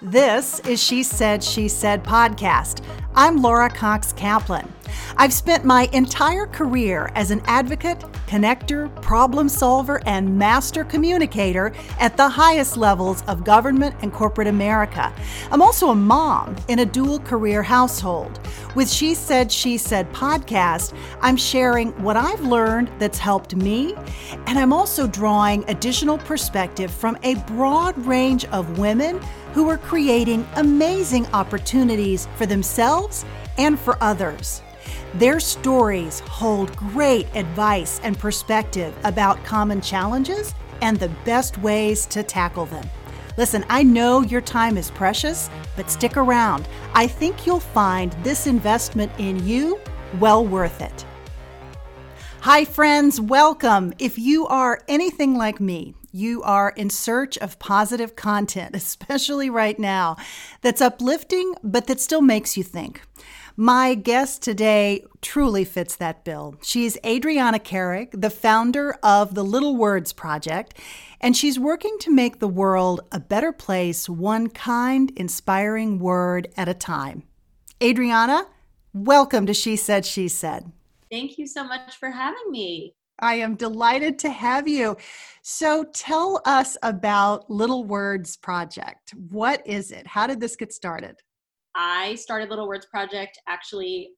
This 0.00 0.60
is 0.60 0.80
She 0.80 1.02
Said, 1.02 1.42
She 1.42 1.66
Said 1.66 2.04
podcast. 2.04 2.84
I'm 3.16 3.42
Laura 3.42 3.68
Cox 3.68 4.12
Kaplan. 4.12 4.72
I've 5.16 5.32
spent 5.32 5.64
my 5.64 5.88
entire 5.92 6.46
career 6.46 7.10
as 7.14 7.30
an 7.30 7.42
advocate, 7.46 7.98
connector, 8.26 8.88
problem 9.02 9.48
solver, 9.48 10.00
and 10.06 10.38
master 10.38 10.84
communicator 10.84 11.72
at 11.98 12.16
the 12.16 12.28
highest 12.28 12.76
levels 12.76 13.22
of 13.22 13.44
government 13.44 13.94
and 14.02 14.12
corporate 14.12 14.48
America. 14.48 15.12
I'm 15.50 15.62
also 15.62 15.90
a 15.90 15.94
mom 15.94 16.56
in 16.68 16.80
a 16.80 16.86
dual 16.86 17.18
career 17.20 17.62
household. 17.62 18.38
With 18.74 18.90
She 18.90 19.14
Said, 19.14 19.50
She 19.50 19.78
Said 19.78 20.12
podcast, 20.12 20.96
I'm 21.20 21.36
sharing 21.36 21.90
what 22.02 22.16
I've 22.16 22.40
learned 22.40 22.90
that's 22.98 23.18
helped 23.18 23.56
me, 23.56 23.94
and 24.46 24.58
I'm 24.58 24.72
also 24.72 25.06
drawing 25.06 25.68
additional 25.68 26.18
perspective 26.18 26.90
from 26.90 27.18
a 27.22 27.34
broad 27.46 27.98
range 28.06 28.44
of 28.46 28.78
women 28.78 29.20
who 29.52 29.68
are 29.68 29.78
creating 29.78 30.46
amazing 30.56 31.26
opportunities 31.28 32.28
for 32.36 32.46
themselves 32.46 33.24
and 33.56 33.78
for 33.78 33.96
others. 34.02 34.62
Their 35.14 35.40
stories 35.40 36.20
hold 36.20 36.76
great 36.76 37.26
advice 37.34 37.98
and 38.02 38.18
perspective 38.18 38.94
about 39.04 39.42
common 39.42 39.80
challenges 39.80 40.54
and 40.82 40.98
the 40.98 41.08
best 41.24 41.56
ways 41.58 42.04
to 42.06 42.22
tackle 42.22 42.66
them. 42.66 42.86
Listen, 43.38 43.64
I 43.70 43.82
know 43.84 44.20
your 44.20 44.42
time 44.42 44.76
is 44.76 44.90
precious, 44.90 45.48
but 45.76 45.90
stick 45.90 46.16
around. 46.16 46.68
I 46.92 47.06
think 47.06 47.46
you'll 47.46 47.58
find 47.58 48.12
this 48.22 48.46
investment 48.46 49.10
in 49.16 49.46
you 49.46 49.80
well 50.20 50.44
worth 50.44 50.82
it. 50.82 51.06
Hi, 52.42 52.64
friends, 52.66 53.18
welcome. 53.18 53.94
If 53.98 54.18
you 54.18 54.46
are 54.46 54.82
anything 54.88 55.36
like 55.36 55.58
me, 55.58 55.94
you 56.12 56.42
are 56.42 56.70
in 56.70 56.90
search 56.90 57.38
of 57.38 57.58
positive 57.58 58.14
content, 58.14 58.74
especially 58.76 59.48
right 59.48 59.78
now, 59.78 60.16
that's 60.60 60.82
uplifting, 60.82 61.54
but 61.62 61.86
that 61.86 62.00
still 62.00 62.22
makes 62.22 62.56
you 62.58 62.62
think. 62.62 63.00
My 63.60 63.96
guest 63.96 64.40
today 64.40 65.04
truly 65.20 65.64
fits 65.64 65.96
that 65.96 66.24
bill. 66.24 66.54
She's 66.62 66.96
Adriana 67.04 67.58
Carrig, 67.58 68.10
the 68.12 68.30
founder 68.30 68.94
of 69.02 69.34
the 69.34 69.42
Little 69.42 69.74
Words 69.74 70.12
Project, 70.12 70.74
and 71.20 71.36
she's 71.36 71.58
working 71.58 71.96
to 72.02 72.14
make 72.14 72.38
the 72.38 72.46
world 72.46 73.00
a 73.10 73.18
better 73.18 73.50
place, 73.50 74.08
one 74.08 74.46
kind, 74.48 75.10
inspiring 75.16 75.98
word 75.98 76.46
at 76.56 76.68
a 76.68 76.72
time. 76.72 77.24
Adriana, 77.82 78.46
welcome 78.92 79.44
to 79.46 79.54
She 79.54 79.74
Said, 79.74 80.06
She 80.06 80.28
Said. 80.28 80.70
Thank 81.10 81.36
you 81.36 81.48
so 81.48 81.64
much 81.64 81.96
for 81.96 82.10
having 82.10 82.52
me. 82.52 82.94
I 83.18 83.34
am 83.34 83.56
delighted 83.56 84.20
to 84.20 84.30
have 84.30 84.68
you. 84.68 84.96
So, 85.42 85.82
tell 85.92 86.40
us 86.44 86.76
about 86.84 87.50
Little 87.50 87.82
Words 87.82 88.36
Project. 88.36 89.14
What 89.30 89.66
is 89.66 89.90
it? 89.90 90.06
How 90.06 90.28
did 90.28 90.38
this 90.38 90.54
get 90.54 90.72
started? 90.72 91.16
I 91.78 92.16
started 92.16 92.50
Little 92.50 92.66
Words 92.66 92.86
Project 92.86 93.38
actually 93.46 94.10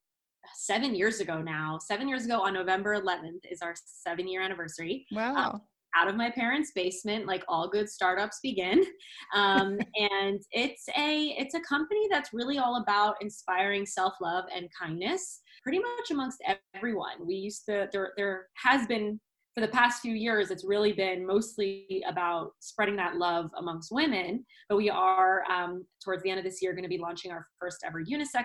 seven 0.55 0.95
years 0.95 1.21
ago 1.21 1.43
now. 1.43 1.79
Seven 1.79 2.09
years 2.09 2.25
ago 2.25 2.41
on 2.41 2.55
November 2.55 2.99
11th 2.99 3.41
is 3.51 3.61
our 3.61 3.75
seven 3.85 4.27
year 4.27 4.41
anniversary. 4.41 5.07
Wow. 5.13 5.35
Um, 5.37 5.61
out 5.95 6.09
of 6.09 6.17
my 6.17 6.31
parents' 6.31 6.73
basement, 6.75 7.27
like 7.27 7.45
all 7.49 7.69
good 7.69 7.89
startups 7.89 8.41
begin. 8.43 8.85
Um, 9.33 9.79
and 9.95 10.43
it's 10.51 10.89
a 10.99 11.37
it's 11.39 11.55
a 11.55 11.61
company 11.61 12.09
that's 12.11 12.31
really 12.33 12.59
all 12.59 12.83
about 12.83 13.15
inspiring 13.21 13.87
self 13.87 14.15
love 14.21 14.45
and 14.53 14.69
kindness, 14.77 15.41
pretty 15.63 15.79
much 15.79 16.11
amongst 16.11 16.43
everyone. 16.75 17.25
We 17.25 17.37
used 17.37 17.65
to 17.67 17.89
there 17.93 18.13
there 18.17 18.47
has 18.57 18.89
been 18.89 19.21
for 19.55 19.61
the 19.61 19.69
past 19.69 20.01
few 20.01 20.15
years, 20.15 20.51
it's 20.51 20.65
really 20.65 20.93
been 20.93 21.27
mostly 21.27 22.05
about 22.09 22.53
spreading 22.61 22.97
that 22.97 23.17
love 23.17 23.51
amongst 23.59 23.91
women. 23.91 24.45
But 24.69 24.77
we 24.77 24.91
are, 24.91 25.43
um, 25.51 25.85
towards 26.05 26.23
the 26.23 26.31
end 26.31 26.39
of 26.39 26.45
this 26.45 26.63
year, 26.63 26.73
going 26.73 26.85
to 26.85 26.89
be 26.89 26.99
launching 26.99 27.33
our 27.33 27.47
first 27.59 27.79
ever 27.85 28.03
unisex 28.03 28.45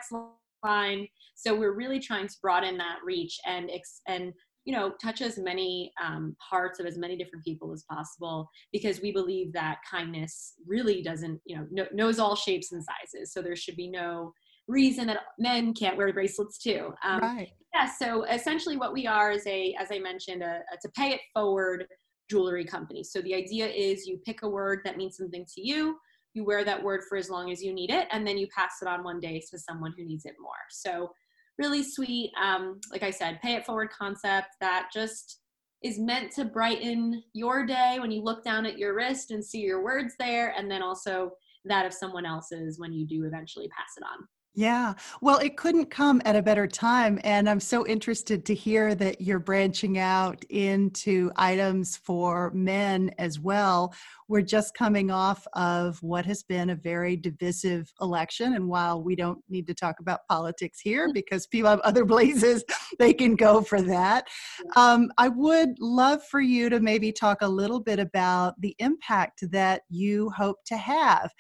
line. 0.63 1.07
So 1.35 1.55
we're 1.55 1.75
really 1.75 1.99
trying 1.99 2.27
to 2.27 2.35
broaden 2.41 2.77
that 2.77 2.97
reach 3.03 3.37
and 3.45 3.69
ex- 3.71 4.01
and 4.07 4.33
you 4.65 4.73
know 4.73 4.93
touch 4.99 5.21
as 5.21 5.37
many 5.37 5.91
um, 6.03 6.35
hearts 6.39 6.79
of 6.79 6.87
as 6.87 6.97
many 6.97 7.15
different 7.15 7.45
people 7.45 7.71
as 7.71 7.83
possible 7.89 8.49
because 8.73 8.99
we 8.99 9.11
believe 9.11 9.53
that 9.53 9.77
kindness 9.89 10.55
really 10.65 11.03
doesn't 11.03 11.39
you 11.45 11.55
know 11.55 11.85
knows 11.93 12.17
all 12.17 12.35
shapes 12.35 12.71
and 12.71 12.83
sizes. 12.83 13.31
So 13.31 13.41
there 13.41 13.55
should 13.55 13.75
be 13.75 13.89
no 13.89 14.33
reason 14.67 15.07
that 15.07 15.19
men 15.39 15.73
can't 15.73 15.97
wear 15.97 16.11
bracelets 16.11 16.57
too. 16.57 16.93
Um, 17.03 17.19
right. 17.19 17.49
Yeah. 17.73 17.89
So 17.99 18.23
essentially, 18.23 18.77
what 18.77 18.93
we 18.93 19.05
are 19.05 19.31
is 19.31 19.45
a, 19.47 19.75
as 19.79 19.89
I 19.91 19.99
mentioned, 19.99 20.41
a, 20.41 20.61
it's 20.71 20.85
a 20.85 20.91
pay 20.91 21.09
it 21.09 21.21
forward 21.33 21.85
jewelry 22.29 22.65
company. 22.65 23.03
So 23.03 23.21
the 23.21 23.35
idea 23.35 23.67
is 23.67 24.07
you 24.07 24.19
pick 24.25 24.41
a 24.41 24.49
word 24.49 24.79
that 24.85 24.97
means 24.97 25.17
something 25.17 25.45
to 25.55 25.61
you, 25.61 25.97
you 26.33 26.43
wear 26.43 26.63
that 26.63 26.81
word 26.81 27.01
for 27.07 27.17
as 27.17 27.29
long 27.29 27.51
as 27.51 27.61
you 27.61 27.73
need 27.73 27.91
it, 27.91 28.07
and 28.11 28.25
then 28.25 28.37
you 28.37 28.47
pass 28.55 28.73
it 28.81 28.87
on 28.87 29.03
one 29.03 29.19
day 29.19 29.41
to 29.51 29.59
someone 29.59 29.93
who 29.97 30.05
needs 30.05 30.25
it 30.25 30.35
more. 30.41 30.51
So 30.71 31.11
really 31.57 31.83
sweet, 31.83 32.31
um, 32.41 32.79
like 32.91 33.03
I 33.03 33.11
said, 33.11 33.39
pay 33.41 33.55
it 33.55 33.65
forward 33.65 33.89
concept 33.91 34.47
that 34.59 34.89
just 34.93 35.41
is 35.83 35.99
meant 35.99 36.31
to 36.31 36.45
brighten 36.45 37.21
your 37.33 37.65
day 37.65 37.97
when 37.99 38.11
you 38.11 38.23
look 38.23 38.43
down 38.43 38.65
at 38.65 38.77
your 38.77 38.95
wrist 38.95 39.31
and 39.31 39.43
see 39.43 39.59
your 39.59 39.83
words 39.83 40.15
there, 40.17 40.53
and 40.57 40.69
then 40.69 40.81
also 40.81 41.31
that 41.65 41.85
of 41.85 41.93
someone 41.93 42.25
else's 42.25 42.79
when 42.79 42.91
you 42.91 43.05
do 43.05 43.25
eventually 43.25 43.67
pass 43.67 43.89
it 43.97 44.03
on. 44.03 44.27
Yeah. 44.55 44.93
Well, 45.19 45.39
it 45.39 45.57
couldn't 45.57 45.91
come 45.91 46.21
at 46.23 46.37
a 46.37 46.41
better 46.41 46.65
time. 46.65 47.19
And 47.25 47.49
I'm 47.49 47.59
so 47.59 47.85
interested 47.85 48.45
to 48.45 48.55
hear 48.55 48.95
that 48.95 49.19
you're 49.19 49.37
branching 49.37 49.97
out 49.97 50.45
into 50.49 51.29
items 51.35 51.97
for 51.97 52.51
men 52.51 53.11
as 53.17 53.37
well. 53.37 53.93
We're 54.29 54.41
just 54.41 54.73
coming 54.73 55.11
off 55.11 55.45
of 55.53 56.01
what 56.01 56.25
has 56.25 56.41
been 56.41 56.69
a 56.69 56.75
very 56.75 57.17
divisive 57.17 57.91
election. 57.99 58.53
And 58.53 58.69
while 58.69 59.03
we 59.03 59.15
don't 59.17 59.39
need 59.49 59.67
to 59.67 59.73
talk 59.73 59.99
about 59.99 60.21
politics 60.29 60.79
here 60.79 61.07
hmm. 61.07 61.13
because 61.13 61.47
people 61.47 61.69
have 61.69 61.81
other 61.81 62.05
places 62.15 62.63
they 62.99 63.13
can 63.13 63.35
go 63.35 63.61
for 63.61 63.81
that, 63.81 64.27
um, 64.75 65.11
I 65.17 65.29
would 65.29 65.79
love 65.79 66.23
for 66.23 66.41
you 66.41 66.69
to 66.69 66.79
maybe 66.79 67.11
talk 67.11 67.41
a 67.41 67.47
little 67.47 67.79
bit 67.79 67.99
about 67.99 68.59
the 68.61 68.75
impact 68.79 69.43
that 69.51 69.81
you 69.89 70.29
hope 70.31 70.57
to 70.67 70.77
have. 70.77 71.31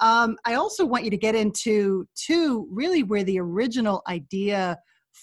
Um, 0.00 0.36
I 0.44 0.54
also 0.54 0.86
want 0.86 1.04
you 1.04 1.10
to 1.10 1.16
get 1.16 1.34
into, 1.34 2.06
too, 2.14 2.66
really 2.70 3.02
where 3.02 3.24
the 3.24 3.38
original 3.38 4.02
idea 4.08 4.78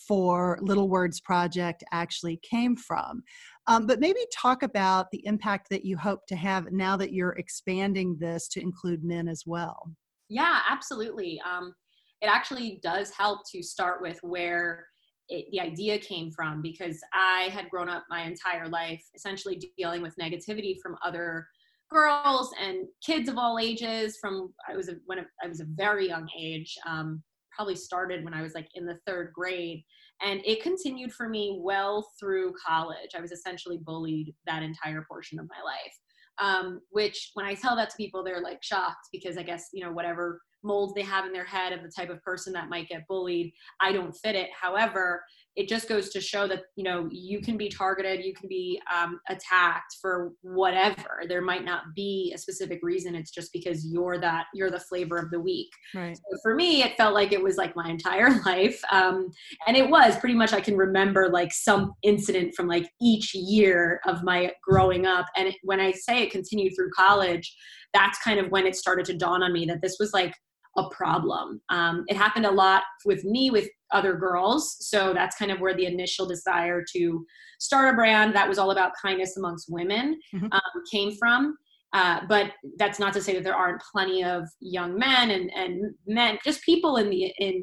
for 0.07 0.59
Little 0.61 0.89
Words 0.89 1.19
Project 1.19 1.83
actually 1.91 2.39
came 2.43 2.75
from. 2.75 3.23
Um, 3.67 3.85
but 3.85 3.99
maybe 3.99 4.19
talk 4.33 4.63
about 4.63 5.07
the 5.11 5.25
impact 5.25 5.67
that 5.71 5.83
you 5.83 5.97
hope 5.97 6.25
to 6.27 6.35
have 6.35 6.71
now 6.71 6.95
that 6.97 7.11
you're 7.11 7.31
expanding 7.31 8.17
this 8.19 8.47
to 8.49 8.61
include 8.61 9.03
men 9.03 9.27
as 9.27 9.43
well. 9.45 9.91
Yeah, 10.29 10.61
absolutely. 10.69 11.41
Um, 11.49 11.73
it 12.21 12.27
actually 12.27 12.79
does 12.81 13.11
help 13.11 13.41
to 13.51 13.61
start 13.61 14.01
with 14.01 14.19
where 14.21 14.87
it, 15.29 15.45
the 15.51 15.59
idea 15.59 15.97
came 15.99 16.31
from 16.31 16.61
because 16.61 16.99
I 17.13 17.49
had 17.51 17.69
grown 17.69 17.89
up 17.89 18.05
my 18.09 18.23
entire 18.23 18.67
life 18.67 19.03
essentially 19.15 19.61
dealing 19.77 20.01
with 20.01 20.15
negativity 20.17 20.75
from 20.81 20.95
other 21.05 21.47
girls 21.89 22.51
and 22.61 22.85
kids 23.05 23.29
of 23.29 23.37
all 23.37 23.59
ages 23.59 24.17
from 24.19 24.53
i 24.69 24.75
was 24.75 24.89
a, 24.89 24.95
when 25.05 25.19
i 25.41 25.47
was 25.47 25.61
a 25.61 25.65
very 25.75 26.07
young 26.07 26.27
age 26.37 26.75
um, 26.85 27.23
probably 27.55 27.75
started 27.75 28.23
when 28.23 28.33
i 28.33 28.41
was 28.41 28.53
like 28.53 28.67
in 28.75 28.85
the 28.85 28.99
third 29.05 29.31
grade. 29.33 29.83
And 30.21 30.41
it 30.45 30.63
continued 30.63 31.13
for 31.13 31.29
me 31.29 31.59
well 31.61 32.09
through 32.19 32.55
college. 32.65 33.11
I 33.15 33.21
was 33.21 33.31
essentially 33.31 33.77
bullied 33.77 34.33
that 34.47 34.63
entire 34.63 35.05
portion 35.07 35.37
of 35.37 35.47
my 35.47 35.61
life. 35.63 35.93
Um, 36.39 36.81
which 36.91 37.31
when 37.33 37.47
i 37.47 37.55
tell 37.55 37.75
that 37.75 37.89
to 37.89 37.97
people 37.97 38.23
they're 38.23 38.41
like 38.41 38.61
shocked 38.61 39.07
because 39.11 39.39
i 39.39 39.41
guess 39.43 39.69
you 39.73 39.83
know 39.83 39.91
whatever 39.91 40.39
molds 40.63 40.93
they 40.93 41.01
have 41.01 41.25
in 41.25 41.33
their 41.33 41.45
head 41.45 41.73
of 41.73 41.83
the 41.83 41.91
type 41.95 42.09
of 42.09 42.21
person 42.23 42.53
that 42.53 42.69
might 42.69 42.89
get 42.89 43.07
bullied 43.07 43.51
i 43.81 43.91
don't 43.91 44.13
fit 44.13 44.35
it. 44.35 44.49
However 44.59 45.23
it 45.55 45.67
just 45.67 45.89
goes 45.89 46.09
to 46.09 46.21
show 46.21 46.47
that 46.47 46.61
you 46.75 46.83
know 46.83 47.09
you 47.11 47.41
can 47.41 47.57
be 47.57 47.67
targeted 47.67 48.23
you 48.23 48.33
can 48.33 48.47
be 48.47 48.79
um, 48.93 49.19
attacked 49.27 49.97
for 49.99 50.31
whatever. 50.41 51.23
There 51.27 51.41
might 51.41 51.65
not 51.65 51.95
be 51.95 52.31
a 52.35 52.37
specific 52.37 52.79
reason 52.83 53.15
it's 53.15 53.31
just 53.31 53.51
because 53.51 53.85
you're 53.85 54.19
that 54.19 54.45
you're 54.53 54.69
the 54.69 54.79
flavor 54.79 55.17
of 55.17 55.31
the 55.31 55.39
week. 55.39 55.69
Right. 55.95 56.15
So 56.15 56.37
for 56.43 56.53
me 56.53 56.83
it 56.83 56.95
felt 56.95 57.13
like 57.13 57.31
it 57.31 57.41
was 57.41 57.57
like 57.57 57.75
my 57.75 57.89
entire 57.89 58.29
life 58.45 58.79
um, 58.91 59.31
and 59.67 59.75
it 59.75 59.89
was 59.89 60.17
pretty 60.17 60.35
much 60.35 60.53
i 60.53 60.61
can 60.61 60.77
remember 60.77 61.29
like 61.29 61.51
some 61.51 61.93
incident 62.03 62.53
from 62.55 62.67
like 62.67 62.89
each 63.01 63.33
year 63.33 63.99
of 64.05 64.23
my 64.23 64.51
growing 64.63 65.05
up 65.05 65.25
and 65.35 65.47
it, 65.47 65.55
when 65.63 65.79
i 65.79 65.91
say 65.91 66.23
it 66.23 66.31
continued 66.31 66.73
through 66.75 66.89
college 66.91 67.55
that's 67.93 68.19
kind 68.19 68.39
of 68.39 68.51
when 68.51 68.65
it 68.65 68.75
started 68.75 69.05
to 69.05 69.13
dawn 69.13 69.43
on 69.43 69.53
me 69.53 69.65
that 69.65 69.81
this 69.81 69.97
was 69.99 70.13
like 70.13 70.33
a 70.77 70.89
problem. 70.89 71.59
Um, 71.69 72.05
it 72.07 72.15
happened 72.15 72.45
a 72.45 72.51
lot 72.51 72.83
with 73.05 73.23
me 73.23 73.49
with 73.49 73.67
other 73.91 74.15
girls. 74.15 74.77
So 74.79 75.13
that's 75.13 75.35
kind 75.37 75.51
of 75.51 75.59
where 75.59 75.75
the 75.75 75.85
initial 75.85 76.27
desire 76.27 76.83
to 76.93 77.25
start 77.59 77.93
a 77.93 77.95
brand 77.95 78.35
that 78.35 78.47
was 78.47 78.59
all 78.59 78.71
about 78.71 78.91
kindness 79.01 79.37
amongst 79.37 79.67
women 79.69 80.19
mm-hmm. 80.33 80.45
um, 80.51 80.83
came 80.91 81.15
from. 81.17 81.57
Uh, 81.93 82.19
but 82.27 82.51
that's 82.77 82.99
not 82.99 83.13
to 83.13 83.21
say 83.21 83.33
that 83.33 83.43
there 83.43 83.55
aren't 83.55 83.81
plenty 83.91 84.23
of 84.23 84.43
young 84.59 84.97
men 84.97 85.31
and, 85.31 85.49
and 85.55 85.95
men, 86.05 86.37
just 86.43 86.61
people 86.63 86.97
in 86.97 87.09
the 87.09 87.33
in 87.39 87.61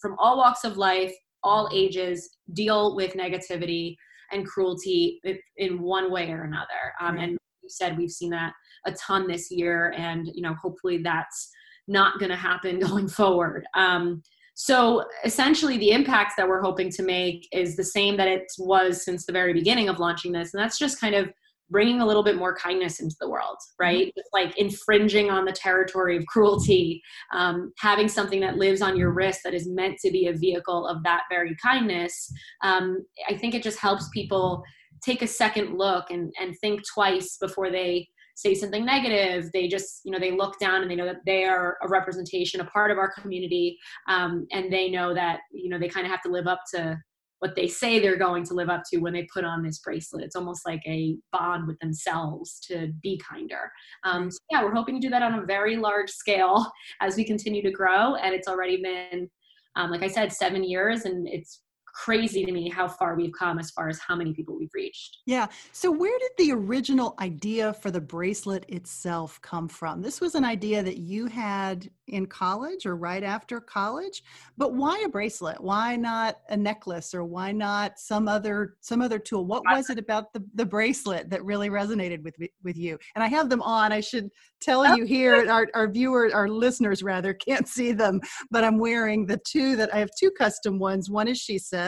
from 0.00 0.14
all 0.18 0.36
walks 0.36 0.64
of 0.64 0.76
life, 0.76 1.12
all 1.42 1.70
ages, 1.72 2.36
deal 2.52 2.94
with 2.94 3.14
negativity 3.14 3.96
and 4.30 4.46
cruelty 4.46 5.20
in 5.56 5.80
one 5.80 6.12
way 6.12 6.30
or 6.30 6.44
another. 6.44 6.92
Um, 7.00 7.18
and 7.18 7.32
you 7.32 7.68
said 7.68 7.96
we've 7.96 8.10
seen 8.10 8.30
that 8.30 8.52
a 8.86 8.92
ton 8.92 9.26
this 9.26 9.50
year, 9.50 9.94
and 9.96 10.28
you 10.32 10.42
know 10.42 10.54
hopefully 10.62 10.98
that's 11.02 11.50
not 11.88 12.18
going 12.18 12.30
to 12.30 12.36
happen 12.36 12.78
going 12.88 13.08
forward. 13.08 13.64
Um, 13.74 14.22
so 14.54 15.04
essentially, 15.24 15.78
the 15.78 15.92
impact 15.92 16.34
that 16.36 16.46
we're 16.46 16.60
hoping 16.60 16.90
to 16.90 17.02
make 17.02 17.48
is 17.52 17.74
the 17.74 17.84
same 17.84 18.16
that 18.18 18.28
it 18.28 18.44
was 18.58 19.04
since 19.04 19.24
the 19.24 19.32
very 19.32 19.54
beginning 19.54 19.88
of 19.88 19.98
launching 19.98 20.32
this, 20.32 20.52
and 20.52 20.62
that's 20.62 20.78
just 20.78 21.00
kind 21.00 21.14
of 21.14 21.30
bringing 21.72 22.02
a 22.02 22.06
little 22.06 22.22
bit 22.22 22.36
more 22.36 22.54
kindness 22.54 23.00
into 23.00 23.16
the 23.18 23.28
world, 23.28 23.56
right? 23.80 24.08
Mm-hmm. 24.08 24.20
like 24.32 24.56
infringing 24.58 25.30
on 25.30 25.46
the 25.46 25.52
territory 25.52 26.16
of 26.16 26.26
cruelty, 26.26 27.02
um, 27.32 27.72
having 27.78 28.08
something 28.08 28.40
that 28.40 28.58
lives 28.58 28.82
on 28.82 28.96
your 28.96 29.10
wrist 29.10 29.40
that 29.44 29.54
is 29.54 29.68
meant 29.68 29.98
to 30.00 30.10
be 30.10 30.26
a 30.26 30.34
vehicle 30.34 30.86
of 30.86 31.02
that 31.02 31.22
very 31.30 31.56
kindness. 31.60 32.30
Um, 32.62 33.04
I 33.28 33.36
think 33.38 33.54
it 33.54 33.62
just 33.62 33.78
helps 33.78 34.08
people 34.10 34.62
take 35.02 35.22
a 35.22 35.26
second 35.26 35.76
look 35.76 36.10
and, 36.10 36.32
and 36.38 36.54
think 36.60 36.82
twice 36.92 37.38
before 37.40 37.70
they 37.70 38.06
say 38.34 38.54
something 38.54 38.84
negative 38.84 39.50
they 39.52 39.68
just 39.68 40.00
you 40.04 40.10
know 40.10 40.18
they 40.18 40.30
look 40.30 40.58
down 40.58 40.82
and 40.82 40.90
they 40.90 40.96
know 40.96 41.04
that 41.04 41.24
they 41.26 41.44
are 41.44 41.76
a 41.82 41.88
representation 41.88 42.60
a 42.60 42.64
part 42.66 42.90
of 42.90 42.98
our 42.98 43.12
community 43.12 43.78
um, 44.08 44.46
and 44.52 44.72
they 44.72 44.88
know 44.88 45.14
that 45.14 45.40
you 45.52 45.68
know 45.68 45.78
they 45.78 45.88
kind 45.88 46.06
of 46.06 46.10
have 46.10 46.22
to 46.22 46.30
live 46.30 46.46
up 46.46 46.60
to 46.74 46.96
what 47.40 47.56
they 47.56 47.66
say 47.66 47.98
they're 47.98 48.16
going 48.16 48.44
to 48.44 48.54
live 48.54 48.68
up 48.68 48.84
to 48.88 48.98
when 48.98 49.12
they 49.12 49.26
put 49.34 49.44
on 49.44 49.64
this 49.64 49.80
bracelet. 49.80 50.22
It's 50.22 50.36
almost 50.36 50.64
like 50.64 50.80
a 50.86 51.16
bond 51.32 51.66
with 51.66 51.76
themselves 51.80 52.60
to 52.68 52.92
be 53.02 53.18
kinder. 53.18 53.68
Um, 54.04 54.30
so 54.30 54.38
yeah 54.52 54.62
we're 54.62 54.74
hoping 54.74 55.00
to 55.00 55.00
do 55.00 55.10
that 55.10 55.22
on 55.22 55.38
a 55.38 55.46
very 55.46 55.76
large 55.76 56.10
scale 56.10 56.70
as 57.00 57.16
we 57.16 57.24
continue 57.24 57.62
to 57.62 57.70
grow 57.70 58.14
and 58.16 58.34
it's 58.34 58.46
already 58.46 58.80
been 58.82 59.28
um, 59.76 59.90
like 59.90 60.02
i 60.02 60.06
said 60.06 60.30
seven 60.30 60.62
years 60.62 61.06
and 61.06 61.26
it's 61.26 61.62
crazy 61.92 62.44
to 62.44 62.52
me 62.52 62.68
how 62.68 62.88
far 62.88 63.14
we've 63.14 63.32
come 63.38 63.58
as 63.58 63.70
far 63.70 63.88
as 63.88 63.98
how 64.00 64.16
many 64.16 64.32
people 64.32 64.56
we've 64.58 64.74
reached. 64.74 65.18
Yeah. 65.26 65.46
So, 65.72 65.90
where 65.90 66.18
did 66.18 66.30
the 66.38 66.52
original 66.52 67.14
idea 67.20 67.72
for 67.74 67.90
the 67.90 68.00
bracelet 68.00 68.64
itself 68.68 69.40
come 69.42 69.68
from? 69.68 70.02
This 70.02 70.20
was 70.20 70.34
an 70.34 70.44
idea 70.44 70.82
that 70.82 70.98
you 70.98 71.26
had 71.26 71.90
in 72.08 72.26
college 72.26 72.86
or 72.86 72.96
right 72.96 73.22
after 73.22 73.60
college, 73.60 74.22
but 74.56 74.74
why 74.74 75.02
a 75.04 75.08
bracelet? 75.08 75.60
Why 75.60 75.96
not 75.96 76.38
a 76.48 76.56
necklace 76.56 77.14
or 77.14 77.24
why 77.24 77.52
not 77.52 77.98
some 77.98 78.28
other 78.28 78.76
some 78.80 79.02
other 79.02 79.18
tool? 79.18 79.46
What 79.46 79.62
was 79.70 79.90
it 79.90 79.98
about 79.98 80.32
the, 80.32 80.42
the 80.54 80.66
bracelet 80.66 81.30
that 81.30 81.44
really 81.44 81.68
resonated 81.68 82.22
with 82.22 82.36
with 82.62 82.76
you? 82.76 82.98
And 83.14 83.22
I 83.22 83.28
have 83.28 83.48
them 83.48 83.62
on. 83.62 83.92
I 83.92 84.00
should 84.00 84.30
tell 84.60 84.96
you 84.96 85.04
here, 85.04 85.50
our, 85.50 85.66
our 85.74 85.88
viewers, 85.88 86.32
our 86.32 86.48
listeners 86.48 87.02
rather, 87.02 87.34
can't 87.34 87.68
see 87.68 87.92
them, 87.92 88.20
but 88.50 88.64
I'm 88.64 88.78
wearing 88.78 89.26
the 89.26 89.40
two 89.44 89.76
that 89.76 89.92
I 89.92 89.98
have 89.98 90.10
two 90.18 90.30
custom 90.30 90.78
ones. 90.78 91.10
One 91.10 91.28
is 91.28 91.38
she 91.38 91.58
said 91.58 91.81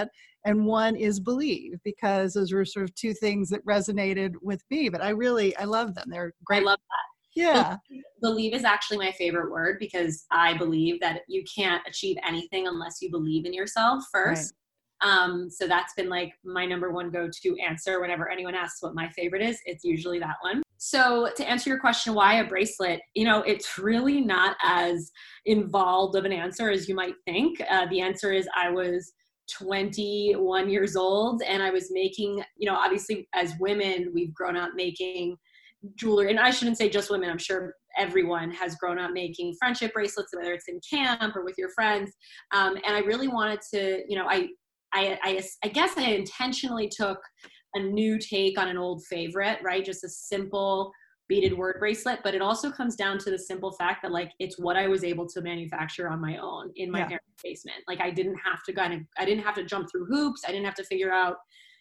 and 0.44 0.67
one 0.67 0.94
is 0.94 1.20
believe 1.20 1.79
because 1.85 2.35
those 2.35 2.52
were 2.52 2.64
sort 2.64 2.85
of 2.85 2.94
two 2.94 3.14
things 3.14 3.49
that 3.49 3.64
resonated 3.67 4.32
with 4.43 4.62
me 4.70 4.88
but 4.88 5.02
i 5.02 5.11
really 5.11 5.56
i 5.56 5.64
love 5.64 5.94
them. 5.94 6.06
They're 6.08 6.32
great. 6.44 6.62
i 6.62 6.64
love 6.64 6.79
that. 6.79 7.41
Yeah. 7.41 7.76
believe 8.23 8.55
is 8.55 8.64
actually 8.64 8.99
my 8.99 9.11
favorite 9.12 9.50
word 9.50 9.79
because 9.81 10.25
i 10.31 10.56
believe 10.56 11.00
that 11.00 11.23
you 11.29 11.43
can't 11.52 11.82
achieve 11.87 12.17
anything 12.26 12.67
unless 12.69 12.99
you 13.00 13.11
believe 13.11 13.44
in 13.44 13.52
yourself 13.52 14.05
first. 14.12 14.55
Right. 15.02 15.12
um, 15.12 15.50
so 15.50 15.67
that's 15.67 15.94
been 15.94 16.08
like 16.08 16.32
my 16.44 16.64
number 16.64 16.93
one 16.93 17.11
go-to 17.11 17.56
answer 17.58 18.00
whenever 18.00 18.31
anyone 18.31 18.55
asks 18.55 18.82
what 18.82 18.94
my 18.94 19.08
favorite 19.11 19.43
is 19.43 19.58
it's 19.67 19.85
usually 19.85 20.19
that 20.20 20.37
one. 20.43 20.62
So 20.76 21.31
to 21.37 21.49
answer 21.49 21.70
your 21.70 21.81
question 21.81 22.14
why 22.14 22.35
a 22.35 22.44
bracelet? 22.44 23.00
You 23.14 23.25
know 23.25 23.40
it's 23.43 23.79
really 23.79 24.20
not 24.20 24.56
as 24.62 25.11
involved 25.47 26.14
of 26.14 26.25
an 26.25 26.32
answer 26.32 26.70
as 26.70 26.88
you 26.88 26.94
might 26.94 27.14
think. 27.25 27.61
Uh, 27.70 27.87
the 27.87 28.00
answer 28.00 28.32
is 28.32 28.47
i 28.55 28.70
was 28.70 29.12
21 29.52 30.70
years 30.70 30.96
old 30.96 31.43
and 31.43 31.62
I 31.62 31.70
was 31.70 31.91
making, 31.91 32.43
you 32.56 32.69
know, 32.69 32.76
obviously 32.76 33.29
as 33.35 33.55
women, 33.61 34.11
we've 34.14 34.35
grown 34.35 34.56
up 34.56 34.70
making 34.75 35.37
jewelry. 35.96 36.31
And 36.31 36.41
I 36.41 36.50
shouldn't 36.50 36.79
say 36.79 36.88
just 36.88 37.11
women, 37.11 37.31
I'm 37.31 37.38
sure 37.38 37.75
everyone 37.96 38.50
has 38.52 38.76
grown 38.76 38.99
up 38.99 39.12
making 39.12 39.55
friendship 39.58 39.93
bracelets, 39.93 40.35
whether 40.35 40.52
it's 40.52 40.69
in 40.69 40.81
camp 40.88 41.37
or 41.37 41.44
with 41.44 41.56
your 41.58 41.70
friends. 41.70 42.12
Um, 42.52 42.76
and 42.76 42.96
I 42.96 43.00
really 43.00 43.29
wanted 43.29 43.61
to, 43.73 44.02
you 44.08 44.17
know, 44.17 44.26
I, 44.29 44.49
I, 44.93 45.19
I, 45.23 45.43
I 45.62 45.69
guess 45.69 45.97
I 45.97 46.02
intentionally 46.02 46.88
took 46.88 47.19
a 47.75 47.81
new 47.81 48.19
take 48.19 48.58
on 48.58 48.69
an 48.69 48.79
old 48.79 49.05
favorite, 49.06 49.58
right? 49.62 49.85
Just 49.85 50.05
a 50.05 50.08
simple 50.08 50.93
beaded 51.29 51.56
word 51.56 51.76
bracelet 51.79 52.21
but 52.23 52.35
it 52.35 52.43
also 52.43 52.71
comes 52.71 52.97
down 52.97 53.19
to 53.19 53.31
the 53.31 53.38
simple 53.38 53.73
fact 53.73 54.03
that 54.03 54.12
like 54.12 54.31
it's 54.38 54.59
what 54.59 54.76
i 54.76 54.87
was 54.87 55.03
able 55.05 55.26
to 55.26 55.41
manufacture 55.41 56.09
on 56.09 56.21
my 56.21 56.37
own 56.37 56.71
in 56.76 56.91
my 56.91 57.00
yeah. 57.00 57.06
parents 57.06 57.25
basement. 57.43 57.79
Like 57.87 58.00
i 58.00 58.11
didn't 58.11 58.37
have 58.37 58.62
to 58.65 58.73
kind 58.73 58.94
of 58.94 59.00
i 59.19 59.25
didn't 59.25 59.44
have 59.44 59.55
to 59.56 59.65
jump 59.65 59.91
through 59.91 60.06
hoops. 60.06 60.43
I 60.47 60.50
didn't 60.50 60.65
have 60.65 60.75
to 60.76 60.85
figure 60.85 61.12
out 61.12 61.37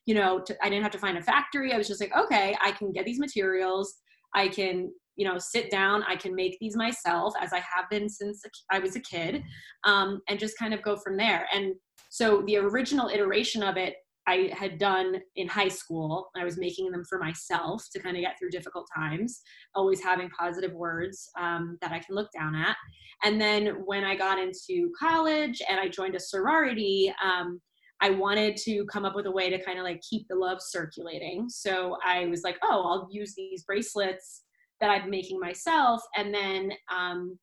you 0.05 0.15
know 0.15 0.39
to, 0.41 0.55
i 0.61 0.69
didn't 0.69 0.83
have 0.83 0.91
to 0.91 0.99
find 0.99 1.17
a 1.17 1.21
factory. 1.21 1.73
I 1.73 1.77
was 1.77 1.87
just 1.87 2.01
like 2.01 2.15
okay 2.15 2.55
i 2.61 2.71
can 2.71 2.91
get 2.91 3.05
these 3.05 3.19
materials. 3.19 3.95
I 4.35 4.47
can 4.47 4.91
you 5.15 5.25
know 5.27 5.37
sit 5.37 5.71
down. 5.71 6.03
I 6.03 6.15
can 6.15 6.35
make 6.35 6.57
these 6.59 6.75
myself 6.75 7.33
as 7.39 7.53
i 7.53 7.59
have 7.59 7.89
been 7.89 8.09
since 8.09 8.41
i 8.71 8.79
was 8.79 8.95
a 8.95 8.99
kid 8.99 9.43
um, 9.83 10.21
and 10.27 10.39
just 10.39 10.57
kind 10.57 10.73
of 10.73 10.81
go 10.81 10.97
from 10.97 11.17
there. 11.17 11.47
And 11.53 11.73
so 12.09 12.43
the 12.45 12.57
original 12.57 13.09
iteration 13.09 13.63
of 13.63 13.77
it 13.77 13.95
I 14.27 14.51
had 14.53 14.77
done 14.77 15.17
in 15.35 15.47
high 15.47 15.67
school. 15.67 16.29
I 16.35 16.43
was 16.43 16.57
making 16.57 16.91
them 16.91 17.03
for 17.07 17.19
myself 17.19 17.85
to 17.91 17.99
kind 17.99 18.15
of 18.15 18.21
get 18.21 18.37
through 18.39 18.51
difficult 18.51 18.87
times, 18.95 19.41
always 19.75 20.01
having 20.01 20.29
positive 20.29 20.73
words 20.73 21.29
um, 21.39 21.77
that 21.81 21.91
I 21.91 21.99
can 21.99 22.15
look 22.15 22.29
down 22.31 22.55
at. 22.55 22.77
And 23.23 23.39
then 23.39 23.83
when 23.85 24.03
I 24.03 24.15
got 24.15 24.39
into 24.39 24.91
college 24.97 25.61
and 25.69 25.79
I 25.79 25.89
joined 25.89 26.15
a 26.15 26.19
sorority, 26.19 27.13
um, 27.23 27.59
I 28.01 28.09
wanted 28.09 28.57
to 28.57 28.85
come 28.85 29.05
up 29.05 29.15
with 29.15 29.27
a 29.27 29.31
way 29.31 29.49
to 29.49 29.63
kind 29.63 29.77
of 29.77 29.85
like 29.85 30.01
keep 30.07 30.27
the 30.27 30.35
love 30.35 30.57
circulating. 30.61 31.47
So 31.49 31.97
I 32.05 32.25
was 32.25 32.43
like, 32.43 32.57
oh, 32.63 32.83
I'll 32.83 33.07
use 33.11 33.33
these 33.35 33.63
bracelets 33.63 34.43
that 34.81 34.89
I'm 34.89 35.09
making 35.09 35.39
myself. 35.39 36.01
And 36.17 36.33
then 36.33 36.71
um, 36.93 37.37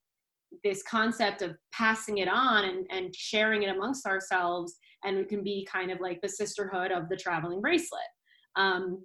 this 0.64 0.82
concept 0.82 1.42
of 1.42 1.56
passing 1.72 2.18
it 2.18 2.28
on 2.28 2.64
and, 2.64 2.86
and 2.90 3.14
sharing 3.14 3.62
it 3.62 3.74
amongst 3.74 4.06
ourselves 4.06 4.76
and 5.04 5.16
it 5.16 5.28
can 5.28 5.42
be 5.42 5.66
kind 5.70 5.90
of 5.90 6.00
like 6.00 6.20
the 6.20 6.28
sisterhood 6.28 6.90
of 6.90 7.08
the 7.08 7.16
traveling 7.16 7.60
bracelet. 7.60 8.00
Um, 8.56 9.04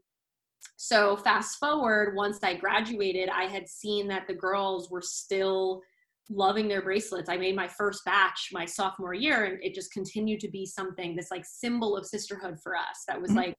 so 0.78 1.16
fast 1.16 1.58
forward 1.60 2.16
once 2.16 2.40
i 2.44 2.56
graduated 2.56 3.30
i 3.30 3.44
had 3.44 3.70
seen 3.70 4.08
that 4.08 4.26
the 4.28 4.34
girls 4.34 4.90
were 4.90 5.02
still 5.02 5.80
loving 6.30 6.68
their 6.68 6.82
bracelets. 6.82 7.30
I 7.30 7.38
made 7.38 7.56
my 7.56 7.68
first 7.68 8.04
batch 8.06 8.50
my 8.52 8.66
sophomore 8.66 9.14
year 9.14 9.46
and 9.46 9.64
it 9.64 9.76
just 9.76 9.92
continued 9.92 10.40
to 10.42 10.50
be 10.50 10.66
something 10.66 11.16
this 11.16 11.32
like 11.32 11.46
symbol 11.46 11.96
of 11.96 12.06
sisterhood 12.06 12.58
for 12.64 12.76
us 12.76 13.04
that 13.08 13.22
was 13.22 13.32
mm-hmm. 13.32 13.40
like 13.40 13.56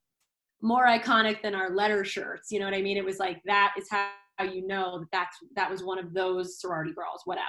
more 0.62 0.86
iconic 0.86 1.42
than 1.42 1.54
our 1.54 1.70
letter 1.70 2.04
shirts 2.04 2.48
you 2.50 2.58
know 2.58 2.64
what 2.64 2.74
i 2.74 2.82
mean? 2.82 2.96
It 2.96 3.04
was 3.04 3.18
like 3.18 3.40
that 3.46 3.74
is 3.78 3.86
how 3.90 4.10
you 4.44 4.66
know 4.66 4.98
that 4.98 5.08
that's 5.12 5.36
that 5.54 5.70
was 5.70 5.82
one 5.82 5.98
of 5.98 6.12
those 6.12 6.60
sorority 6.60 6.92
girls 6.92 7.22
whatever. 7.24 7.46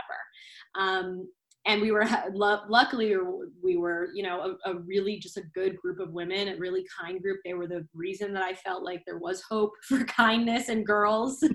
Um, 0.79 1.27
and 1.67 1.81
we 1.81 1.91
were 1.91 2.07
luckily 2.33 3.15
we 3.61 3.77
were 3.77 4.09
you 4.15 4.23
know 4.23 4.57
a, 4.65 4.71
a, 4.71 4.79
really 4.79 5.19
just 5.19 5.37
a 5.37 5.43
good 5.53 5.77
group 5.77 5.99
of 5.99 6.13
women 6.13 6.47
a 6.47 6.57
really 6.57 6.85
kind 6.99 7.21
group. 7.21 7.39
They 7.45 7.53
were 7.53 7.67
the 7.67 7.85
reason 7.93 8.33
that 8.33 8.43
i 8.43 8.53
felt 8.53 8.83
like 8.83 9.03
there 9.05 9.19
was 9.19 9.43
hope 9.47 9.73
for 9.83 10.03
kindness 10.05 10.69
and 10.69 10.85
girls. 10.85 11.43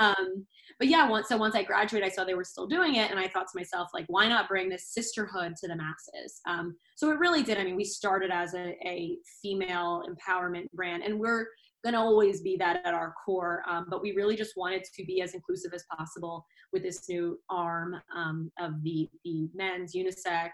Um, 0.00 0.46
but 0.78 0.88
yeah 0.88 1.08
once 1.08 1.28
so 1.28 1.36
once 1.36 1.54
i 1.54 1.62
graduated 1.62 2.06
i 2.06 2.10
saw 2.10 2.24
they 2.24 2.34
were 2.34 2.42
still 2.44 2.66
doing 2.66 2.94
it 2.94 3.10
and 3.10 3.20
i 3.20 3.28
thought 3.28 3.46
to 3.46 3.58
myself 3.58 3.90
like 3.92 4.06
why 4.08 4.26
not 4.26 4.48
bring 4.48 4.70
this 4.70 4.88
sisterhood 4.88 5.54
to 5.56 5.68
the 5.68 5.76
masses? 5.76 6.40
Um, 6.46 6.76
so 6.96 7.10
it 7.10 7.18
really 7.18 7.42
did. 7.42 7.58
I 7.58 7.64
mean 7.64 7.76
we 7.76 7.84
started 7.84 8.30
as 8.30 8.54
a, 8.54 8.74
a 8.86 9.16
female 9.42 10.02
empowerment 10.08 10.70
brand 10.72 11.02
and 11.02 11.20
we're 11.20 11.46
going 11.82 11.94
to 11.94 12.00
always 12.00 12.40
be 12.40 12.56
that 12.56 12.80
at 12.84 12.94
our 12.94 13.14
core. 13.24 13.62
Um, 13.68 13.86
but 13.88 14.02
we 14.02 14.12
really 14.12 14.36
just 14.36 14.56
wanted 14.56 14.84
to 14.84 15.04
be 15.04 15.20
as 15.20 15.34
inclusive 15.34 15.72
as 15.74 15.84
possible 15.96 16.46
with 16.72 16.82
this 16.82 17.08
new 17.08 17.38
arm 17.50 17.96
um, 18.14 18.50
of 18.60 18.82
the, 18.82 19.08
the 19.24 19.48
men's 19.54 19.94
unisex 19.94 20.50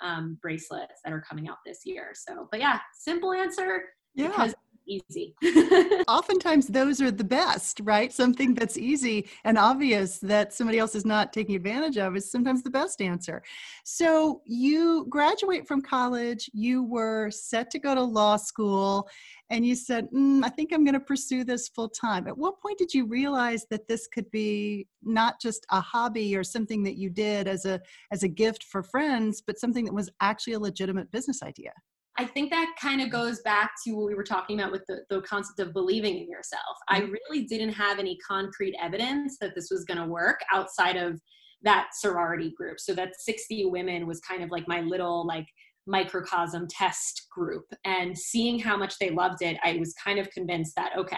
um, 0.00 0.38
bracelets 0.40 1.00
that 1.04 1.12
are 1.12 1.24
coming 1.28 1.48
out 1.48 1.58
this 1.66 1.80
year. 1.84 2.12
So, 2.14 2.48
but 2.50 2.60
yeah, 2.60 2.78
simple 2.94 3.32
answer. 3.32 3.82
Yeah. 4.14 4.28
Because 4.28 4.54
easy. 4.88 5.34
Oftentimes, 6.08 6.66
those 6.66 7.00
are 7.00 7.10
the 7.10 7.24
best, 7.24 7.80
right? 7.84 8.12
Something 8.12 8.54
that's 8.54 8.78
easy 8.78 9.28
and 9.44 9.58
obvious 9.58 10.18
that 10.20 10.52
somebody 10.52 10.78
else 10.78 10.94
is 10.94 11.04
not 11.04 11.32
taking 11.32 11.54
advantage 11.54 11.98
of 11.98 12.16
is 12.16 12.30
sometimes 12.30 12.62
the 12.62 12.70
best 12.70 13.00
answer. 13.00 13.42
So, 13.84 14.42
you 14.46 15.06
graduate 15.08 15.68
from 15.68 15.82
college, 15.82 16.50
you 16.52 16.82
were 16.82 17.30
set 17.30 17.70
to 17.72 17.78
go 17.78 17.94
to 17.94 18.02
law 18.02 18.36
school, 18.36 19.08
and 19.50 19.66
you 19.66 19.74
said, 19.74 20.08
mm, 20.10 20.44
I 20.44 20.48
think 20.48 20.72
I'm 20.72 20.84
going 20.84 20.94
to 20.94 21.00
pursue 21.00 21.44
this 21.44 21.68
full 21.68 21.88
time. 21.88 22.26
At 22.26 22.36
what 22.36 22.60
point 22.60 22.78
did 22.78 22.92
you 22.92 23.06
realize 23.06 23.66
that 23.70 23.88
this 23.88 24.06
could 24.06 24.30
be 24.30 24.86
not 25.02 25.40
just 25.40 25.66
a 25.70 25.80
hobby 25.80 26.36
or 26.36 26.44
something 26.44 26.82
that 26.82 26.96
you 26.96 27.10
did 27.10 27.48
as 27.48 27.64
a 27.64 27.80
as 28.10 28.22
a 28.22 28.28
gift 28.28 28.64
for 28.64 28.82
friends, 28.82 29.40
but 29.40 29.58
something 29.58 29.84
that 29.84 29.94
was 29.94 30.10
actually 30.20 30.54
a 30.54 30.58
legitimate 30.58 31.10
business 31.10 31.42
idea? 31.42 31.72
I 32.18 32.24
think 32.24 32.50
that 32.50 32.74
kind 32.80 33.00
of 33.00 33.10
goes 33.10 33.40
back 33.42 33.70
to 33.84 33.92
what 33.92 34.06
we 34.06 34.14
were 34.14 34.24
talking 34.24 34.58
about 34.58 34.72
with 34.72 34.84
the, 34.88 35.02
the 35.08 35.22
concept 35.22 35.60
of 35.60 35.72
believing 35.72 36.18
in 36.18 36.28
yourself. 36.28 36.76
I 36.88 37.00
mm-hmm. 37.00 37.12
really 37.12 37.44
didn't 37.44 37.72
have 37.74 38.00
any 38.00 38.18
concrete 38.26 38.74
evidence 38.82 39.36
that 39.40 39.54
this 39.54 39.68
was 39.70 39.84
going 39.84 39.98
to 39.98 40.06
work 40.06 40.40
outside 40.52 40.96
of 40.96 41.20
that 41.62 41.90
sorority 41.94 42.52
group. 42.56 42.80
So 42.80 42.92
that 42.94 43.20
60 43.20 43.66
women 43.66 44.06
was 44.06 44.20
kind 44.20 44.42
of 44.42 44.50
like 44.50 44.66
my 44.66 44.80
little 44.80 45.26
like 45.26 45.46
microcosm 45.86 46.66
test 46.68 47.26
group. 47.30 47.64
And 47.84 48.18
seeing 48.18 48.58
how 48.58 48.76
much 48.76 48.98
they 48.98 49.10
loved 49.10 49.42
it, 49.42 49.56
I 49.64 49.76
was 49.78 49.94
kind 50.02 50.18
of 50.18 50.28
convinced 50.30 50.74
that 50.76 50.92
okay, 50.98 51.16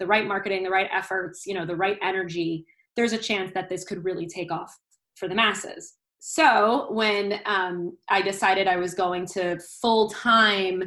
the 0.00 0.06
right 0.06 0.26
marketing, 0.26 0.64
the 0.64 0.70
right 0.70 0.90
efforts, 0.92 1.46
you 1.46 1.54
know, 1.54 1.64
the 1.64 1.76
right 1.76 1.98
energy, 2.02 2.64
there's 2.96 3.12
a 3.12 3.18
chance 3.18 3.52
that 3.54 3.68
this 3.68 3.84
could 3.84 4.04
really 4.04 4.26
take 4.26 4.50
off 4.50 4.74
for 5.16 5.28
the 5.28 5.34
masses. 5.34 5.94
So 6.26 6.86
when 6.90 7.38
um, 7.44 7.98
I 8.08 8.22
decided 8.22 8.66
I 8.66 8.78
was 8.78 8.94
going 8.94 9.26
to 9.34 9.58
full 9.82 10.08
time, 10.08 10.82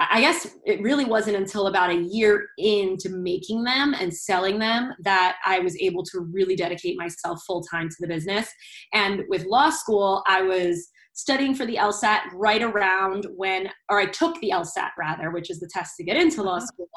I 0.00 0.22
guess 0.22 0.56
it 0.64 0.80
really 0.80 1.04
wasn't 1.04 1.36
until 1.36 1.66
about 1.66 1.90
a 1.90 2.02
year 2.02 2.46
into 2.56 3.10
making 3.10 3.64
them 3.64 3.94
and 4.00 4.10
selling 4.10 4.58
them 4.58 4.94
that 5.04 5.36
I 5.44 5.58
was 5.58 5.76
able 5.76 6.02
to 6.04 6.20
really 6.32 6.56
dedicate 6.56 6.96
myself 6.96 7.42
full 7.46 7.64
time 7.64 7.90
to 7.90 7.96
the 8.00 8.06
business. 8.06 8.48
And 8.94 9.24
with 9.28 9.44
law 9.44 9.68
school, 9.68 10.24
I 10.26 10.40
was 10.40 10.88
studying 11.12 11.54
for 11.54 11.66
the 11.66 11.76
LSAT 11.76 12.20
right 12.32 12.62
around 12.62 13.26
when, 13.36 13.68
or 13.90 14.00
I 14.00 14.06
took 14.06 14.40
the 14.40 14.52
LSAT 14.54 14.88
rather, 14.98 15.32
which 15.32 15.50
is 15.50 15.60
the 15.60 15.68
test 15.70 15.96
to 15.98 16.04
get 16.04 16.16
into 16.16 16.42
law 16.42 16.56
uh-huh. 16.56 16.66
school 16.66 16.88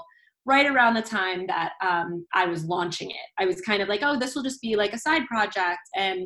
right 0.46 0.66
around 0.66 0.94
the 0.94 1.01
time 1.01 1.46
that 1.48 1.74
um, 1.82 2.25
I 2.34 2.46
was 2.46 2.63
launching 2.63 3.10
it. 3.10 3.18
I 3.38 3.46
was 3.46 3.60
kind 3.60 3.82
of 3.82 3.89
like, 3.89 4.00
oh, 4.01 4.18
this 4.18 4.34
will 4.34 4.44
just 4.44 4.62
be 4.62 4.78
like 4.78 4.94
a 4.94 4.98
side 4.98 5.25
project. 5.28 5.82
And 5.98 6.25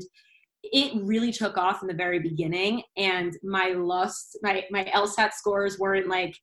it 0.64 0.94
really 1.04 1.32
took 1.32 1.58
off 1.58 1.82
in 1.82 1.88
the 1.88 1.94
very 1.94 2.20
beginning 2.20 2.82
and 2.98 3.38
my 3.44 3.70
lust 3.70 4.38
my 4.42 4.64
my 4.72 4.86
lsat 4.96 5.34
scores 5.34 5.78
weren't 5.78 6.08
like 6.08 6.36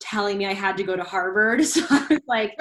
telling 0.00 0.38
me 0.38 0.46
i 0.46 0.54
had 0.54 0.76
to 0.76 0.84
go 0.84 0.96
to 0.96 1.02
harvard. 1.02 1.60
So 1.64 1.84
i 1.90 2.06
was 2.08 2.20
like 2.28 2.56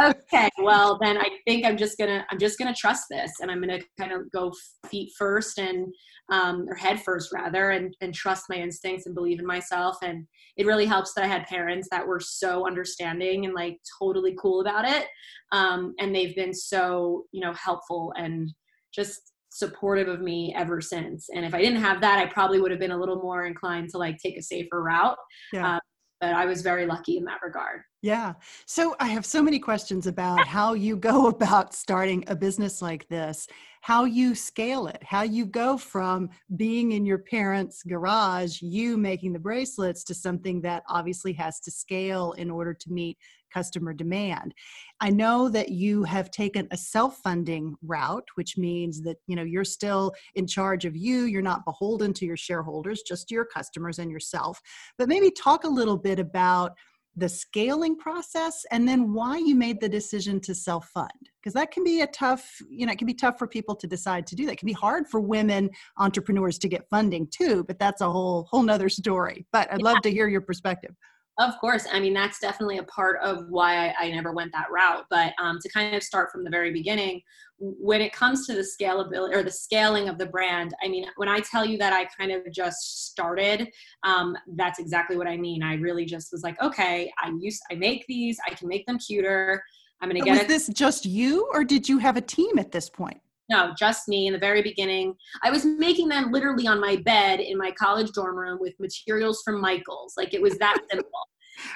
okay 0.00 0.48
well 0.62 0.98
then 1.00 1.18
i 1.18 1.28
think 1.46 1.66
i'm 1.66 1.76
just 1.76 1.98
gonna 1.98 2.24
i'm 2.30 2.38
just 2.38 2.58
gonna 2.58 2.74
trust 2.74 3.06
this 3.10 3.32
and 3.40 3.50
i'm 3.50 3.60
gonna 3.60 3.80
kind 3.98 4.12
of 4.12 4.30
go 4.30 4.52
feet 4.88 5.12
first 5.18 5.58
and 5.58 5.92
um, 6.30 6.66
or 6.68 6.74
head 6.74 7.02
first 7.02 7.32
rather 7.32 7.70
and, 7.70 7.94
and 8.00 8.14
trust 8.14 8.46
my 8.48 8.56
instincts 8.56 9.06
and 9.06 9.14
believe 9.14 9.38
in 9.38 9.46
myself. 9.46 9.98
And 10.02 10.26
it 10.56 10.66
really 10.66 10.86
helps 10.86 11.12
that 11.14 11.24
i 11.24 11.26
had 11.26 11.46
parents 11.46 11.88
that 11.90 12.06
were 12.06 12.20
so 12.20 12.66
understanding 12.66 13.44
and 13.44 13.54
like 13.54 13.78
totally 13.98 14.36
cool 14.40 14.60
about 14.60 14.84
it 14.84 15.06
um, 15.52 15.94
and 15.98 16.14
they've 16.14 16.36
been 16.36 16.54
so 16.54 17.24
you 17.32 17.40
know 17.40 17.52
helpful 17.54 18.12
and 18.16 18.52
just 18.94 19.33
supportive 19.54 20.08
of 20.08 20.20
me 20.20 20.52
ever 20.56 20.80
since. 20.80 21.28
And 21.32 21.44
if 21.44 21.54
I 21.54 21.60
didn't 21.60 21.80
have 21.80 22.00
that, 22.00 22.18
I 22.18 22.26
probably 22.26 22.60
would 22.60 22.72
have 22.72 22.80
been 22.80 22.90
a 22.90 22.98
little 22.98 23.22
more 23.22 23.46
inclined 23.46 23.88
to 23.90 23.98
like 23.98 24.18
take 24.18 24.36
a 24.36 24.42
safer 24.42 24.82
route. 24.82 25.16
Yeah. 25.52 25.76
Uh, 25.76 25.80
but 26.20 26.34
I 26.34 26.44
was 26.44 26.62
very 26.62 26.86
lucky 26.86 27.18
in 27.18 27.24
that 27.26 27.40
regard. 27.42 27.82
Yeah. 28.02 28.32
So 28.66 28.96
I 28.98 29.08
have 29.08 29.24
so 29.24 29.42
many 29.42 29.58
questions 29.60 30.06
about 30.08 30.44
how 30.46 30.72
you 30.72 30.96
go 30.96 31.28
about 31.34 31.72
starting 31.72 32.24
a 32.26 32.34
business 32.34 32.82
like 32.82 33.06
this, 33.08 33.46
how 33.82 34.06
you 34.06 34.34
scale 34.34 34.88
it, 34.88 35.02
how 35.04 35.22
you 35.22 35.46
go 35.46 35.76
from 35.76 36.30
being 36.56 36.92
in 36.92 37.06
your 37.06 37.18
parents' 37.18 37.82
garage, 37.84 38.60
you 38.60 38.96
making 38.96 39.34
the 39.34 39.38
bracelets, 39.38 40.02
to 40.04 40.14
something 40.14 40.62
that 40.62 40.82
obviously 40.88 41.32
has 41.34 41.60
to 41.60 41.70
scale 41.70 42.32
in 42.32 42.50
order 42.50 42.74
to 42.74 42.90
meet 42.90 43.18
customer 43.54 43.94
demand. 43.94 44.52
I 45.00 45.10
know 45.10 45.48
that 45.50 45.68
you 45.68 46.02
have 46.04 46.30
taken 46.30 46.66
a 46.72 46.76
self-funding 46.76 47.76
route, 47.82 48.28
which 48.34 48.58
means 48.58 49.02
that 49.02 49.18
you 49.28 49.36
know 49.36 49.44
you're 49.44 49.64
still 49.64 50.12
in 50.34 50.46
charge 50.46 50.84
of 50.84 50.96
you, 50.96 51.22
you're 51.22 51.42
not 51.42 51.64
beholden 51.64 52.12
to 52.14 52.26
your 52.26 52.36
shareholders, 52.36 53.02
just 53.02 53.30
your 53.30 53.44
customers 53.44 53.98
and 53.98 54.10
yourself. 54.10 54.60
But 54.98 55.08
maybe 55.08 55.30
talk 55.30 55.64
a 55.64 55.68
little 55.68 55.96
bit 55.96 56.18
about 56.18 56.72
the 57.16 57.28
scaling 57.28 57.96
process 57.96 58.64
and 58.72 58.88
then 58.88 59.12
why 59.12 59.38
you 59.38 59.54
made 59.54 59.80
the 59.80 59.88
decision 59.88 60.40
to 60.40 60.54
self-fund 60.54 61.10
because 61.40 61.54
that 61.54 61.70
can 61.70 61.84
be 61.84 62.00
a 62.00 62.06
tough 62.08 62.60
you 62.68 62.86
know 62.86 62.92
it 62.92 62.98
can 62.98 63.06
be 63.06 63.14
tough 63.14 63.38
for 63.38 63.46
people 63.46 63.74
to 63.76 63.86
decide 63.86 64.26
to 64.26 64.34
do 64.34 64.46
that 64.46 64.52
it 64.52 64.58
can 64.58 64.66
be 64.66 64.72
hard 64.72 65.06
for 65.06 65.20
women 65.20 65.70
entrepreneurs 65.98 66.58
to 66.58 66.68
get 66.68 66.88
funding 66.88 67.26
too 67.28 67.62
but 67.64 67.78
that's 67.78 68.00
a 68.00 68.10
whole 68.10 68.48
whole 68.50 68.62
nother 68.62 68.88
story 68.88 69.46
but 69.52 69.72
i'd 69.72 69.80
yeah. 69.80 69.84
love 69.84 70.02
to 70.02 70.10
hear 70.10 70.26
your 70.26 70.40
perspective 70.40 70.94
of 71.38 71.58
course. 71.60 71.86
I 71.92 71.98
mean, 71.98 72.14
that's 72.14 72.38
definitely 72.38 72.78
a 72.78 72.84
part 72.84 73.18
of 73.22 73.48
why 73.48 73.88
I, 73.88 73.94
I 74.04 74.10
never 74.10 74.32
went 74.32 74.52
that 74.52 74.70
route. 74.70 75.04
But 75.10 75.32
um, 75.40 75.58
to 75.60 75.68
kind 75.68 75.94
of 75.94 76.02
start 76.02 76.30
from 76.30 76.44
the 76.44 76.50
very 76.50 76.72
beginning, 76.72 77.22
when 77.58 78.00
it 78.00 78.12
comes 78.12 78.46
to 78.46 78.54
the 78.54 78.62
scalability 78.62 79.34
or 79.34 79.42
the 79.42 79.50
scaling 79.50 80.08
of 80.08 80.18
the 80.18 80.26
brand, 80.26 80.74
I 80.82 80.88
mean, 80.88 81.06
when 81.16 81.28
I 81.28 81.40
tell 81.40 81.64
you 81.64 81.76
that 81.78 81.92
I 81.92 82.06
kind 82.18 82.30
of 82.30 82.42
just 82.52 83.08
started, 83.10 83.68
um, 84.04 84.36
that's 84.56 84.78
exactly 84.78 85.16
what 85.16 85.26
I 85.26 85.36
mean. 85.36 85.62
I 85.62 85.74
really 85.74 86.04
just 86.04 86.30
was 86.30 86.42
like, 86.42 86.60
okay, 86.62 87.12
I 87.22 87.32
use, 87.40 87.60
I 87.70 87.74
make 87.74 88.04
these, 88.06 88.38
I 88.46 88.54
can 88.54 88.68
make 88.68 88.86
them 88.86 88.98
cuter. 88.98 89.62
I'm 90.00 90.08
going 90.08 90.20
to 90.20 90.24
get 90.24 90.32
Was 90.32 90.40
it. 90.42 90.48
this 90.48 90.68
just 90.68 91.06
you 91.06 91.48
or 91.52 91.64
did 91.64 91.88
you 91.88 91.98
have 91.98 92.16
a 92.16 92.20
team 92.20 92.58
at 92.58 92.70
this 92.70 92.90
point? 92.90 93.20
No, 93.50 93.74
just 93.78 94.08
me 94.08 94.26
in 94.26 94.32
the 94.32 94.38
very 94.38 94.62
beginning. 94.62 95.14
I 95.42 95.50
was 95.50 95.64
making 95.64 96.08
them 96.08 96.32
literally 96.32 96.66
on 96.66 96.80
my 96.80 96.96
bed 96.96 97.40
in 97.40 97.58
my 97.58 97.70
college 97.72 98.10
dorm 98.12 98.36
room 98.36 98.58
with 98.60 98.74
materials 98.80 99.42
from 99.44 99.60
Michaels. 99.60 100.14
Like 100.16 100.34
it 100.34 100.42
was 100.42 100.56
that 100.58 100.78
simple. 100.90 101.10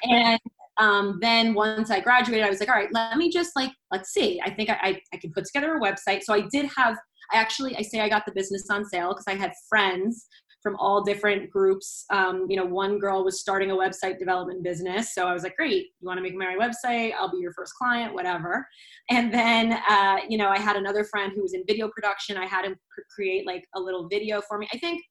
And 0.03 0.41
um, 0.79 1.19
then 1.21 1.55
once 1.55 1.89
I 1.91 2.01
graduated, 2.01 2.45
I 2.45 2.51
was 2.51 2.59
like, 2.59 2.69
all 2.69 2.75
right, 2.75 2.93
let 2.93 3.17
me 3.17 3.31
just 3.31 3.53
like, 3.55 3.71
let's 3.93 4.11
see. 4.11 4.41
I 4.45 4.51
think 4.51 4.71
I, 4.71 4.79
I, 4.83 5.01
I 5.15 5.17
can 5.19 5.33
put 5.33 5.45
together 5.45 5.77
a 5.77 5.81
website. 5.81 6.23
So 6.25 6.35
I 6.35 6.43
did 6.51 6.69
have, 6.77 6.97
I 7.33 7.37
actually, 7.37 7.77
I 7.77 7.83
say 7.83 8.01
I 8.01 8.09
got 8.09 8.27
the 8.27 8.33
business 8.33 8.67
on 8.71 8.85
sale 8.85 9.11
because 9.11 9.25
I 9.29 9.37
had 9.37 9.53
friends 9.69 10.27
from 10.63 10.77
all 10.77 11.03
different 11.03 11.51
groups. 11.51 12.05
Um, 12.11 12.47
you 12.49 12.57
know, 12.57 12.65
one 12.65 12.99
girl 12.99 13.25
was 13.25 13.41
starting 13.41 13.71
a 13.71 13.77
website 13.77 14.19
development 14.19 14.63
business. 14.63 15.15
So 15.15 15.27
I 15.27 15.33
was 15.33 15.43
like, 15.43 15.57
great, 15.57 15.87
you 16.01 16.07
want 16.07 16.19
to 16.19 16.23
make 16.23 16.35
my 16.35 16.57
website? 16.57 17.13
I'll 17.19 17.31
be 17.31 17.39
your 17.39 17.53
first 17.53 17.75
client, 17.75 18.13
whatever. 18.15 18.67
And 19.11 19.33
then, 19.33 19.81
uh, 19.89 20.19
you 20.29 20.37
know, 20.37 20.49
I 20.49 20.59
had 20.59 20.77
another 20.77 21.05
friend 21.05 21.33
who 21.35 21.43
was 21.43 21.55
in 21.55 21.65
video 21.67 21.89
production. 21.89 22.37
I 22.37 22.47
had 22.47 22.65
him 22.65 22.77
create 23.15 23.47
like 23.47 23.65
a 23.77 23.81
little 23.81 24.09
video 24.09 24.41
for 24.49 24.59
me. 24.59 24.69
I 24.73 24.79
think 24.79 25.03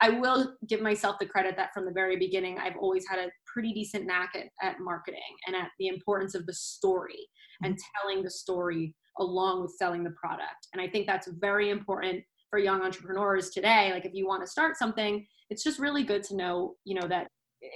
I 0.00 0.10
will 0.10 0.54
give 0.68 0.82
myself 0.82 1.16
the 1.18 1.26
credit 1.26 1.56
that 1.56 1.72
from 1.72 1.86
the 1.86 1.92
very 1.92 2.16
beginning, 2.16 2.58
I've 2.58 2.76
always 2.76 3.06
had 3.08 3.18
a 3.18 3.30
pretty 3.46 3.72
decent 3.72 4.06
knack 4.06 4.32
at, 4.34 4.46
at 4.62 4.80
marketing 4.80 5.20
and 5.46 5.56
at 5.56 5.68
the 5.78 5.86
importance 5.86 6.34
of 6.34 6.44
the 6.46 6.52
story 6.52 7.28
and 7.62 7.74
mm-hmm. 7.74 8.00
telling 8.02 8.24
the 8.24 8.30
story 8.30 8.94
along 9.18 9.62
with 9.62 9.72
selling 9.78 10.04
the 10.04 10.10
product. 10.10 10.68
And 10.72 10.82
I 10.82 10.88
think 10.88 11.06
that's 11.06 11.28
very 11.40 11.70
important 11.70 12.24
for 12.54 12.60
young 12.60 12.82
entrepreneurs 12.82 13.50
today 13.50 13.90
like 13.92 14.04
if 14.04 14.14
you 14.14 14.28
want 14.28 14.40
to 14.40 14.46
start 14.46 14.76
something 14.76 15.26
it's 15.50 15.64
just 15.64 15.80
really 15.80 16.04
good 16.04 16.22
to 16.22 16.36
know 16.36 16.76
you 16.84 16.94
know 16.94 17.08
that 17.08 17.26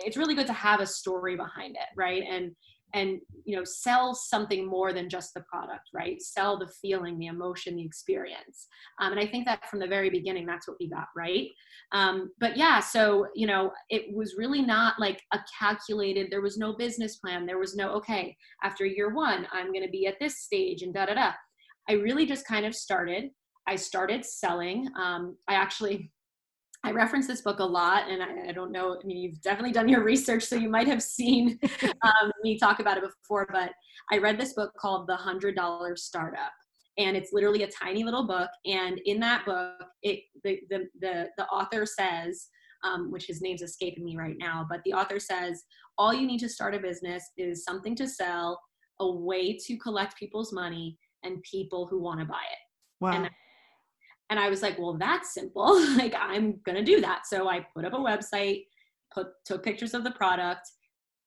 it's 0.05 0.17
really 0.17 0.37
good 0.37 0.47
to 0.47 0.53
have 0.53 0.79
a 0.79 0.87
story 0.87 1.35
behind 1.35 1.75
it 1.75 1.89
right? 1.97 2.23
And 2.31 2.53
and 2.95 3.19
you 3.45 3.57
know 3.57 3.65
sell 3.65 4.15
something 4.15 4.65
more 4.65 4.93
than 4.93 5.11
just 5.11 5.35
the 5.35 5.43
product 5.43 5.89
right? 5.93 6.23
Sell 6.23 6.57
the 6.57 6.71
feeling 6.81 7.19
the 7.19 7.27
emotion 7.27 7.75
the 7.75 7.85
experience. 7.85 8.69
Um, 9.01 9.11
and 9.11 9.21
i 9.21 9.27
think 9.27 9.47
that 9.47 9.69
from 9.69 9.81
the 9.81 9.89
very 9.89 10.11
beginning 10.11 10.47
that's 10.47 10.69
what 10.69 10.77
we 10.79 10.89
got 10.89 11.09
right? 11.17 11.49
Um, 11.91 12.31
but 12.39 12.57
yeah 12.57 12.79
so 12.79 13.27
you 13.35 13.49
know 13.49 13.73
it 13.91 14.15
was 14.15 14.37
really 14.39 14.63
not 14.63 14.95
like 15.01 15.21
a 15.33 15.41
calculated 15.59 16.29
there 16.31 16.41
was 16.41 16.57
no 16.57 16.77
business 16.77 17.17
plan 17.17 17.47
there 17.47 17.59
was 17.59 17.75
no 17.75 17.91
okay 17.95 18.37
after 18.63 18.85
year 18.87 19.13
one 19.13 19.47
i'm 19.53 19.73
going 19.73 19.85
to 19.85 19.91
be 19.91 20.07
at 20.07 20.21
this 20.21 20.45
stage 20.45 20.83
and 20.83 20.95
da 20.95 21.07
da 21.07 21.15
da. 21.15 21.33
I 21.91 21.95
really 21.95 22.27
just 22.27 22.47
kind 22.47 22.67
of 22.67 22.75
started 22.75 23.31
I 23.69 23.77
started 23.77 24.25
selling. 24.25 24.89
Um, 24.97 25.37
I 25.47 25.55
actually 25.55 26.11
I 26.85 26.93
reference 26.93 27.27
this 27.27 27.43
book 27.43 27.59
a 27.59 27.65
lot, 27.65 28.09
and 28.09 28.23
I, 28.23 28.51
I, 28.51 28.53
don't 28.53 28.71
know. 28.71 28.97
I 29.03 29.05
mean, 29.05 29.17
you've 29.17 29.43
definitely 29.43 29.73
done 29.73 29.89
your 29.89 30.05
research, 30.05 30.45
so 30.45 30.55
you 30.55 30.69
might 30.69 30.87
have 30.87 31.03
seen 31.03 31.59
um, 31.83 32.33
me 32.45 32.57
talk 32.57 32.79
about 32.79 32.97
it 32.97 33.03
before. 33.03 33.49
But 33.51 33.73
I 34.13 34.19
read 34.19 34.39
this 34.39 34.55
book 34.55 34.73
called 34.81 35.09
The 35.09 35.17
Hundred 35.17 35.57
Dollar 35.57 35.97
Startup, 35.97 36.53
and 36.97 37.17
it's 37.17 37.33
literally 37.33 37.65
a 37.65 37.71
tiny 37.71 38.05
little 38.05 38.27
book. 38.27 38.49
And 38.65 39.01
in 39.05 39.21
that 39.21 39.45
book, 39.45 39.85
it 40.03 40.21
the 40.45 40.61
the 40.71 40.87
the, 41.01 41.29
the 41.37 41.47
author 41.47 41.85
says, 41.85 42.47
um, 42.85 43.11
which 43.11 43.27
his 43.27 43.43
name's 43.43 43.63
escaping 43.63 44.05
me 44.05 44.17
right 44.17 44.37
now, 44.39 44.65
but 44.71 44.81
the 44.85 44.95
author 44.95 45.19
says 45.19 45.63
all 45.99 46.15
you 46.15 46.27
need 46.27 46.41
to 46.41 46.49
start 46.49 46.77
a 46.77 46.79
business 46.79 47.25
is 47.37 47.65
something 47.65 47.97
to 47.97 48.07
sell, 48.07 48.61
a 49.01 49.11
way 49.11 49.59
to 49.67 49.77
collect 49.79 50.17
people's 50.17 50.53
money, 50.53 50.97
and 51.25 51.43
people 51.43 51.89
who 51.89 52.01
want 52.01 52.21
to 52.21 52.25
buy 52.27 52.35
it. 52.35 52.59
Wow. 53.01 53.13
And 53.13 53.31
and 54.31 54.39
I 54.39 54.49
was 54.49 54.63
like, 54.63 54.79
well, 54.79 54.95
that's 54.95 55.35
simple. 55.35 55.81
like, 55.97 56.15
I'm 56.19 56.61
going 56.65 56.77
to 56.77 56.85
do 56.85 57.01
that. 57.01 57.27
So 57.27 57.49
I 57.49 57.67
put 57.75 57.85
up 57.85 57.95
a 57.95 57.97
website, 57.97 58.65
put, 59.13 59.29
took 59.45 59.63
pictures 59.63 59.95
of 59.95 60.05
the 60.05 60.11
product, 60.11 60.69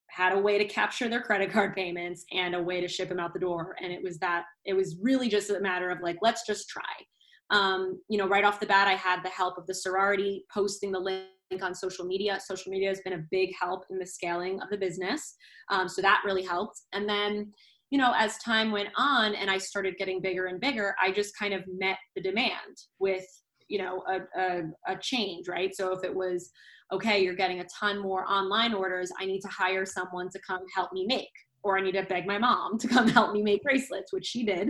had 0.09 0.33
a 0.33 0.39
way 0.39 0.57
to 0.57 0.65
capture 0.65 1.09
their 1.09 1.21
credit 1.21 1.51
card 1.51 1.75
payments 1.75 2.25
and 2.31 2.55
a 2.55 2.61
way 2.61 2.81
to 2.81 2.87
ship 2.87 3.09
them 3.09 3.19
out 3.19 3.33
the 3.33 3.39
door. 3.39 3.75
And 3.81 3.91
it 3.91 4.03
was 4.03 4.17
that, 4.19 4.43
it 4.65 4.73
was 4.73 4.97
really 5.01 5.29
just 5.29 5.49
a 5.49 5.59
matter 5.59 5.89
of 5.89 5.99
like, 6.01 6.17
let's 6.21 6.45
just 6.45 6.69
try. 6.69 6.83
Um, 7.49 7.99
you 8.07 8.17
know, 8.17 8.27
right 8.27 8.45
off 8.45 8.59
the 8.59 8.65
bat, 8.65 8.87
I 8.87 8.95
had 8.95 9.23
the 9.23 9.29
help 9.29 9.57
of 9.57 9.67
the 9.67 9.73
sorority 9.73 10.45
posting 10.53 10.91
the 10.91 10.99
link 10.99 11.25
on 11.61 11.75
social 11.75 12.05
media. 12.05 12.39
Social 12.39 12.71
media 12.71 12.87
has 12.87 13.01
been 13.01 13.13
a 13.13 13.25
big 13.29 13.49
help 13.59 13.83
in 13.89 13.99
the 13.99 14.05
scaling 14.05 14.61
of 14.61 14.69
the 14.69 14.77
business. 14.77 15.35
Um, 15.69 15.89
so 15.89 16.01
that 16.01 16.21
really 16.25 16.43
helped. 16.43 16.79
And 16.93 17.09
then, 17.09 17.51
you 17.91 17.97
know, 17.97 18.13
as 18.17 18.37
time 18.39 18.71
went 18.71 18.89
on 18.95 19.35
and 19.35 19.51
I 19.51 19.57
started 19.57 19.97
getting 19.97 20.21
bigger 20.21 20.47
and 20.47 20.59
bigger, 20.59 20.95
I 21.01 21.11
just 21.11 21.37
kind 21.37 21.53
of 21.53 21.63
met 21.77 21.97
the 22.15 22.21
demand 22.21 22.77
with, 22.99 23.25
you 23.67 23.77
know, 23.79 24.03
a, 24.07 24.39
a, 24.39 24.61
a 24.87 24.97
change, 24.99 25.47
right? 25.49 25.75
So 25.75 25.91
if 25.91 26.03
it 26.03 26.15
was, 26.15 26.49
okay, 26.93 27.21
you're 27.21 27.35
getting 27.35 27.59
a 27.59 27.65
ton 27.65 27.99
more 27.99 28.25
online 28.25 28.73
orders, 28.73 29.11
I 29.19 29.25
need 29.25 29.41
to 29.41 29.49
hire 29.49 29.85
someone 29.85 30.29
to 30.29 30.39
come 30.47 30.61
help 30.73 30.93
me 30.93 31.05
make 31.05 31.29
or 31.63 31.77
I 31.77 31.81
need 31.81 31.93
to 31.93 32.03
beg 32.03 32.25
my 32.25 32.37
mom 32.37 32.77
to 32.79 32.87
come 32.87 33.07
help 33.07 33.33
me 33.33 33.43
make 33.43 33.61
bracelets, 33.63 34.13
which 34.13 34.25
she 34.25 34.43
did. 34.43 34.69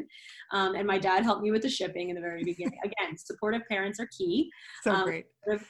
Um, 0.52 0.76
and 0.76 0.86
my 0.86 0.98
dad 0.98 1.24
helped 1.24 1.42
me 1.42 1.52
with 1.52 1.62
the 1.62 1.70
shipping 1.70 2.10
in 2.10 2.16
the 2.16 2.22
very 2.22 2.44
beginning. 2.44 2.78
Again, 2.84 3.18
supportive 3.18 3.62
parents 3.70 4.00
are 4.00 4.10
key. 4.18 4.50
So 4.84 4.92
um, 4.92 5.06
great. 5.06 5.26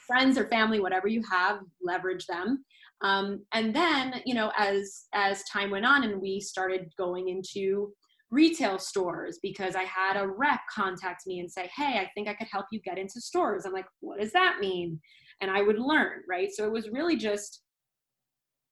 friends 0.06 0.38
or 0.38 0.48
family, 0.48 0.80
whatever 0.80 1.06
you 1.06 1.22
have, 1.30 1.60
leverage 1.82 2.26
them. 2.26 2.64
Um, 3.02 3.44
and 3.52 3.74
then, 3.74 4.22
you 4.24 4.34
know, 4.34 4.52
as 4.56 5.04
as 5.12 5.42
time 5.44 5.70
went 5.70 5.86
on 5.86 6.04
and 6.04 6.20
we 6.20 6.40
started 6.40 6.92
going 6.96 7.28
into 7.28 7.92
retail 8.30 8.78
stores 8.78 9.38
because 9.42 9.74
I 9.76 9.82
had 9.82 10.16
a 10.16 10.26
rep 10.26 10.60
contact 10.74 11.26
me 11.26 11.40
and 11.40 11.50
say, 11.50 11.70
Hey, 11.76 11.98
I 11.98 12.10
think 12.14 12.28
I 12.28 12.34
could 12.34 12.48
help 12.50 12.66
you 12.72 12.80
get 12.80 12.98
into 12.98 13.20
stores. 13.20 13.64
I'm 13.66 13.72
like, 13.72 13.86
What 14.00 14.20
does 14.20 14.32
that 14.32 14.58
mean? 14.60 15.00
And 15.40 15.50
I 15.50 15.62
would 15.62 15.78
learn, 15.78 16.22
right? 16.28 16.48
So 16.52 16.64
it 16.64 16.72
was 16.72 16.90
really 16.90 17.16
just 17.16 17.62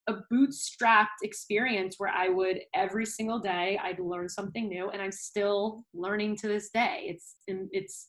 a 0.08 0.14
bootstrapped 0.32 1.22
experience 1.22 1.96
where 1.98 2.10
I 2.10 2.28
would 2.28 2.60
every 2.74 3.06
single 3.06 3.38
day 3.38 3.78
I'd 3.82 4.00
learn 4.00 4.28
something 4.28 4.68
new 4.68 4.90
and 4.90 5.02
I'm 5.02 5.12
still 5.12 5.84
learning 5.94 6.36
to 6.36 6.48
this 6.48 6.70
day. 6.70 7.04
It's 7.06 7.34
it's 7.46 8.08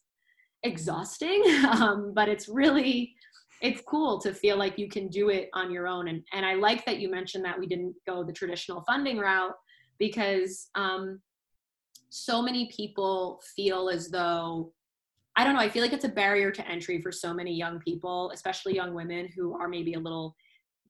exhausting, 0.63 1.43
um, 1.81 2.13
but 2.15 2.29
it's 2.29 2.47
really 2.47 3.13
it's 3.61 3.81
cool 3.87 4.19
to 4.21 4.33
feel 4.33 4.57
like 4.57 4.77
you 4.77 4.89
can 4.89 5.07
do 5.07 5.29
it 5.29 5.49
on 5.53 5.71
your 5.71 5.87
own. 5.87 6.07
And 6.07 6.23
and 6.33 6.45
I 6.45 6.55
like 6.55 6.85
that 6.85 6.99
you 6.99 7.09
mentioned 7.09 7.45
that 7.45 7.59
we 7.59 7.67
didn't 7.67 7.95
go 8.07 8.23
the 8.23 8.33
traditional 8.33 8.81
funding 8.81 9.17
route 9.17 9.53
because 9.99 10.69
um, 10.75 11.21
so 12.09 12.41
many 12.41 12.71
people 12.75 13.39
feel 13.55 13.89
as 13.89 14.09
though 14.09 14.73
I 15.37 15.45
don't 15.45 15.53
know, 15.53 15.61
I 15.61 15.69
feel 15.69 15.81
like 15.81 15.93
it's 15.93 16.05
a 16.05 16.09
barrier 16.09 16.51
to 16.51 16.67
entry 16.67 17.01
for 17.01 17.11
so 17.11 17.33
many 17.33 17.53
young 17.53 17.79
people, 17.79 18.31
especially 18.33 18.75
young 18.75 18.93
women 18.93 19.29
who 19.33 19.53
are 19.57 19.69
maybe 19.69 19.93
a 19.93 19.99
little 19.99 20.35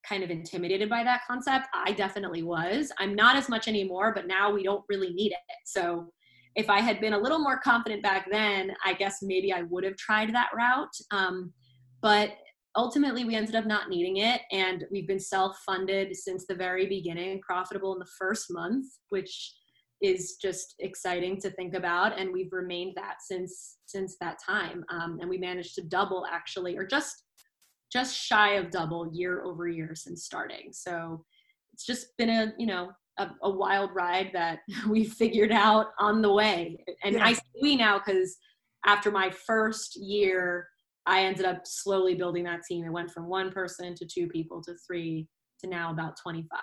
kind 0.03 0.23
of 0.23 0.31
intimidated 0.31 0.89
by 0.89 1.03
that 1.03 1.21
concept. 1.27 1.67
I 1.75 1.91
definitely 1.91 2.41
was. 2.41 2.91
I'm 2.97 3.13
not 3.13 3.35
as 3.35 3.49
much 3.49 3.67
anymore, 3.67 4.13
but 4.15 4.25
now 4.25 4.51
we 4.51 4.63
don't 4.63 4.83
really 4.89 5.13
need 5.13 5.31
it. 5.31 5.37
So 5.65 6.11
if 6.55 6.69
I 6.69 6.79
had 6.79 6.99
been 6.99 7.13
a 7.13 7.19
little 7.19 7.37
more 7.37 7.59
confident 7.59 8.01
back 8.01 8.27
then, 8.31 8.71
I 8.83 8.93
guess 8.93 9.19
maybe 9.21 9.53
I 9.53 9.61
would 9.63 9.83
have 9.83 9.95
tried 9.97 10.33
that 10.33 10.49
route. 10.55 10.95
Um, 11.11 11.53
but 12.01 12.31
ultimately, 12.75 13.25
we 13.25 13.35
ended 13.35 13.55
up 13.55 13.65
not 13.65 13.89
needing 13.89 14.17
it. 14.17 14.41
And 14.51 14.85
we've 14.91 15.07
been 15.07 15.19
self 15.19 15.57
funded 15.65 16.15
since 16.15 16.45
the 16.45 16.55
very 16.55 16.87
beginning, 16.87 17.41
profitable 17.41 17.93
in 17.93 17.99
the 17.99 18.09
first 18.17 18.47
month, 18.49 18.85
which 19.09 19.53
is 20.01 20.37
just 20.41 20.75
exciting 20.79 21.39
to 21.39 21.49
think 21.51 21.75
about 21.75 22.19
and 22.19 22.33
we've 22.33 22.51
remained 22.51 22.93
that 22.95 23.17
since 23.21 23.77
since 23.85 24.17
that 24.19 24.37
time 24.43 24.83
um, 24.89 25.19
and 25.21 25.29
we 25.29 25.37
managed 25.37 25.75
to 25.75 25.83
double 25.83 26.25
actually 26.31 26.75
or 26.75 26.85
just 26.85 27.23
just 27.91 28.17
shy 28.17 28.53
of 28.53 28.71
double 28.71 29.09
year 29.13 29.43
over 29.43 29.67
year 29.67 29.93
since 29.93 30.23
starting 30.23 30.69
so 30.71 31.23
it's 31.73 31.85
just 31.85 32.07
been 32.17 32.29
a 32.29 32.53
you 32.57 32.65
know 32.65 32.91
a, 33.19 33.29
a 33.43 33.49
wild 33.49 33.91
ride 33.93 34.31
that 34.33 34.59
we 34.89 35.03
figured 35.03 35.51
out 35.51 35.87
on 35.99 36.21
the 36.21 36.31
way 36.31 36.83
and 37.03 37.15
yeah. 37.15 37.27
i 37.27 37.35
we 37.61 37.75
now 37.75 37.99
because 38.03 38.37
after 38.85 39.11
my 39.11 39.29
first 39.29 39.95
year 39.95 40.67
i 41.05 41.23
ended 41.23 41.45
up 41.45 41.61
slowly 41.65 42.15
building 42.15 42.43
that 42.43 42.61
team 42.67 42.85
it 42.85 42.91
went 42.91 43.11
from 43.11 43.27
one 43.27 43.51
person 43.51 43.93
to 43.95 44.05
two 44.05 44.27
people 44.27 44.61
to 44.61 44.73
three 44.87 45.27
to 45.59 45.67
now 45.67 45.91
about 45.91 46.15
25 46.21 46.59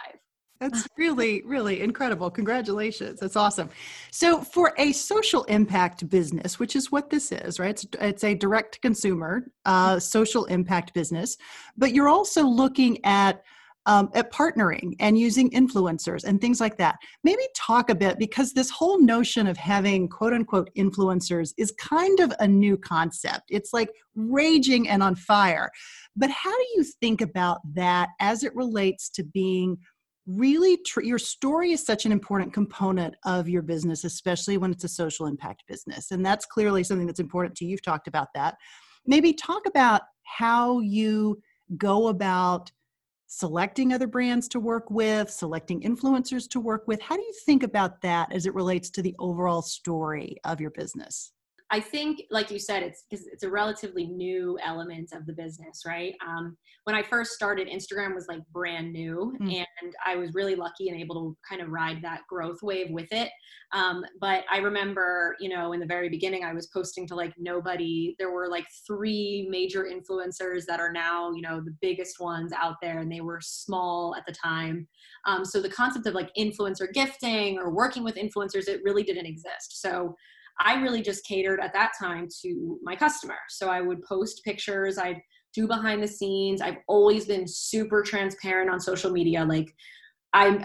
that's 0.61 0.89
really, 0.99 1.43
really 1.45 1.81
incredible. 1.81 2.31
Congratulations. 2.31 3.21
That's 3.21 3.37
awesome. 3.37 3.71
So, 4.11 4.41
for 4.41 4.75
a 4.77 4.93
social 4.93 5.45
impact 5.45 6.09
business, 6.09 6.59
which 6.59 6.75
is 6.75 6.91
what 6.91 7.11
this 7.11 7.31
is, 7.31 7.61
right? 7.61 7.71
It's, 7.71 7.87
it's 8.01 8.25
a 8.25 8.35
direct 8.35 8.75
to 8.75 8.81
consumer 8.81 9.53
uh, 9.65 10.01
social 10.01 10.47
impact 10.47 10.95
business, 10.95 11.37
but 11.77 11.93
you're 11.95 12.09
also 12.09 12.45
looking 12.45 13.05
at 13.05 13.45
um, 13.89 14.11
at 14.15 14.31
partnering 14.31 14.95
and 15.01 15.19
using 15.19 15.51
influencers 15.51 16.23
and 16.23 16.41
things 16.41 16.61
like 16.61 16.77
that. 16.77 16.97
Maybe 17.25 17.43
talk 17.57 17.89
a 17.89 17.95
bit 17.95 18.19
because 18.19 18.53
this 18.53 18.69
whole 18.69 19.01
notion 19.01 19.47
of 19.47 19.57
having 19.57 20.09
quote 20.09 20.35
unquote 20.35 20.69
influencers 20.77 21.55
is 21.57 21.73
kind 21.73 22.21
of 22.21 22.33
a 22.39 22.47
new 22.47 22.77
concept. 22.77 23.45
It's 23.49 23.73
like 23.73 23.89
raging 24.15 24.91
and 24.91 25.03
on 25.03 25.15
fire. 25.15 25.71
But 26.15 26.31
how 26.31 26.55
do 26.55 26.67
you 26.77 26.85
think 26.85 27.23
about 27.23 27.61
that 27.75 28.11
as 28.21 28.45
it 28.45 28.55
relates 28.55 29.09
to 29.11 29.25
being 29.25 29.79
really 30.27 30.77
tr- 30.87 31.01
your 31.01 31.19
story 31.19 31.73
is 31.73 31.85
such 31.85 32.05
an 32.05 32.13
important 32.13 32.53
component 32.53 33.15
of 33.25 33.49
your 33.49 33.63
business 33.63 34.05
especially 34.05 34.59
when 34.59 34.71
it's 34.71 34.85
a 34.85 34.89
social 34.89 35.25
impact 35.25 35.63
business 35.67 36.11
and 36.11 36.27
that's 36.27 36.45
clearly 36.45 36.85
something 36.85 37.07
that's 37.07 37.19
important 37.19 37.57
to 37.57 37.65
you 37.65 37.71
you've 37.71 37.81
talked 37.81 38.07
about 38.07 38.29
that 38.35 38.55
maybe 39.07 39.33
talk 39.33 39.63
about 39.67 40.03
how 40.25 40.81
you 40.81 41.41
go 41.79 42.09
about 42.09 42.71
selecting 43.29 43.93
other 43.93 44.07
brands 44.07 44.49
to 44.49 44.59
work 44.59 44.91
with 44.91 45.31
selecting 45.31 45.83
influencers 45.83 46.49
to 46.49 46.61
work 46.61 46.89
with. 46.89 47.01
How 47.01 47.15
do 47.15 47.23
you 47.23 47.35
think 47.45 47.63
about 47.63 48.01
that 48.01 48.33
as 48.33 48.47
it 48.47 48.55
relates 48.55 48.91
to 48.91 49.03
the 49.03 49.15
overall 49.19 49.63
story 49.63 50.39
of 50.45 50.61
your 50.61 50.71
business 50.71 51.33
I 51.71 51.81
think, 51.81 52.23
like 52.31 52.51
you 52.51 52.59
said, 52.59 52.83
it's 52.83 53.05
because 53.09 53.27
it's 53.27 53.43
a 53.43 53.51
relatively 53.51 54.07
new 54.07 54.59
element 54.65 55.11
of 55.13 55.27
the 55.27 55.35
business, 55.35 55.83
right? 55.87 56.15
Um, 56.27 56.57
when 56.85 56.97
I 56.97 57.03
first 57.03 57.33
started, 57.33 57.69
Instagram 57.69 58.15
was 58.15 58.27
like 58.27 58.41
brand 58.53 58.91
new, 58.91 59.37
mm. 59.39 59.65
and 59.83 59.95
I 60.07 60.17
was 60.17 60.33
really 60.33 60.55
lucky 60.55 60.89
and 60.89 60.99
able 60.99 61.15
to 61.17 61.37
kind 61.49 61.61
of 61.61 61.69
ride 61.69 62.01
that 62.03 62.23
growth 62.27 62.59
wave 62.63 62.91
with 62.91 63.13
it. 63.13 63.31
Um, 63.73 64.03
but 64.19 64.45
I 64.51 64.59
remember, 64.59 65.37
you 65.41 65.51
know, 65.51 65.75
in 65.75 65.81
the 65.81 65.87
very 65.87 66.09
beginning, 66.09 66.43
I 66.43 66.55
was 66.55 66.69
posting 66.69 67.07
to 67.09 67.15
like 67.15 67.35
nobody. 67.37 68.15
There 68.19 68.31
were 68.31 68.49
like 68.49 68.65
three 68.87 69.47
major 69.51 69.85
influencers 69.85 70.65
that 70.69 70.81
are 70.81 70.93
now, 70.93 71.33
you 71.33 71.43
know, 71.43 71.61
the 71.61 71.77
biggest 71.83 72.19
ones 72.19 72.51
out 72.55 72.77
there, 72.81 73.01
and 73.01 73.13
they 73.13 73.21
were 73.21 73.41
small 73.43 74.15
at 74.17 74.25
the 74.27 74.33
time. 74.33 74.89
Um, 75.27 75.45
so 75.45 75.61
the 75.61 75.69
concept 75.69 76.07
of 76.07 76.15
like 76.15 76.31
influencer 76.39 76.91
gifting 76.95 77.59
or 77.59 77.75
working 77.75 78.05
with 78.05 78.15
influencers, 78.15 78.69
it 78.69 78.81
really 78.83 79.03
didn't 79.03 79.27
exist. 79.27 79.83
So 79.83 80.15
I 80.61 80.81
really 80.81 81.03
just 81.03 81.27
catered 81.27 81.61
at 81.61 81.73
that 81.75 81.93
time 81.99 82.29
to 82.43 82.79
my 82.83 82.97
customer. 82.97 83.37
So 83.49 83.69
I 83.69 83.81
would 83.81 84.03
post 84.03 84.43
pictures, 84.45 84.99
I'd 84.99 85.21
do 85.55 85.67
behind 85.67 86.03
the 86.03 86.09
scenes. 86.09 86.61
I've 86.61 86.79
always 86.89 87.27
been 87.27 87.47
super 87.47 88.03
transparent 88.03 88.71
on 88.71 88.81
social 88.81 89.11
media. 89.11 89.45
Like 89.45 89.75
I'm 90.35 90.63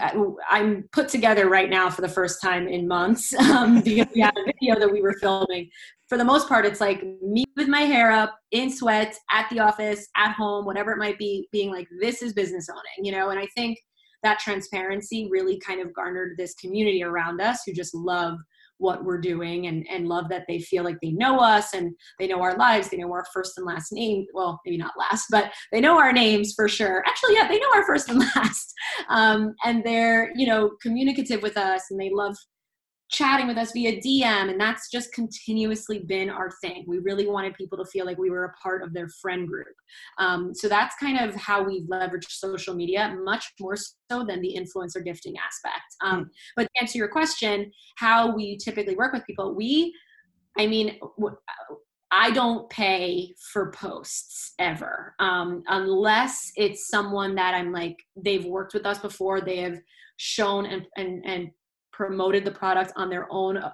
I'm 0.50 0.88
put 0.92 1.08
together 1.08 1.48
right 1.48 1.70
now 1.70 1.88
for 1.88 2.02
the 2.02 2.08
first 2.08 2.40
time 2.42 2.68
in 2.68 2.86
months 2.86 3.32
um, 3.38 3.80
because 3.80 4.06
we 4.14 4.20
had 4.20 4.36
a 4.36 4.44
video 4.44 4.78
that 4.78 4.92
we 4.92 5.00
were 5.00 5.14
filming. 5.20 5.70
For 6.08 6.18
the 6.18 6.24
most 6.24 6.48
part, 6.48 6.66
it's 6.66 6.80
like 6.80 7.02
me 7.22 7.44
with 7.56 7.68
my 7.68 7.80
hair 7.80 8.12
up, 8.12 8.36
in 8.50 8.70
sweats, 8.70 9.18
at 9.30 9.48
the 9.50 9.60
office, 9.60 10.06
at 10.16 10.32
home, 10.32 10.66
whatever 10.66 10.92
it 10.92 10.98
might 10.98 11.18
be, 11.18 11.48
being 11.50 11.70
like, 11.70 11.88
"This 12.00 12.22
is 12.22 12.34
business 12.34 12.68
owning," 12.68 13.06
you 13.06 13.12
know. 13.12 13.30
And 13.30 13.40
I 13.40 13.46
think 13.56 13.78
that 14.22 14.38
transparency 14.38 15.28
really 15.30 15.58
kind 15.60 15.80
of 15.80 15.94
garnered 15.94 16.36
this 16.36 16.54
community 16.54 17.02
around 17.02 17.40
us 17.40 17.62
who 17.64 17.72
just 17.72 17.94
love 17.94 18.38
what 18.78 19.04
we're 19.04 19.20
doing 19.20 19.66
and, 19.66 19.86
and 19.90 20.08
love 20.08 20.28
that 20.28 20.44
they 20.48 20.58
feel 20.60 20.84
like 20.84 20.96
they 21.00 21.12
know 21.12 21.38
us 21.38 21.74
and 21.74 21.94
they 22.18 22.26
know 22.26 22.40
our 22.40 22.56
lives. 22.56 22.88
They 22.88 22.96
know 22.96 23.12
our 23.12 23.24
first 23.32 23.56
and 23.56 23.66
last 23.66 23.92
name. 23.92 24.26
Well, 24.34 24.60
maybe 24.64 24.76
not 24.76 24.92
last, 24.98 25.26
but 25.30 25.52
they 25.72 25.80
know 25.80 25.98
our 25.98 26.12
names 26.12 26.54
for 26.54 26.68
sure. 26.68 27.02
Actually, 27.06 27.34
yeah, 27.34 27.48
they 27.48 27.58
know 27.58 27.70
our 27.74 27.86
first 27.86 28.08
and 28.08 28.18
last. 28.36 28.72
Um, 29.08 29.54
and 29.64 29.82
they're, 29.84 30.32
you 30.34 30.46
know, 30.46 30.72
communicative 30.82 31.42
with 31.42 31.56
us 31.56 31.84
and 31.90 32.00
they 32.00 32.10
love 32.10 32.36
chatting 33.10 33.46
with 33.46 33.58
us 33.58 33.72
via 33.72 34.00
DM, 34.00 34.50
and 34.50 34.60
that's 34.60 34.90
just 34.90 35.12
continuously 35.12 36.00
been 36.00 36.30
our 36.30 36.50
thing. 36.62 36.84
We 36.86 36.98
really 36.98 37.26
wanted 37.26 37.54
people 37.54 37.78
to 37.78 37.84
feel 37.90 38.06
like 38.06 38.18
we 38.18 38.30
were 38.30 38.44
a 38.44 38.52
part 38.62 38.82
of 38.82 38.92
their 38.92 39.08
friend 39.20 39.46
group. 39.46 39.74
Um, 40.18 40.54
so 40.54 40.68
that's 40.68 40.94
kind 40.96 41.18
of 41.18 41.34
how 41.34 41.62
we've 41.62 41.86
leveraged 41.88 42.30
social 42.30 42.74
media, 42.74 43.16
much 43.22 43.52
more 43.60 43.76
so 43.76 44.24
than 44.24 44.40
the 44.40 44.56
influencer 44.58 45.04
gifting 45.04 45.34
aspect. 45.38 45.84
Um, 46.02 46.30
but 46.56 46.64
to 46.64 46.80
answer 46.80 46.98
your 46.98 47.08
question, 47.08 47.70
how 47.96 48.34
we 48.34 48.56
typically 48.56 48.96
work 48.96 49.12
with 49.12 49.26
people, 49.26 49.54
we, 49.54 49.94
I 50.58 50.66
mean, 50.66 50.98
I 52.10 52.30
don't 52.30 52.70
pay 52.70 53.34
for 53.52 53.72
posts 53.72 54.54
ever 54.60 55.14
um, 55.18 55.64
unless 55.66 56.52
it's 56.54 56.88
someone 56.88 57.34
that 57.34 57.54
I'm 57.54 57.72
like 57.72 57.96
they've 58.16 58.44
worked 58.44 58.72
with 58.72 58.86
us 58.86 58.98
before. 58.98 59.40
They 59.40 59.56
have 59.58 59.80
shown 60.16 60.64
and 60.66 60.86
and 60.96 61.24
and 61.26 61.50
promoted 61.94 62.44
the 62.44 62.50
product 62.50 62.92
on 62.96 63.08
their 63.08 63.26
own 63.30 63.56
uh, 63.56 63.72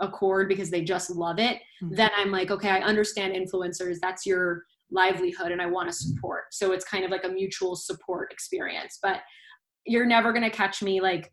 accord 0.00 0.48
because 0.48 0.70
they 0.70 0.82
just 0.82 1.10
love 1.10 1.38
it, 1.38 1.56
mm-hmm. 1.82 1.94
then 1.94 2.10
I'm 2.16 2.30
like, 2.30 2.50
okay, 2.50 2.68
I 2.68 2.80
understand 2.80 3.34
influencers. 3.34 3.96
That's 4.00 4.26
your 4.26 4.64
livelihood 4.90 5.52
and 5.52 5.62
I 5.62 5.66
want 5.66 5.88
to 5.88 5.94
support. 5.94 6.44
So 6.50 6.72
it's 6.72 6.84
kind 6.84 7.04
of 7.04 7.10
like 7.10 7.24
a 7.24 7.28
mutual 7.28 7.76
support 7.76 8.30
experience. 8.30 8.98
But 9.02 9.20
you're 9.86 10.06
never 10.06 10.32
going 10.32 10.48
to 10.48 10.50
catch 10.50 10.82
me 10.82 11.00
like 11.00 11.32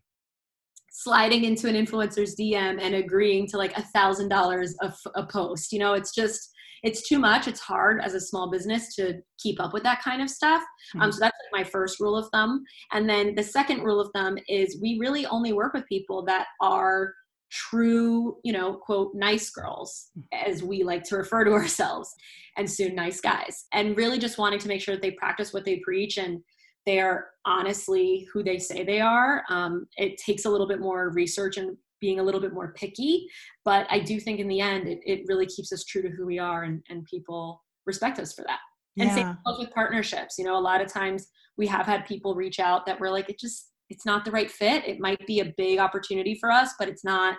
sliding 0.90 1.44
into 1.44 1.68
an 1.68 1.74
influencer's 1.74 2.34
DM 2.34 2.80
and 2.80 2.94
agreeing 2.94 3.46
to 3.48 3.58
like 3.58 3.76
a 3.76 3.82
thousand 3.82 4.28
dollars 4.28 4.74
of 4.80 4.94
a 5.14 5.26
post. 5.26 5.72
You 5.72 5.78
know, 5.78 5.92
it's 5.92 6.14
just 6.14 6.50
it's 6.82 7.08
too 7.08 7.18
much. 7.18 7.48
It's 7.48 7.60
hard 7.60 8.00
as 8.00 8.14
a 8.14 8.20
small 8.20 8.50
business 8.50 8.94
to 8.96 9.20
keep 9.38 9.60
up 9.60 9.72
with 9.72 9.82
that 9.82 10.02
kind 10.02 10.22
of 10.22 10.30
stuff. 10.30 10.62
Um, 10.62 10.66
mm-hmm. 10.66 11.02
Um, 11.02 11.12
so 11.12 11.18
that's 11.20 11.36
like 11.52 11.64
my 11.64 11.70
first 11.70 12.00
rule 12.00 12.16
of 12.16 12.28
thumb. 12.32 12.64
And 12.92 13.08
then 13.08 13.34
the 13.34 13.42
second 13.42 13.82
rule 13.82 14.00
of 14.00 14.10
thumb 14.14 14.38
is 14.48 14.78
we 14.80 14.98
really 14.98 15.26
only 15.26 15.52
work 15.52 15.74
with 15.74 15.86
people 15.86 16.24
that 16.26 16.46
are 16.60 17.14
true, 17.50 18.36
you 18.44 18.52
know, 18.52 18.74
quote, 18.74 19.12
nice 19.14 19.50
girls, 19.50 20.10
as 20.32 20.62
we 20.62 20.82
like 20.82 21.02
to 21.04 21.16
refer 21.16 21.44
to 21.44 21.52
ourselves, 21.52 22.14
and 22.56 22.70
soon 22.70 22.94
nice 22.94 23.20
guys. 23.20 23.66
And 23.72 23.96
really 23.96 24.18
just 24.18 24.38
wanting 24.38 24.60
to 24.60 24.68
make 24.68 24.80
sure 24.80 24.94
that 24.94 25.02
they 25.02 25.12
practice 25.12 25.52
what 25.52 25.64
they 25.64 25.80
preach 25.84 26.16
and 26.16 26.40
they 26.86 27.00
are 27.00 27.26
honestly 27.44 28.26
who 28.32 28.42
they 28.42 28.58
say 28.58 28.84
they 28.84 29.00
are. 29.00 29.44
Um, 29.50 29.86
it 29.96 30.16
takes 30.16 30.44
a 30.44 30.50
little 30.50 30.66
bit 30.66 30.80
more 30.80 31.10
research 31.10 31.56
and 31.56 31.76
being 32.00 32.20
a 32.20 32.22
little 32.22 32.40
bit 32.40 32.52
more 32.52 32.72
picky. 32.72 33.26
But 33.64 33.86
I 33.90 34.00
do 34.00 34.18
think 34.20 34.40
in 34.40 34.48
the 34.48 34.60
end, 34.60 34.88
it, 34.88 34.98
it 35.04 35.24
really 35.26 35.46
keeps 35.46 35.72
us 35.72 35.84
true 35.84 36.02
to 36.02 36.08
who 36.08 36.26
we 36.26 36.38
are 36.38 36.64
and, 36.64 36.82
and 36.88 37.04
people 37.04 37.62
respect 37.86 38.18
us 38.18 38.32
for 38.32 38.44
that. 38.46 38.60
And 38.98 39.08
yeah. 39.08 39.14
same 39.14 39.36
with 39.58 39.70
partnerships. 39.70 40.36
You 40.38 40.44
know, 40.44 40.58
a 40.58 40.60
lot 40.60 40.80
of 40.80 40.92
times 40.92 41.28
we 41.56 41.66
have 41.68 41.86
had 41.86 42.06
people 42.06 42.34
reach 42.34 42.58
out 42.58 42.86
that 42.86 42.98
we're 42.98 43.10
like, 43.10 43.28
it 43.28 43.38
just, 43.38 43.70
it's 43.88 44.06
not 44.06 44.24
the 44.24 44.30
right 44.30 44.50
fit. 44.50 44.86
It 44.86 45.00
might 45.00 45.26
be 45.26 45.40
a 45.40 45.52
big 45.56 45.78
opportunity 45.78 46.36
for 46.40 46.50
us, 46.50 46.74
but 46.78 46.88
it's 46.88 47.04
not 47.04 47.36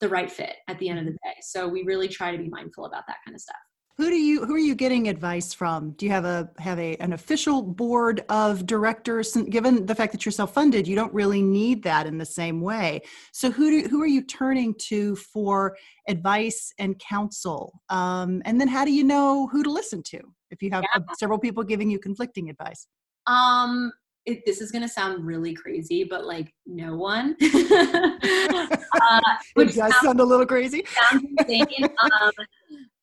the 0.00 0.08
right 0.08 0.30
fit 0.30 0.56
at 0.68 0.78
the 0.78 0.88
end 0.88 0.98
of 0.98 1.04
the 1.04 1.12
mm-hmm. 1.12 1.28
day. 1.28 1.36
So 1.42 1.66
we 1.68 1.82
really 1.82 2.08
try 2.08 2.30
to 2.30 2.38
be 2.38 2.48
mindful 2.48 2.86
about 2.86 3.04
that 3.08 3.16
kind 3.24 3.34
of 3.34 3.40
stuff. 3.40 3.56
Who 3.98 4.10
do 4.10 4.16
you 4.16 4.46
who 4.46 4.54
are 4.54 4.58
you 4.60 4.76
getting 4.76 5.08
advice 5.08 5.52
from? 5.52 5.90
Do 5.92 6.06
you 6.06 6.12
have 6.12 6.24
a 6.24 6.48
have 6.58 6.78
a 6.78 6.94
an 6.98 7.12
official 7.12 7.62
board 7.62 8.24
of 8.28 8.64
directors? 8.64 9.36
Given 9.50 9.86
the 9.86 9.94
fact 9.94 10.12
that 10.12 10.24
you're 10.24 10.30
self-funded, 10.30 10.86
you 10.86 10.94
don't 10.94 11.12
really 11.12 11.42
need 11.42 11.82
that 11.82 12.06
in 12.06 12.16
the 12.16 12.24
same 12.24 12.60
way. 12.60 13.00
So 13.32 13.50
who 13.50 13.82
do, 13.82 13.88
who 13.88 14.00
are 14.00 14.06
you 14.06 14.22
turning 14.22 14.76
to 14.86 15.16
for 15.16 15.76
advice 16.06 16.72
and 16.78 16.96
counsel? 17.00 17.80
Um, 17.88 18.40
and 18.44 18.60
then 18.60 18.68
how 18.68 18.84
do 18.84 18.92
you 18.92 19.02
know 19.02 19.48
who 19.48 19.64
to 19.64 19.70
listen 19.70 20.04
to 20.10 20.20
if 20.52 20.62
you 20.62 20.70
have 20.70 20.84
yeah. 20.94 21.02
several 21.18 21.40
people 21.40 21.64
giving 21.64 21.90
you 21.90 21.98
conflicting 21.98 22.50
advice? 22.50 22.86
Um, 23.26 23.90
it, 24.26 24.44
this 24.46 24.60
is 24.60 24.70
going 24.70 24.82
to 24.82 24.88
sound 24.88 25.26
really 25.26 25.54
crazy, 25.54 26.04
but 26.04 26.24
like 26.24 26.54
no 26.66 26.94
one. 26.96 27.34
uh, 27.42 29.20
it 29.56 29.64
does 29.64 29.74
sounds, 29.74 29.96
sound 30.02 30.20
a 30.20 30.24
little 30.24 30.46
crazy. 30.46 30.84
Sounds 31.10 31.24
insane. 31.38 31.66
um, 32.20 32.30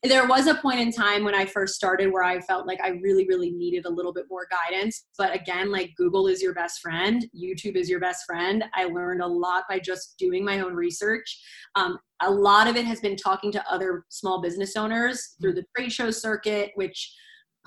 there 0.10 0.28
was 0.28 0.48
a 0.48 0.56
point 0.56 0.80
in 0.80 0.92
time 0.92 1.24
when 1.24 1.36
I 1.36 1.46
first 1.46 1.76
started 1.76 2.12
where 2.12 2.24
I 2.24 2.40
felt 2.42 2.68
like 2.68 2.80
I 2.84 2.90
really, 2.90 3.26
really 3.28 3.52
needed 3.52 3.86
a 3.86 3.90
little 3.90 4.14
bit 4.14 4.26
more 4.30 4.48
guidance. 4.50 5.06
But 5.18 5.34
again, 5.34 5.72
like 5.72 5.92
Google 5.98 6.28
is 6.28 6.42
your 6.42 6.54
best 6.54 6.82
friend, 6.82 7.26
YouTube 7.36 7.76
is 7.76 7.90
your 7.90 8.00
best 8.00 8.26
friend. 8.26 8.64
I 8.74 8.86
learned 8.86 9.22
a 9.22 9.28
lot 9.28 9.64
by 9.70 9.80
just 9.80 10.16
doing 10.18 10.44
my 10.44 10.60
own 10.60 10.74
research. 10.74 11.40
Um, 11.76 11.98
a 12.22 12.32
lot 12.32 12.68
of 12.68 12.76
it 12.76 12.86
has 12.86 13.00
been 13.00 13.16
talking 13.16 13.52
to 13.52 13.72
other 13.72 14.06
small 14.10 14.42
business 14.42 14.76
owners 14.76 15.36
through 15.42 15.54
the 15.54 15.66
trade 15.76 15.92
show 15.92 16.12
circuit, 16.12 16.72
which 16.76 17.14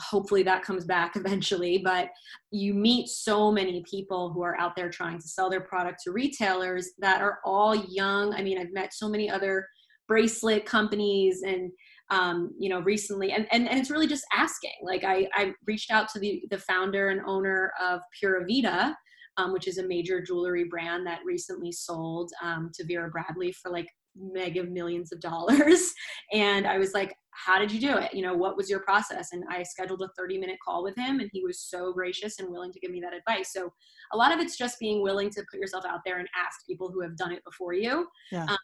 hopefully 0.01 0.43
that 0.45 0.63
comes 0.63 0.85
back 0.85 1.17
eventually 1.17 1.79
but 1.79 2.09
you 2.53 2.73
meet 2.73 3.09
so 3.09 3.51
many 3.51 3.83
people 3.83 4.31
who 4.33 4.43
are 4.43 4.57
out 4.61 4.77
there 4.77 4.89
trying 4.89 5.19
to 5.19 5.27
sell 5.27 5.51
their 5.51 5.63
product 5.63 6.01
to 6.05 6.13
retailers 6.13 6.91
that 6.99 7.21
are 7.21 7.39
all 7.45 7.75
young 7.75 8.33
i 8.35 8.41
mean 8.41 8.59
i've 8.59 8.73
met 8.73 8.95
so 8.95 9.09
many 9.09 9.29
other 9.29 9.67
bracelet 10.09 10.65
companies 10.65 11.43
and 11.43 11.71
um, 12.11 12.53
you 12.59 12.69
know 12.69 12.81
recently 12.81 13.33
and, 13.33 13.47
and 13.51 13.69
and 13.69 13.79
it's 13.79 13.91
really 13.91 14.07
just 14.07 14.25
asking. 14.35 14.73
Like 14.83 15.05
i 15.05 15.29
i 15.35 15.53
reached 15.67 15.91
out 15.91 16.09
to 16.11 16.19
the 16.19 16.43
the 16.51 16.59
founder 16.59 17.09
and 17.09 17.21
owner 17.27 17.73
of 17.81 18.01
pura 18.19 18.45
vida 18.47 18.97
um, 19.39 19.53
which 19.53 19.69
is 19.69 19.79
a 19.79 19.87
major 19.87 20.21
jewelry 20.21 20.65
brand 20.65 21.07
that 21.07 21.21
recently 21.25 21.73
sold 21.73 22.31
um, 22.43 22.71
to 22.75 22.85
vera 22.85 23.11
bradley 23.11 23.53
for 23.53 23.71
like 23.71 23.89
mega 24.21 24.65
millions 24.65 25.13
of 25.13 25.21
dollars. 25.21 25.93
And 26.33 26.67
i 26.67 26.77
was 26.77 26.93
like 26.93 27.15
how 27.39 27.59
did 27.59 27.71
you 27.71 27.81
do 27.81 27.97
it? 27.97 28.13
You 28.13 28.23
know 28.23 28.35
what 28.35 28.57
was 28.57 28.69
your 28.69 28.81
process? 28.81 29.29
And 29.33 29.45
i 29.49 29.63
scheduled 29.63 30.03
a 30.03 30.09
30 30.17 30.39
minute 30.39 30.59
call 30.65 30.83
with 30.83 30.97
him 30.97 31.21
and 31.21 31.31
he 31.33 31.45
was 31.45 31.61
so 31.61 31.93
gracious 31.93 32.41
and 32.41 32.51
willing 32.51 32.73
to 32.73 32.81
give 32.81 32.91
me 32.91 33.01
that 33.01 33.15
advice. 33.15 33.53
So 33.53 33.73
a 34.13 34.17
lot 34.17 34.33
of 34.33 34.41
it's 34.41 34.57
just 34.57 34.79
being 34.81 35.03
willing 35.03 35.31
to 35.31 35.45
put 35.51 35.61
yourself 35.61 35.85
out 35.85 36.01
there 36.05 36.19
and 36.19 36.29
ask 36.37 36.67
people 36.67 36.91
who 36.91 37.01
have 37.01 37.17
done 37.17 37.33
it 37.33 37.45
before 37.45 37.75
you. 37.75 38.09
Yeah. 38.33 38.45
um, 38.45 38.59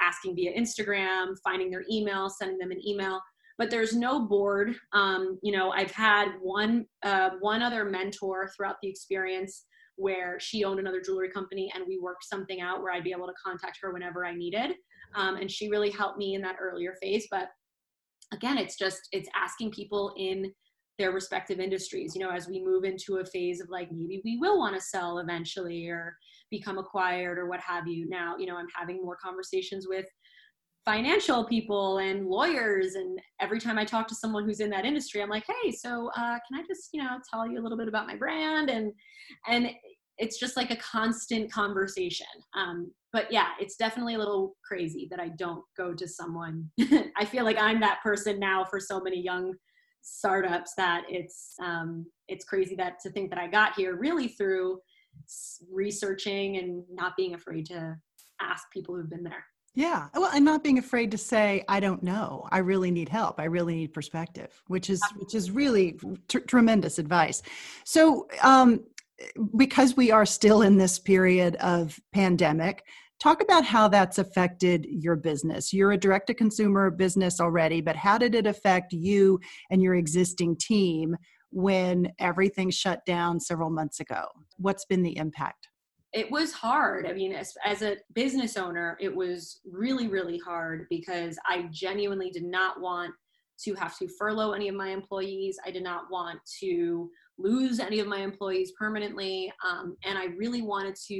asking 0.00 0.34
via 0.36 0.52
instagram 0.58 1.34
finding 1.42 1.70
their 1.70 1.84
email 1.90 2.28
sending 2.28 2.58
them 2.58 2.70
an 2.70 2.86
email. 2.86 3.20
But 3.58 3.70
there's 3.70 3.94
no 3.94 4.26
board. 4.26 4.74
Um, 4.92 5.38
you 5.42 5.52
know 5.52 5.70
i've 5.70 5.92
had 5.92 6.32
one 6.40 6.86
uh, 7.04 7.30
one 7.40 7.62
other 7.62 7.84
mentor 7.84 8.50
throughout 8.56 8.76
the 8.82 8.88
experience 8.88 9.66
where 9.96 10.38
she 10.38 10.64
owned 10.64 10.78
another 10.78 11.00
jewelry 11.00 11.30
company 11.30 11.72
and 11.74 11.84
we 11.88 11.98
worked 11.98 12.24
something 12.24 12.60
out 12.60 12.82
where 12.82 12.92
i'd 12.92 13.04
be 13.04 13.12
able 13.12 13.26
to 13.26 13.32
contact 13.42 13.78
her 13.80 13.92
whenever 13.92 14.26
i 14.26 14.34
needed 14.34 14.72
um, 15.16 15.36
and 15.36 15.50
she 15.50 15.68
really 15.68 15.90
helped 15.90 16.18
me 16.18 16.34
in 16.34 16.42
that 16.42 16.56
earlier 16.60 16.94
phase 17.02 17.26
but 17.30 17.48
again 18.32 18.58
it's 18.58 18.76
just 18.76 19.08
it's 19.12 19.28
asking 19.34 19.70
people 19.70 20.14
in 20.16 20.52
their 20.98 21.12
respective 21.12 21.60
industries 21.60 22.14
you 22.14 22.20
know 22.20 22.30
as 22.30 22.48
we 22.48 22.62
move 22.64 22.84
into 22.84 23.16
a 23.16 23.24
phase 23.24 23.60
of 23.60 23.68
like 23.68 23.90
maybe 23.92 24.20
we 24.24 24.38
will 24.38 24.58
want 24.58 24.74
to 24.74 24.80
sell 24.80 25.18
eventually 25.18 25.88
or 25.88 26.16
become 26.50 26.78
acquired 26.78 27.38
or 27.38 27.48
what 27.48 27.60
have 27.60 27.86
you 27.86 28.08
now 28.08 28.36
you 28.38 28.46
know 28.46 28.56
i'm 28.56 28.68
having 28.74 29.02
more 29.02 29.16
conversations 29.16 29.86
with 29.88 30.06
financial 30.84 31.44
people 31.44 31.98
and 31.98 32.28
lawyers 32.28 32.94
and 32.94 33.20
every 33.40 33.58
time 33.58 33.78
i 33.78 33.84
talk 33.84 34.06
to 34.06 34.14
someone 34.14 34.44
who's 34.44 34.60
in 34.60 34.70
that 34.70 34.84
industry 34.84 35.20
i'm 35.20 35.28
like 35.28 35.44
hey 35.62 35.70
so 35.72 36.08
uh, 36.16 36.38
can 36.48 36.58
i 36.58 36.62
just 36.66 36.90
you 36.92 37.02
know 37.02 37.18
tell 37.30 37.46
you 37.46 37.60
a 37.60 37.62
little 37.62 37.78
bit 37.78 37.88
about 37.88 38.06
my 38.06 38.16
brand 38.16 38.70
and 38.70 38.92
and 39.48 39.68
it's 40.18 40.38
just 40.38 40.56
like 40.56 40.70
a 40.70 40.76
constant 40.76 41.52
conversation. 41.52 42.26
Um, 42.54 42.90
but 43.16 43.32
yeah, 43.32 43.48
it's 43.58 43.76
definitely 43.76 44.14
a 44.14 44.18
little 44.18 44.58
crazy 44.62 45.08
that 45.10 45.18
I 45.18 45.28
don't 45.28 45.64
go 45.74 45.94
to 45.94 46.06
someone. 46.06 46.70
I 47.16 47.24
feel 47.24 47.44
like 47.44 47.56
I'm 47.58 47.80
that 47.80 48.02
person 48.02 48.38
now 48.38 48.62
for 48.62 48.78
so 48.78 49.00
many 49.00 49.22
young 49.22 49.54
startups 50.02 50.74
that 50.76 51.04
it's 51.08 51.54
um, 51.64 52.04
it's 52.28 52.44
crazy 52.44 52.76
that 52.76 53.00
to 53.00 53.10
think 53.10 53.30
that 53.30 53.38
I 53.38 53.46
got 53.46 53.74
here 53.74 53.96
really 53.96 54.28
through 54.28 54.80
researching 55.72 56.58
and 56.58 56.84
not 56.92 57.16
being 57.16 57.32
afraid 57.32 57.64
to 57.66 57.96
ask 58.42 58.64
people 58.70 58.94
who've 58.94 59.08
been 59.08 59.24
there. 59.24 59.46
Yeah. 59.74 60.08
Well, 60.12 60.30
and 60.34 60.44
not 60.44 60.62
being 60.62 60.76
afraid 60.78 61.10
to 61.12 61.18
say, 61.18 61.64
I 61.68 61.80
don't 61.80 62.02
know. 62.02 62.46
I 62.50 62.58
really 62.58 62.90
need 62.90 63.08
help. 63.08 63.40
I 63.40 63.44
really 63.44 63.76
need 63.76 63.94
perspective, 63.94 64.62
which 64.66 64.90
is, 64.90 65.02
which 65.16 65.34
is 65.34 65.50
really 65.50 65.98
t- 66.28 66.40
tremendous 66.40 66.98
advice. 66.98 67.42
So, 67.84 68.26
um, 68.42 68.84
because 69.56 69.96
we 69.96 70.10
are 70.10 70.26
still 70.26 70.62
in 70.62 70.76
this 70.76 70.98
period 70.98 71.56
of 71.56 71.98
pandemic, 72.12 72.84
talk 73.20 73.42
about 73.42 73.64
how 73.64 73.88
that's 73.88 74.18
affected 74.18 74.86
your 74.88 75.16
business. 75.16 75.72
You're 75.72 75.92
a 75.92 75.98
direct 75.98 76.26
to 76.28 76.34
consumer 76.34 76.90
business 76.90 77.40
already, 77.40 77.80
but 77.80 77.96
how 77.96 78.18
did 78.18 78.34
it 78.34 78.46
affect 78.46 78.92
you 78.92 79.40
and 79.70 79.82
your 79.82 79.94
existing 79.94 80.56
team 80.56 81.16
when 81.50 82.12
everything 82.18 82.70
shut 82.70 83.04
down 83.06 83.40
several 83.40 83.70
months 83.70 84.00
ago? 84.00 84.26
What's 84.58 84.84
been 84.84 85.02
the 85.02 85.16
impact? 85.16 85.68
It 86.12 86.30
was 86.30 86.52
hard. 86.52 87.06
I 87.06 87.12
mean, 87.12 87.32
as, 87.32 87.52
as 87.64 87.82
a 87.82 87.96
business 88.14 88.56
owner, 88.56 88.96
it 89.00 89.14
was 89.14 89.60
really, 89.70 90.08
really 90.08 90.38
hard 90.38 90.86
because 90.88 91.38
I 91.46 91.68
genuinely 91.70 92.30
did 92.30 92.44
not 92.44 92.80
want 92.80 93.12
to 93.64 93.74
have 93.74 93.98
to 93.98 94.08
furlough 94.18 94.52
any 94.52 94.68
of 94.68 94.74
my 94.74 94.88
employees. 94.90 95.58
I 95.66 95.70
did 95.70 95.82
not 95.82 96.04
want 96.10 96.38
to 96.60 97.10
lose 97.38 97.80
any 97.80 98.00
of 98.00 98.06
my 98.06 98.18
employees 98.18 98.72
permanently. 98.78 99.52
Um, 99.68 99.96
and 100.04 100.18
I 100.18 100.26
really 100.36 100.62
wanted 100.62 100.94
to, 101.08 101.14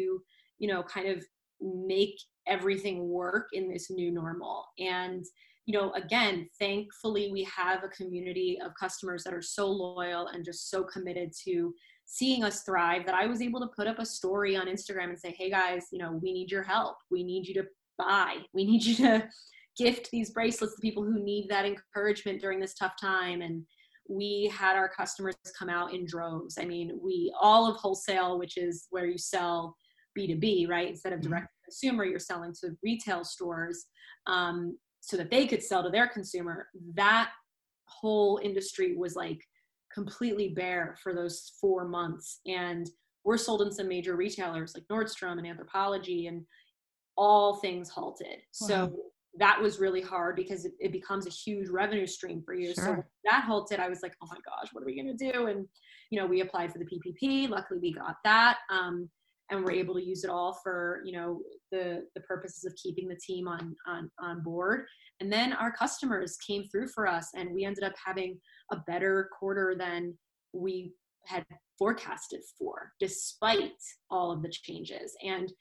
you 0.58 0.68
know, 0.68 0.82
kind 0.82 1.08
of 1.08 1.24
make 1.60 2.18
everything 2.46 3.08
work 3.08 3.48
in 3.52 3.68
this 3.70 3.90
new 3.90 4.12
normal. 4.12 4.66
And, 4.78 5.24
you 5.66 5.78
know, 5.78 5.92
again, 5.92 6.48
thankfully, 6.58 7.30
we 7.32 7.44
have 7.44 7.82
a 7.82 7.88
community 7.88 8.58
of 8.64 8.72
customers 8.78 9.24
that 9.24 9.34
are 9.34 9.42
so 9.42 9.68
loyal 9.68 10.28
and 10.28 10.44
just 10.44 10.70
so 10.70 10.84
committed 10.84 11.32
to 11.44 11.74
seeing 12.04 12.44
us 12.44 12.62
thrive 12.62 13.04
that 13.06 13.14
I 13.14 13.26
was 13.26 13.42
able 13.42 13.60
to 13.60 13.70
put 13.76 13.88
up 13.88 13.98
a 13.98 14.06
story 14.06 14.56
on 14.56 14.68
Instagram 14.68 15.08
and 15.08 15.18
say, 15.18 15.34
hey 15.36 15.50
guys, 15.50 15.86
you 15.90 15.98
know, 15.98 16.20
we 16.22 16.32
need 16.32 16.50
your 16.50 16.62
help. 16.62 16.96
We 17.10 17.24
need 17.24 17.46
you 17.46 17.54
to 17.54 17.64
buy. 17.98 18.36
We 18.52 18.64
need 18.64 18.84
you 18.84 18.94
to 18.96 19.28
gift 19.76 20.10
these 20.10 20.30
bracelets 20.30 20.76
to 20.76 20.80
people 20.80 21.02
who 21.02 21.22
need 21.22 21.48
that 21.48 21.66
encouragement 21.66 22.40
during 22.40 22.60
this 22.60 22.74
tough 22.74 22.94
time. 23.00 23.42
And, 23.42 23.64
we 24.08 24.52
had 24.56 24.76
our 24.76 24.88
customers 24.88 25.34
come 25.58 25.68
out 25.68 25.92
in 25.92 26.06
droves. 26.06 26.58
I 26.60 26.64
mean, 26.64 26.98
we 27.02 27.32
all 27.40 27.70
of 27.70 27.76
wholesale, 27.76 28.38
which 28.38 28.56
is 28.56 28.86
where 28.90 29.06
you 29.06 29.18
sell 29.18 29.76
B2B, 30.16 30.68
right? 30.68 30.88
Instead 30.88 31.12
of 31.12 31.20
mm-hmm. 31.20 31.30
direct 31.30 31.46
to 31.46 31.70
consumer, 31.70 32.04
you're 32.04 32.18
selling 32.18 32.54
to 32.60 32.76
retail 32.82 33.24
stores 33.24 33.86
um, 34.26 34.76
so 35.00 35.16
that 35.16 35.30
they 35.30 35.46
could 35.46 35.62
sell 35.62 35.82
to 35.82 35.90
their 35.90 36.08
consumer. 36.08 36.68
That 36.94 37.30
whole 37.86 38.40
industry 38.42 38.96
was 38.96 39.14
like 39.14 39.40
completely 39.92 40.48
bare 40.48 40.96
for 41.02 41.14
those 41.14 41.52
four 41.60 41.86
months. 41.86 42.40
And 42.46 42.88
we're 43.24 43.38
sold 43.38 43.62
in 43.62 43.72
some 43.72 43.88
major 43.88 44.16
retailers 44.16 44.74
like 44.74 44.84
Nordstrom 44.90 45.38
and 45.38 45.46
Anthropologie, 45.46 46.28
and 46.28 46.44
all 47.16 47.56
things 47.56 47.88
halted. 47.88 48.38
Wow. 48.60 48.68
So 48.68 48.96
that 49.38 49.60
was 49.60 49.78
really 49.78 50.00
hard 50.00 50.36
because 50.36 50.64
it, 50.64 50.72
it, 50.80 50.92
becomes 50.92 51.26
a 51.26 51.30
huge 51.30 51.68
revenue 51.68 52.06
stream 52.06 52.42
for 52.44 52.54
you. 52.54 52.74
Sure. 52.74 52.84
So 52.84 53.04
that 53.24 53.44
halted. 53.44 53.80
I 53.80 53.88
was 53.88 54.02
like, 54.02 54.14
oh 54.22 54.26
my 54.30 54.38
gosh, 54.46 54.68
what 54.72 54.82
are 54.82 54.86
we 54.86 54.94
going 54.94 55.16
to 55.16 55.32
do? 55.32 55.46
And, 55.46 55.66
you 56.10 56.18
know, 56.18 56.26
we 56.26 56.40
applied 56.40 56.72
for 56.72 56.78
the 56.78 56.86
PPP. 56.86 57.48
Luckily, 57.48 57.80
we 57.80 57.92
got 57.92 58.16
that. 58.24 58.58
Um, 58.70 59.10
and 59.50 59.64
we're 59.64 59.72
able 59.72 59.94
to 59.94 60.04
use 60.04 60.24
it 60.24 60.30
all 60.30 60.58
for, 60.62 61.02
you 61.04 61.12
know, 61.12 61.40
the, 61.70 62.02
the 62.14 62.20
purposes 62.22 62.64
of 62.64 62.74
keeping 62.76 63.08
the 63.08 63.16
team 63.16 63.46
on, 63.46 63.76
on, 63.86 64.10
on 64.20 64.42
board. 64.42 64.86
And 65.20 65.32
then 65.32 65.52
our 65.52 65.72
customers 65.72 66.36
came 66.46 66.64
through 66.64 66.88
for 66.88 67.06
us 67.06 67.30
and 67.34 67.54
we 67.54 67.64
ended 67.64 67.84
up 67.84 67.94
having 68.04 68.38
a 68.72 68.76
better 68.86 69.30
quarter 69.38 69.74
than 69.78 70.14
we 70.52 70.92
had 71.26 71.44
forecasted 71.78 72.40
for, 72.58 72.92
despite 73.00 73.72
all 74.10 74.32
of 74.32 74.42
the 74.42 74.50
changes. 74.50 75.16
And, 75.22 75.52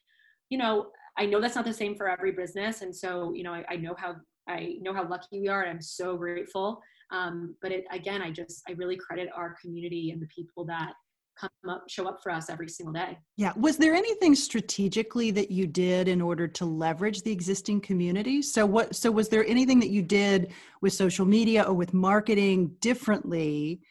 you 0.50 0.58
know, 0.58 0.88
I 1.18 1.26
know 1.26 1.40
that's 1.40 1.56
not 1.56 1.66
the 1.66 1.74
same 1.74 1.96
for 1.96 2.10
every 2.10 2.32
business. 2.32 2.82
And 2.82 2.96
so, 2.96 3.34
you 3.34 3.44
know, 3.44 3.54
I, 3.54 3.66
I 3.70 3.76
know 3.78 3.96
how 3.98 4.16
I 4.48 4.78
know 4.82 4.94
how 4.94 5.08
lucky 5.08 5.40
we 5.40 5.48
are 5.48 5.64
and 5.64 5.72
I'm 5.72 5.82
so 5.82 6.18
grateful. 6.18 6.80
Um, 7.12 7.56
but 7.62 7.72
it, 7.72 7.86
again, 7.92 8.22
I 8.22 8.32
just, 8.32 8.62
I 8.68 8.74
really 8.74 8.96
credit 8.96 9.30
our 9.36 9.56
community 9.60 10.12
and 10.12 10.22
the 10.22 10.28
people 10.28 10.66
that 10.66 10.94
come 11.40 11.50
up, 11.70 11.84
show 11.90 12.08
up 12.08 12.20
for 12.22 12.32
us 12.32 12.50
every 12.50 12.70
single 12.70 12.94
day. 12.94 13.18
Yeah. 13.38 13.54
Was 13.58 13.78
there 13.78 13.94
anything 13.94 14.36
strategically 14.36 15.32
that 15.32 15.52
you 15.52 15.68
did 15.68 16.08
in 16.08 16.22
order 16.22 16.48
to 16.48 16.66
leverage 16.66 17.22
the 17.24 17.32
existing 17.32 17.82
community? 17.82 18.42
So 18.42 18.66
what, 18.66 18.96
so 18.96 19.12
was 19.12 19.30
there 19.30 19.46
anything 19.46 19.80
that 19.80 19.90
you 19.90 20.02
did 20.02 20.54
with 20.82 20.94
social 20.94 21.26
media 21.26 21.64
or 21.64 21.74
with 21.74 21.94
marketing 21.94 22.76
differently, 22.80 23.82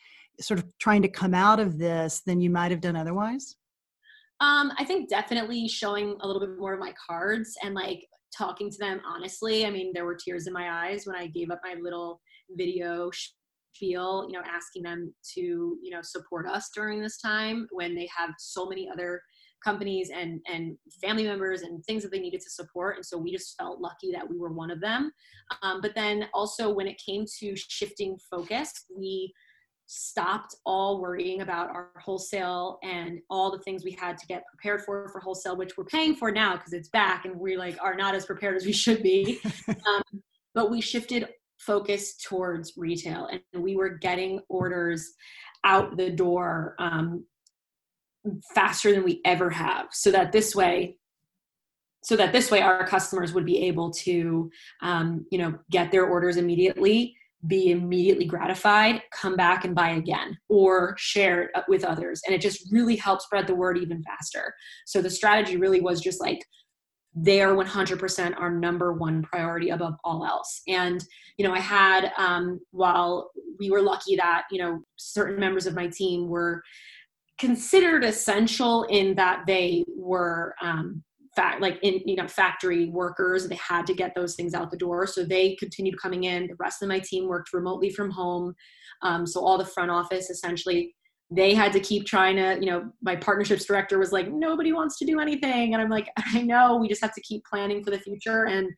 sort 0.41 0.59
of 0.59 0.67
trying 0.79 1.03
to 1.03 1.09
come 1.09 1.35
out 1.35 1.61
of 1.61 1.79
this 1.79 2.23
than 2.27 2.41
you 2.41 2.51
might 2.51 2.71
have 2.71 2.81
done 2.81 2.97
otherwise? 2.97 3.57
Um, 4.41 4.73
I 4.79 4.85
think 4.85 5.09
definitely 5.09 5.69
showing 5.69 6.17
a 6.21 6.27
little 6.27 6.41
bit 6.41 6.59
more 6.59 6.75
of 6.75 6.81
my 6.81 6.93
cards 7.07 7.57
and 7.63 7.75
like 7.75 8.07
talking 8.37 8.71
to 8.71 8.79
them 8.79 9.01
honestly. 9.07 9.65
I 9.65 9.71
mean, 9.71 9.93
there 9.95 10.05
were 10.05 10.17
tears 10.17 10.47
in 10.47 10.53
my 10.53 10.89
eyes 10.89 11.07
when 11.07 11.17
I 11.17 11.29
gave 11.29 11.51
up 11.51 11.61
my 11.65 11.81
little 11.81 12.21
video 12.51 13.11
spiel, 13.75 14.27
you 14.29 14.39
know, 14.39 14.45
asking 14.47 14.83
them 14.83 15.13
to, 15.35 15.41
you 15.41 15.91
know, 15.91 16.01
support 16.03 16.47
us 16.47 16.71
during 16.75 17.01
this 17.01 17.19
time 17.19 17.67
when 17.71 17.95
they 17.95 18.09
have 18.17 18.31
so 18.39 18.67
many 18.67 18.89
other 18.89 19.21
companies 19.63 20.11
and 20.15 20.41
and 20.53 20.77
family 21.01 21.25
members 21.25 21.63
and 21.63 21.83
things 21.85 22.03
that 22.03 22.13
they 22.13 22.19
needed 22.19 22.41
to 22.41 22.51
support. 22.51 22.97
And 22.97 23.07
so 23.07 23.17
we 23.17 23.33
just 23.33 23.57
felt 23.57 23.81
lucky 23.81 24.13
that 24.13 24.29
we 24.29 24.37
were 24.39 24.53
one 24.53 24.71
of 24.71 24.81
them. 24.81 25.11
Um, 25.63 25.81
but 25.81 25.95
then 25.95 26.27
also 26.35 26.73
when 26.73 26.87
it 26.87 27.01
came 27.05 27.25
to 27.41 27.57
shifting 27.57 28.19
focus 28.31 28.71
we 28.95 29.33
stopped 29.87 30.55
all 30.65 31.01
worrying 31.01 31.43
about 31.43 31.69
our 31.69 31.91
wholesale 32.03 32.79
and 32.83 33.21
all 33.29 33.51
the 33.51 33.59
things 33.59 33.85
we 33.85 33.93
had 33.93 34.17
to 34.17 34.27
get 34.27 34.43
prepared 34.47 34.83
for 34.83 35.09
for 35.11 35.21
wholesale 35.21 35.57
which 35.57 35.77
we're 35.77 35.85
paying 35.85 36.17
for 36.17 36.31
now 36.31 36.57
because 36.57 36.73
it's 36.73 36.89
back 36.89 37.27
and 37.27 37.39
we 37.39 37.55
like 37.57 37.77
are 37.83 37.95
not 37.95 38.15
as 38.15 38.25
prepared 38.25 38.57
as 38.57 38.65
we 38.65 38.73
should 38.73 39.03
be. 39.03 39.41
Um, 39.87 40.23
but 40.55 40.71
we 40.71 40.81
shifted 40.81 41.29
focus 41.67 42.17
towards 42.17 42.75
retail. 42.77 43.29
And 43.31 43.63
we 43.63 43.77
were 43.77 43.91
getting 43.91 44.41
orders 44.49 45.13
out 45.65 45.97
the 45.97 46.11
door 46.11 46.75
um, 46.79 47.25
faster 48.55 48.93
than 48.93 49.05
we 49.05 49.21
ever 49.25 49.51
have 49.51 49.89
so 49.93 50.11
that 50.11 50.33
this 50.33 50.55
way 50.55 50.99
so 52.03 52.17
that 52.17 52.33
this 52.33 52.51
way 52.51 52.61
our 52.61 52.87
customers 52.87 53.33
would 53.33 53.47
be 53.47 53.65
able 53.67 53.91
to 53.91 54.51
um, 54.83 55.27
you 55.31 55.39
know 55.39 55.55
get 55.71 55.91
their 55.91 56.07
orders 56.07 56.37
immediately 56.37 57.17
be 57.47 57.71
immediately 57.71 58.25
gratified 58.25 59.03
come 59.13 59.37
back 59.37 59.65
and 59.65 59.75
buy 59.75 59.91
again 59.91 60.37
or 60.49 60.95
share 60.99 61.51
it 61.55 61.65
with 61.69 61.85
others. 61.85 62.23
And 62.27 62.35
it 62.35 62.41
just 62.41 62.73
really 62.73 62.97
helps 62.97 63.25
spread 63.25 63.47
the 63.47 63.55
word 63.55 63.79
even 63.79 64.03
faster. 64.03 64.55
So 64.87 65.03
the 65.03 65.11
strategy 65.11 65.57
really 65.57 65.81
was 65.81 66.01
just 66.01 66.21
like 66.21 66.45
they 67.15 67.41
are 67.41 67.55
100% 67.55 68.41
our 68.41 68.51
number 68.51 68.93
one 68.93 69.23
priority 69.23 69.71
above 69.71 69.95
all 70.05 70.27
else. 70.27 70.63
And 70.67 71.05
you 71.37 71.47
know 71.47 71.55
i 71.55 71.61
had 71.61 72.13
um, 72.17 72.61
while 72.71 73.31
we 73.59 73.71
were 73.71 73.83
lucky 73.83 74.17
that 74.17 74.45
you 74.51 74.59
know 74.59 74.81
certain 74.97 75.39
members 75.39 75.67
of 75.67 75.75
my 75.75 75.89
team 75.89 76.29
were 76.29 76.63
considered 77.39 78.05
essential 78.05 78.85
in 78.85 79.15
that 79.17 79.43
they 79.47 79.85
were 79.97 80.55
um, 80.63 81.03
fact 81.35 81.61
like 81.61 81.79
in 81.83 82.01
you 82.07 82.17
know 82.17 82.29
factory 82.29 82.89
workers 82.91 83.49
they 83.49 83.57
had 83.57 83.87
to 83.87 83.95
get 83.95 84.15
those 84.15 84.37
things 84.37 84.55
out 84.55 84.71
the 84.71 84.77
door. 84.77 85.07
So 85.07 85.25
they 85.25 85.57
continued 85.57 86.01
coming 86.01 86.25
in. 86.25 86.47
The 86.47 86.57
rest 86.59 86.83
of 86.83 86.89
my 86.89 87.01
team 87.01 87.27
worked 87.27 87.53
remotely 87.53 87.91
from 87.91 88.11
home. 88.11 88.55
Um, 89.03 89.27
so 89.27 89.45
all 89.45 89.59
the 89.59 89.65
front 89.65 89.91
office 89.91 90.31
essentially 90.31 90.95
they 91.35 91.55
had 91.55 91.73
to 91.73 91.81
keep 91.81 92.07
trying 92.07 92.37
to 92.37 92.59
you 92.61 92.71
know 92.71 92.91
my 93.03 93.17
partnerships 93.17 93.65
director 93.65 93.99
was 93.99 94.13
like 94.13 94.31
nobody 94.31 94.73
wants 94.73 94.99
to 94.99 95.05
do 95.05 95.21
anything. 95.21 95.75
And 95.75 95.83
i'm 95.83 95.91
like 95.91 96.09
i 96.35 96.43
know 96.43 96.77
we 96.77 96.89
just 96.89 97.03
have 97.03 97.15
to 97.15 97.23
keep 97.23 97.45
planning 97.45 97.83
for 97.83 97.91
the 97.91 97.99
future. 97.99 98.47
And 98.47 98.69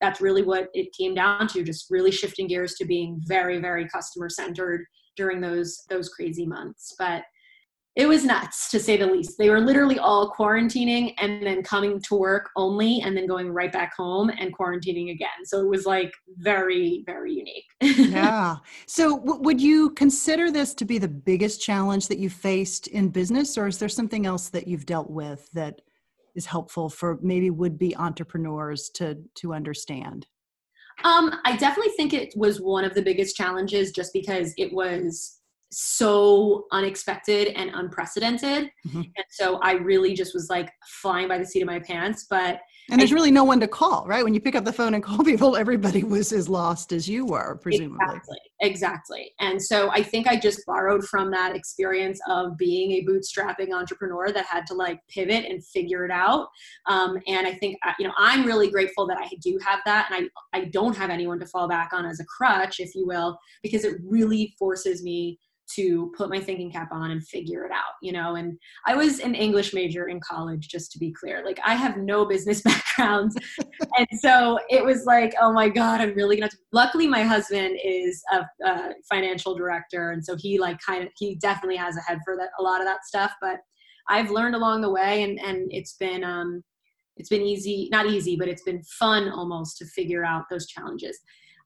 that's 0.00 0.20
really 0.20 0.42
what 0.42 0.68
it 0.74 0.88
came 0.98 1.14
down 1.14 1.48
to 1.48 1.62
just 1.62 1.86
really 1.90 2.10
shifting 2.10 2.46
gears 2.46 2.74
to 2.74 2.84
being 2.84 3.20
very 3.26 3.60
very 3.60 3.88
customer 3.88 4.28
centered 4.28 4.84
during 5.16 5.40
those 5.40 5.84
those 5.88 6.08
crazy 6.08 6.46
months. 6.46 6.94
But 6.98 7.24
it 7.96 8.08
was 8.08 8.24
nuts 8.24 8.70
to 8.70 8.80
say 8.80 8.96
the 8.96 9.06
least. 9.06 9.38
They 9.38 9.50
were 9.50 9.60
literally 9.60 10.00
all 10.00 10.32
quarantining 10.32 11.14
and 11.18 11.46
then 11.46 11.62
coming 11.62 12.00
to 12.08 12.16
work 12.16 12.50
only 12.56 13.00
and 13.02 13.16
then 13.16 13.28
going 13.28 13.52
right 13.52 13.72
back 13.72 13.94
home 13.96 14.30
and 14.30 14.56
quarantining 14.56 15.12
again. 15.12 15.44
So 15.44 15.60
it 15.60 15.68
was 15.68 15.86
like 15.86 16.12
very, 16.38 17.04
very 17.06 17.34
unique. 17.34 17.66
yeah. 17.80 18.56
So 18.86 19.18
w- 19.18 19.40
would 19.42 19.60
you 19.60 19.90
consider 19.90 20.50
this 20.50 20.74
to 20.74 20.84
be 20.84 20.98
the 20.98 21.08
biggest 21.08 21.62
challenge 21.62 22.08
that 22.08 22.18
you 22.18 22.30
faced 22.30 22.88
in 22.88 23.10
business, 23.10 23.56
or 23.56 23.68
is 23.68 23.78
there 23.78 23.88
something 23.88 24.26
else 24.26 24.48
that 24.48 24.66
you've 24.66 24.86
dealt 24.86 25.10
with 25.10 25.48
that 25.52 25.80
is 26.34 26.46
helpful 26.46 26.88
for 26.88 27.20
maybe 27.22 27.48
would 27.50 27.78
be 27.78 27.96
entrepreneurs 27.96 28.90
to, 28.94 29.18
to 29.36 29.54
understand? 29.54 30.26
Um, 31.04 31.40
I 31.44 31.56
definitely 31.56 31.92
think 31.96 32.12
it 32.12 32.34
was 32.36 32.60
one 32.60 32.84
of 32.84 32.94
the 32.94 33.02
biggest 33.02 33.36
challenges 33.36 33.92
just 33.92 34.12
because 34.12 34.52
it 34.56 34.72
was 34.72 35.38
so 35.74 36.66
unexpected 36.72 37.48
and 37.48 37.70
unprecedented. 37.74 38.70
Mm-hmm. 38.86 39.00
And 39.00 39.24
so 39.30 39.58
I 39.58 39.72
really 39.72 40.14
just 40.14 40.34
was 40.34 40.48
like 40.50 40.70
flying 41.02 41.28
by 41.28 41.38
the 41.38 41.46
seat 41.46 41.62
of 41.62 41.66
my 41.66 41.80
pants. 41.80 42.26
But 42.28 42.60
and 42.90 43.00
there's 43.00 43.12
I, 43.12 43.14
really 43.14 43.30
no 43.30 43.44
one 43.44 43.60
to 43.60 43.68
call, 43.68 44.06
right? 44.06 44.22
When 44.22 44.34
you 44.34 44.40
pick 44.40 44.54
up 44.54 44.64
the 44.64 44.72
phone 44.72 44.94
and 44.94 45.02
call 45.02 45.18
people, 45.24 45.56
everybody 45.56 46.04
was 46.04 46.32
as 46.32 46.48
lost 46.48 46.92
as 46.92 47.08
you 47.08 47.24
were, 47.26 47.58
presumably. 47.62 47.98
Exactly. 48.04 48.38
Exactly. 48.60 49.32
And 49.40 49.60
so 49.60 49.90
I 49.90 50.02
think 50.02 50.26
I 50.26 50.36
just 50.36 50.64
borrowed 50.66 51.04
from 51.04 51.30
that 51.32 51.54
experience 51.54 52.20
of 52.28 52.56
being 52.56 52.92
a 52.92 53.04
bootstrapping 53.04 53.72
entrepreneur 53.72 54.32
that 54.32 54.46
had 54.46 54.66
to 54.68 54.74
like 54.74 55.00
pivot 55.08 55.44
and 55.44 55.64
figure 55.66 56.04
it 56.04 56.10
out. 56.10 56.48
Um, 56.86 57.18
and 57.26 57.46
I 57.46 57.54
think, 57.54 57.78
uh, 57.86 57.92
you 57.98 58.06
know, 58.06 58.14
I'm 58.16 58.44
really 58.44 58.70
grateful 58.70 59.06
that 59.08 59.18
I 59.18 59.28
do 59.42 59.58
have 59.64 59.80
that. 59.84 60.10
And 60.10 60.30
I, 60.52 60.58
I 60.58 60.64
don't 60.66 60.96
have 60.96 61.10
anyone 61.10 61.38
to 61.40 61.46
fall 61.46 61.68
back 61.68 61.92
on 61.92 62.06
as 62.06 62.20
a 62.20 62.24
crutch, 62.24 62.80
if 62.80 62.94
you 62.94 63.06
will, 63.06 63.38
because 63.62 63.84
it 63.84 63.96
really 64.02 64.54
forces 64.58 65.02
me 65.02 65.38
to 65.76 66.12
put 66.16 66.28
my 66.28 66.38
thinking 66.38 66.70
cap 66.70 66.88
on 66.92 67.10
and 67.10 67.26
figure 67.26 67.64
it 67.64 67.72
out, 67.72 67.94
you 68.02 68.12
know. 68.12 68.36
And 68.36 68.58
I 68.86 68.94
was 68.94 69.20
an 69.20 69.34
English 69.34 69.72
major 69.72 70.08
in 70.08 70.20
college, 70.20 70.68
just 70.68 70.92
to 70.92 70.98
be 70.98 71.12
clear. 71.12 71.44
Like 71.44 71.60
I 71.64 71.74
have 71.74 71.96
no 71.96 72.24
business 72.24 72.60
background. 72.96 73.32
and 73.98 74.08
so 74.20 74.58
it 74.68 74.84
was 74.84 75.04
like, 75.06 75.34
oh 75.40 75.52
my 75.52 75.68
God, 75.68 76.00
I'm 76.00 76.14
really 76.14 76.36
gonna. 76.36 76.50
Luckily, 76.72 77.06
my 77.06 77.22
husband 77.22 77.78
is 77.82 78.22
a, 78.32 78.66
a, 78.66 78.90
financial 79.08 79.54
director, 79.54 80.10
and 80.10 80.24
so 80.24 80.36
he 80.36 80.58
like 80.58 80.78
kind 80.80 81.02
of 81.02 81.08
he 81.16 81.36
definitely 81.36 81.76
has 81.76 81.96
a 81.96 82.00
head 82.00 82.18
for 82.24 82.36
that 82.36 82.50
a 82.58 82.62
lot 82.62 82.80
of 82.80 82.86
that 82.86 83.04
stuff. 83.04 83.32
But 83.40 83.58
I've 84.08 84.30
learned 84.30 84.54
along 84.54 84.82
the 84.82 84.90
way, 84.90 85.22
and 85.22 85.38
and 85.40 85.68
it's 85.72 85.94
been 85.94 86.24
um 86.24 86.62
it's 87.16 87.28
been 87.28 87.42
easy, 87.42 87.88
not 87.92 88.06
easy, 88.06 88.36
but 88.36 88.48
it's 88.48 88.62
been 88.62 88.82
fun 88.98 89.28
almost 89.28 89.78
to 89.78 89.86
figure 89.86 90.24
out 90.24 90.44
those 90.50 90.66
challenges. 90.66 91.18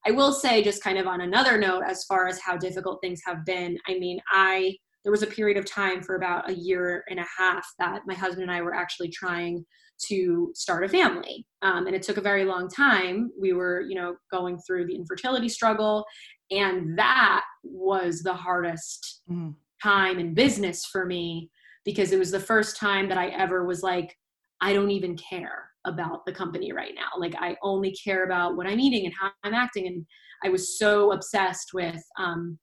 I 0.07 0.11
will 0.11 0.33
say, 0.33 0.63
just 0.63 0.83
kind 0.83 0.99
of 0.99 1.07
on 1.07 1.21
another 1.21 1.59
note, 1.59 1.83
as 1.87 2.05
far 2.05 2.29
as 2.29 2.41
how 2.41 2.57
difficult 2.57 3.01
things 3.03 3.21
have 3.27 3.45
been, 3.45 3.79
I 3.89 3.99
mean, 3.99 4.21
I 4.31 4.77
there 5.05 5.13
was 5.13 5.23
a 5.23 5.29
period 5.29 5.57
of 5.57 5.65
time 5.65 6.03
for 6.03 6.17
about 6.17 6.51
a 6.51 6.55
year 6.55 7.05
and 7.09 7.21
a 7.21 7.27
half 7.39 7.67
that 7.79 8.03
my 8.07 8.15
husband 8.15 8.43
and 8.43 8.51
I 8.51 8.61
were 8.61 8.75
actually 8.75 9.09
trying 9.09 9.65
to 10.09 10.51
start 10.55 10.85
a 10.85 10.89
family. 10.89 11.47
Um, 11.63 11.87
and 11.87 11.95
it 11.95 12.03
took 12.03 12.19
a 12.19 12.23
very 12.23 12.45
long 12.45 12.69
time. 12.69 13.31
We 13.41 13.53
were, 13.53 13.81
you 13.81 13.95
know, 13.95 14.17
going 14.31 14.59
through 14.67 14.87
the 14.87 14.95
infertility 14.95 15.49
struggle, 15.49 16.05
and 16.51 16.99
that 16.99 17.45
was 17.63 18.23
the 18.23 18.35
hardest 18.35 19.23
mm. 19.31 19.55
time 19.83 20.19
in 20.19 20.35
business 20.35 20.85
for 20.85 21.07
me 21.07 21.51
because 21.85 22.13
it 22.13 22.19
was 22.19 22.31
the 22.31 22.41
first 22.41 22.77
time 22.77 23.09
that 23.09 23.19
I 23.19 23.29
ever 23.29 23.65
was 23.65 23.83
like, 23.83 24.15
I 24.61 24.73
don't 24.73 24.91
even 24.91 25.17
care 25.17 25.68
about 25.89 26.25
the 26.27 26.33
company 26.33 26.73
right 26.73 26.95
now. 26.95 27.09
Like 27.19 27.35
I 27.39 27.57
only 27.63 27.93
care 27.93 28.25
about 28.25 28.57
what 28.57 28.67
I'm 28.67 28.81
eating 28.81 29.07
and 29.07 29.15
how 29.19 29.31
I'm 29.43 29.55
acting. 29.55 29.87
And 29.87 30.07
I 30.45 30.49
was 30.49 30.79
so 30.79 31.13
obsessed 31.13 31.71
with 31.75 32.03
um, 32.19 32.59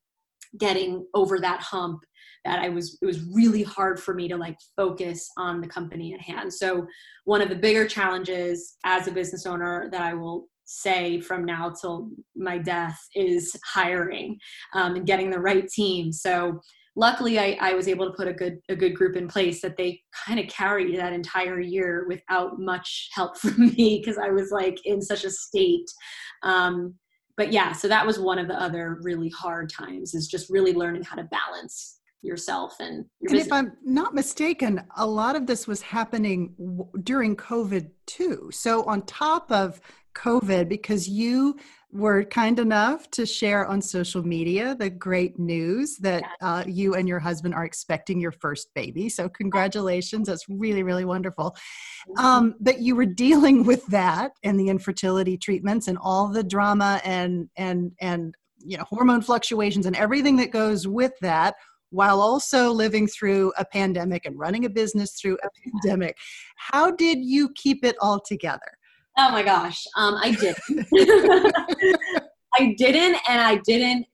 getting 0.58 1.06
over 1.14 1.40
that 1.40 1.62
hump 1.62 2.00
that 2.46 2.60
I 2.60 2.70
was 2.70 2.98
it 3.02 3.06
was 3.06 3.26
really 3.34 3.64
hard 3.64 4.00
for 4.00 4.14
me 4.14 4.28
to 4.28 4.38
like 4.38 4.58
focus 4.78 5.28
on 5.38 5.62
the 5.62 5.68
company 5.68 6.14
at 6.14 6.22
hand. 6.22 6.54
So 6.54 6.86
one 7.26 7.42
of 7.42 7.50
the 7.50 7.56
bigger 7.56 7.88
challenges 7.88 8.78
as 8.86 9.08
a 9.08 9.12
business 9.12 9.46
owner 9.46 9.90
that 9.92 10.02
I 10.02 10.14
will 10.14 10.48
say 10.66 11.20
from 11.22 11.46
now 11.46 11.70
till 11.70 12.10
my 12.36 12.58
death 12.58 13.00
is 13.16 13.56
hiring 13.66 14.38
um, 14.74 14.96
and 14.96 15.06
getting 15.06 15.30
the 15.30 15.40
right 15.40 15.68
team. 15.68 16.12
So 16.12 16.60
luckily 16.96 17.40
I, 17.40 17.58
I 17.60 17.74
was 17.74 17.88
able 17.88 18.06
to 18.06 18.14
put 18.14 18.28
a 18.28 18.34
good 18.34 18.60
a 18.70 18.76
good 18.76 18.96
group 18.96 19.16
in 19.16 19.28
place 19.28 19.62
that 19.62 19.78
they 19.78 20.02
kind 20.26 20.40
of 20.40 20.48
carried 20.48 20.98
that 20.98 21.14
entire 21.14 21.60
year 21.60 22.06
without 22.08 22.60
much 22.60 23.10
help 23.14 23.38
from 23.42 23.68
me 23.68 24.02
because 24.04 24.18
I 24.18 24.30
was 24.30 24.52
like 24.52 24.80
in 24.86 25.02
such 25.02 25.24
a 25.24 25.30
state. 25.30 25.90
Um, 26.44 26.96
but 27.38 27.52
yeah, 27.52 27.74
so 27.74 27.90
that 27.90 28.06
was 28.06 28.18
one 28.18 28.40
of 28.40 28.48
the 28.48 28.60
other 28.60 29.00
really 29.02 29.30
hard 29.30 29.70
times 29.70 30.14
is 30.14 30.28
just 30.28 30.50
really 30.50 30.74
learning 30.74 31.04
how 31.04 31.18
to 31.18 31.24
balance 31.24 32.00
yourself 32.22 32.76
and 32.80 33.06
your 33.22 33.34
and 33.34 33.40
if 33.40 33.52
i'm 33.52 33.74
not 33.84 34.16
mistaken 34.16 34.82
a 34.98 35.06
lot 35.06 35.36
of 35.36 35.46
this 35.46 35.68
was 35.68 35.80
happening 35.82 36.56
w- 36.58 36.90
during 37.04 37.36
covid 37.36 37.88
too 38.08 38.50
so 38.52 38.84
on 38.86 39.06
top 39.06 39.52
of 39.52 39.80
covid 40.16 40.68
because 40.68 41.08
you 41.08 41.56
were 41.96 42.26
kind 42.26 42.60
enough 42.60 43.10
to 43.12 43.26
share 43.26 43.66
on 43.66 43.82
social 43.82 44.22
media 44.22 44.76
the 44.76 44.90
great 44.90 45.40
news 45.40 45.98
that 45.98 46.24
uh, 46.42 46.64
you 46.68 46.96
and 46.96 47.08
your 47.08 47.20
husband 47.20 47.54
are 47.54 47.64
expecting 47.64 48.20
your 48.20 48.34
first 48.34 48.74
baby. 48.74 49.08
So, 49.08 49.30
congratulations. 49.30 50.28
That's 50.28 50.46
really, 50.50 50.84
really 50.84 51.06
wonderful. 51.06 51.56
Um, 52.18 52.56
but 52.60 52.82
you 52.82 52.96
were 52.96 53.06
dealing 53.06 53.64
with 53.64 53.86
that 53.88 54.34
and 54.44 54.60
the 54.60 54.68
infertility 54.68 55.38
treatments 55.38 55.88
and 55.88 55.98
all 56.02 56.28
the 56.28 56.44
drama 56.44 57.02
and, 57.06 57.50
and, 57.56 57.94
and, 58.02 58.36
you 58.60 58.78
know, 58.78 58.84
hormone 58.84 59.22
fluctuations 59.22 59.86
and 59.86 59.96
everything 59.96 60.36
that 60.38 60.52
goes 60.52 60.88
with 60.88 61.14
that 61.22 61.56
while 61.92 62.20
also 62.20 62.72
living 62.72 63.08
through 63.08 63.54
a 63.58 63.64
pandemic 63.64 64.26
and 64.26 64.38
running 64.38 64.66
a 64.66 64.70
business 64.70 65.14
through 65.14 65.38
a 65.44 65.50
pandemic. 65.64 66.18
How 66.58 66.92
did 66.92 67.20
you 67.20 67.50
keep 67.56 67.86
it 67.86 67.96
all 68.02 68.20
together? 68.20 68.78
Oh 69.18 69.32
my 69.32 69.44
gosh, 69.44 69.86
um, 69.96 70.16
I 70.22 70.32
didn't. 70.32 70.60
I 72.58 72.74
didn't, 72.78 73.18
and 73.30 73.42
I 73.42 73.58
didn't 73.66 74.06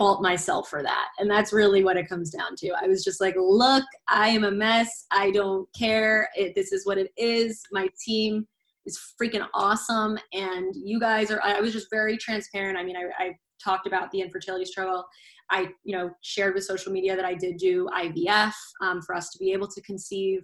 fault 0.00 0.22
myself 0.22 0.68
for 0.68 0.82
that. 0.82 1.08
And 1.18 1.30
that's 1.30 1.52
really 1.52 1.84
what 1.84 1.98
it 1.98 2.08
comes 2.08 2.30
down 2.30 2.56
to. 2.56 2.70
I 2.82 2.86
was 2.86 3.04
just 3.04 3.20
like, 3.20 3.34
look, 3.36 3.84
I 4.08 4.28
am 4.28 4.44
a 4.44 4.50
mess. 4.50 5.04
I 5.10 5.30
don't 5.30 5.68
care. 5.78 6.28
It, 6.34 6.54
this 6.54 6.72
is 6.72 6.86
what 6.86 6.96
it 6.96 7.10
is. 7.18 7.60
My 7.70 7.86
team 8.02 8.46
is 8.86 8.98
freaking 9.20 9.46
awesome. 9.52 10.18
And 10.32 10.74
you 10.74 10.98
guys 10.98 11.30
are, 11.30 11.42
I 11.42 11.60
was 11.60 11.74
just 11.74 11.88
very 11.90 12.16
transparent. 12.16 12.78
I 12.78 12.82
mean, 12.82 12.96
I, 12.96 13.22
I 13.22 13.32
talked 13.62 13.86
about 13.86 14.10
the 14.10 14.22
infertility 14.22 14.64
struggle. 14.64 15.04
I, 15.50 15.68
you 15.84 15.96
know, 15.96 16.10
shared 16.22 16.54
with 16.54 16.64
social 16.64 16.92
media 16.92 17.16
that 17.16 17.24
I 17.24 17.34
did 17.34 17.56
do 17.58 17.88
IVF 17.96 18.52
um, 18.82 19.02
for 19.02 19.14
us 19.14 19.30
to 19.30 19.38
be 19.38 19.52
able 19.52 19.68
to 19.68 19.82
conceive. 19.82 20.40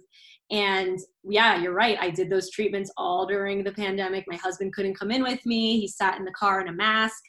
And 0.49 0.97
yeah, 1.25 1.59
you're 1.59 1.73
right. 1.73 1.97
I 1.99 2.09
did 2.09 2.29
those 2.29 2.49
treatments 2.51 2.89
all 2.95 3.25
during 3.25 3.63
the 3.63 3.73
pandemic. 3.73 4.23
My 4.27 4.37
husband 4.37 4.73
couldn't 4.73 4.97
come 4.97 5.11
in 5.11 5.21
with 5.21 5.45
me. 5.45 5.79
He 5.79 5.89
sat 5.89 6.17
in 6.17 6.23
the 6.23 6.31
car 6.31 6.61
in 6.61 6.69
a 6.69 6.73
mask. 6.73 7.21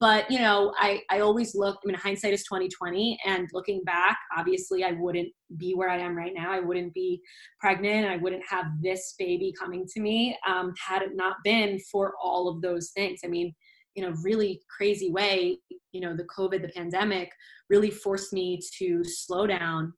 But 0.00 0.28
you 0.28 0.40
know, 0.40 0.74
I, 0.76 1.02
I 1.08 1.20
always 1.20 1.54
look, 1.54 1.78
I 1.84 1.86
mean, 1.86 1.96
hindsight 1.96 2.32
is 2.32 2.42
2020. 2.44 3.18
And 3.24 3.48
looking 3.52 3.84
back, 3.84 4.18
obviously 4.36 4.82
I 4.82 4.92
wouldn't 4.92 5.28
be 5.56 5.74
where 5.74 5.88
I 5.88 5.98
am 5.98 6.16
right 6.16 6.32
now. 6.34 6.50
I 6.50 6.60
wouldn't 6.60 6.92
be 6.94 7.20
pregnant. 7.60 8.08
I 8.08 8.16
wouldn't 8.16 8.42
have 8.48 8.66
this 8.82 9.14
baby 9.18 9.54
coming 9.58 9.86
to 9.94 10.00
me 10.00 10.36
um, 10.46 10.72
had 10.84 11.02
it 11.02 11.14
not 11.14 11.36
been 11.44 11.78
for 11.92 12.14
all 12.20 12.48
of 12.48 12.60
those 12.60 12.90
things. 12.90 13.20
I 13.24 13.28
mean, 13.28 13.54
in 13.96 14.04
a 14.04 14.14
really 14.22 14.60
crazy 14.74 15.10
way, 15.10 15.58
you 15.92 16.00
know, 16.00 16.16
the 16.16 16.24
COVID, 16.24 16.62
the 16.62 16.68
pandemic 16.68 17.30
really 17.70 17.90
forced 17.90 18.32
me 18.32 18.60
to 18.78 19.02
slow 19.04 19.46
down, 19.46 19.92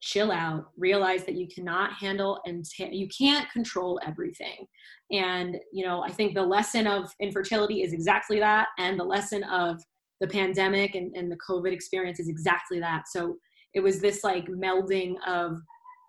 chill 0.00 0.32
out, 0.32 0.66
realize 0.76 1.24
that 1.24 1.34
you 1.34 1.46
cannot 1.48 1.92
handle 1.92 2.40
and 2.46 2.64
t- 2.64 2.94
you 2.94 3.08
can't 3.08 3.50
control 3.50 4.00
everything. 4.06 4.66
And, 5.12 5.56
you 5.72 5.84
know, 5.84 6.02
I 6.02 6.10
think 6.10 6.34
the 6.34 6.42
lesson 6.42 6.86
of 6.86 7.12
infertility 7.20 7.82
is 7.82 7.92
exactly 7.92 8.38
that. 8.40 8.68
And 8.78 8.98
the 8.98 9.04
lesson 9.04 9.44
of 9.44 9.82
the 10.20 10.26
pandemic 10.26 10.94
and, 10.94 11.14
and 11.16 11.30
the 11.30 11.38
COVID 11.48 11.72
experience 11.72 12.20
is 12.20 12.28
exactly 12.28 12.80
that. 12.80 13.08
So 13.08 13.36
it 13.74 13.80
was 13.80 14.00
this 14.00 14.24
like 14.24 14.46
melding 14.46 15.14
of 15.26 15.60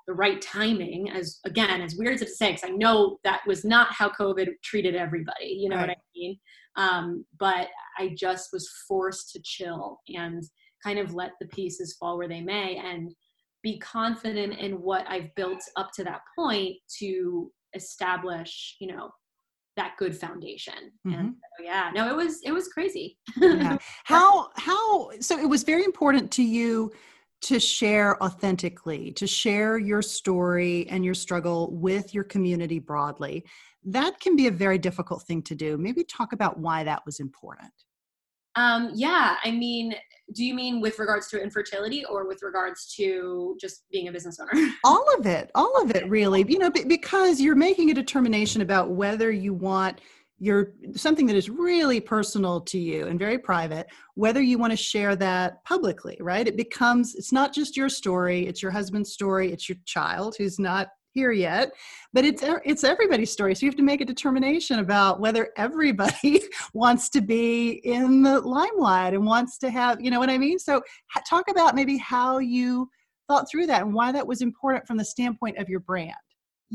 the 0.07 0.13
right 0.13 0.41
timing 0.41 1.09
as 1.09 1.39
again 1.45 1.81
as 1.81 1.95
weird 1.95 2.13
as 2.13 2.21
it 2.21 2.25
to 2.25 2.31
say 2.31 2.51
because 2.51 2.69
i 2.69 2.73
know 2.73 3.17
that 3.23 3.41
was 3.47 3.65
not 3.65 3.87
how 3.91 4.07
covid 4.09 4.49
treated 4.63 4.95
everybody 4.95 5.47
you 5.47 5.67
know 5.67 5.77
right. 5.77 5.89
what 5.89 5.97
i 5.97 6.01
mean 6.15 6.37
um, 6.75 7.25
but 7.39 7.67
I 7.97 8.15
just 8.17 8.49
was 8.51 8.69
forced 8.87 9.31
to 9.31 9.41
chill 9.43 9.99
and 10.09 10.43
kind 10.83 10.99
of 10.99 11.15
let 11.15 11.31
the 11.39 11.47
pieces 11.47 11.95
fall 11.99 12.17
where 12.17 12.27
they 12.27 12.41
may 12.41 12.77
and 12.77 13.13
be 13.63 13.79
confident 13.79 14.59
in 14.59 14.73
what 14.73 15.05
I've 15.09 15.33
built 15.35 15.61
up 15.75 15.89
to 15.95 16.03
that 16.03 16.21
point 16.37 16.75
to 16.99 17.51
establish, 17.73 18.75
you 18.79 18.87
know, 18.87 19.09
that 19.75 19.95
good 19.97 20.15
foundation. 20.15 20.91
Mm-hmm. 21.05 21.19
And 21.19 21.35
so, 21.57 21.65
yeah, 21.65 21.89
no, 21.93 22.07
it 22.09 22.15
was 22.15 22.41
it 22.43 22.51
was 22.51 22.67
crazy. 22.67 23.17
yeah. 23.37 23.77
How 24.03 24.49
how 24.55 25.09
so 25.19 25.37
it 25.39 25.49
was 25.49 25.63
very 25.63 25.83
important 25.83 26.31
to 26.33 26.43
you 26.43 26.91
to 27.41 27.59
share 27.59 28.21
authentically, 28.23 29.11
to 29.11 29.27
share 29.27 29.77
your 29.77 30.01
story 30.01 30.87
and 30.89 31.03
your 31.03 31.13
struggle 31.13 31.69
with 31.71 32.13
your 32.13 32.23
community 32.23 32.79
broadly 32.79 33.45
that 33.85 34.19
can 34.19 34.35
be 34.35 34.47
a 34.47 34.51
very 34.51 34.77
difficult 34.77 35.23
thing 35.23 35.41
to 35.43 35.55
do. 35.55 35.77
Maybe 35.77 36.03
talk 36.03 36.33
about 36.33 36.59
why 36.59 36.83
that 36.83 37.05
was 37.05 37.19
important. 37.19 37.71
Um, 38.55 38.91
yeah, 38.93 39.35
I 39.43 39.51
mean, 39.51 39.93
do 40.33 40.43
you 40.43 40.55
mean 40.55 40.79
with 40.81 40.97
regards 40.97 41.27
to 41.29 41.41
infertility 41.41 42.05
or 42.05 42.27
with 42.27 42.41
regards 42.41 42.93
to 42.95 43.57
just 43.59 43.83
being 43.91 44.07
a 44.07 44.11
business 44.11 44.39
owner? 44.39 44.69
all 44.83 45.05
of 45.17 45.25
it, 45.25 45.51
all 45.55 45.81
of 45.81 45.91
it, 45.91 46.09
really. 46.09 46.45
You 46.47 46.59
know, 46.59 46.69
because 46.69 47.41
you're 47.41 47.55
making 47.55 47.91
a 47.91 47.93
determination 47.93 48.61
about 48.61 48.91
whether 48.91 49.29
you 49.29 49.53
want 49.53 49.99
your 50.37 50.73
something 50.95 51.25
that 51.25 51.35
is 51.35 51.49
really 51.49 51.99
personal 51.99 52.59
to 52.59 52.77
you 52.77 53.07
and 53.07 53.17
very 53.17 53.37
private 53.37 53.87
whether 54.15 54.41
you 54.41 54.57
want 54.57 54.69
to 54.69 54.75
share 54.75 55.15
that 55.15 55.63
publicly 55.63 56.17
right 56.19 56.45
it 56.45 56.57
becomes 56.57 57.15
it's 57.15 57.31
not 57.31 57.53
just 57.53 57.77
your 57.77 57.87
story 57.87 58.45
it's 58.45 58.61
your 58.61 58.69
husband's 58.69 59.13
story 59.13 59.53
it's 59.53 59.69
your 59.69 59.77
child 59.85 60.35
who's 60.37 60.59
not 60.59 60.89
here 61.15 61.31
yet 61.31 61.71
but 62.15 62.23
it's 62.23 62.41
it's 62.63 62.85
everybody's 62.85 63.29
story. 63.29 63.53
So 63.53 63.65
you 63.65 63.69
have 63.69 63.75
to 63.75 63.83
make 63.83 63.99
a 63.99 64.05
determination 64.05 64.79
about 64.79 65.19
whether 65.19 65.49
everybody 65.57 66.41
wants 66.73 67.09
to 67.09 67.19
be 67.19 67.81
in 67.83 68.23
the 68.23 68.39
limelight 68.39 69.13
and 69.13 69.25
wants 69.25 69.57
to 69.59 69.69
have 69.69 69.99
you 69.99 70.09
know 70.09 70.19
what 70.19 70.29
i 70.29 70.37
mean? 70.37 70.57
So 70.57 70.81
talk 71.29 71.49
about 71.49 71.75
maybe 71.75 71.97
how 71.97 72.37
you 72.39 72.89
thought 73.27 73.49
through 73.51 73.67
that 73.67 73.81
and 73.81 73.93
why 73.93 74.13
that 74.13 74.25
was 74.25 74.41
important 74.41 74.87
from 74.87 74.95
the 74.95 75.03
standpoint 75.03 75.57
of 75.57 75.67
your 75.67 75.81
brand 75.81 76.15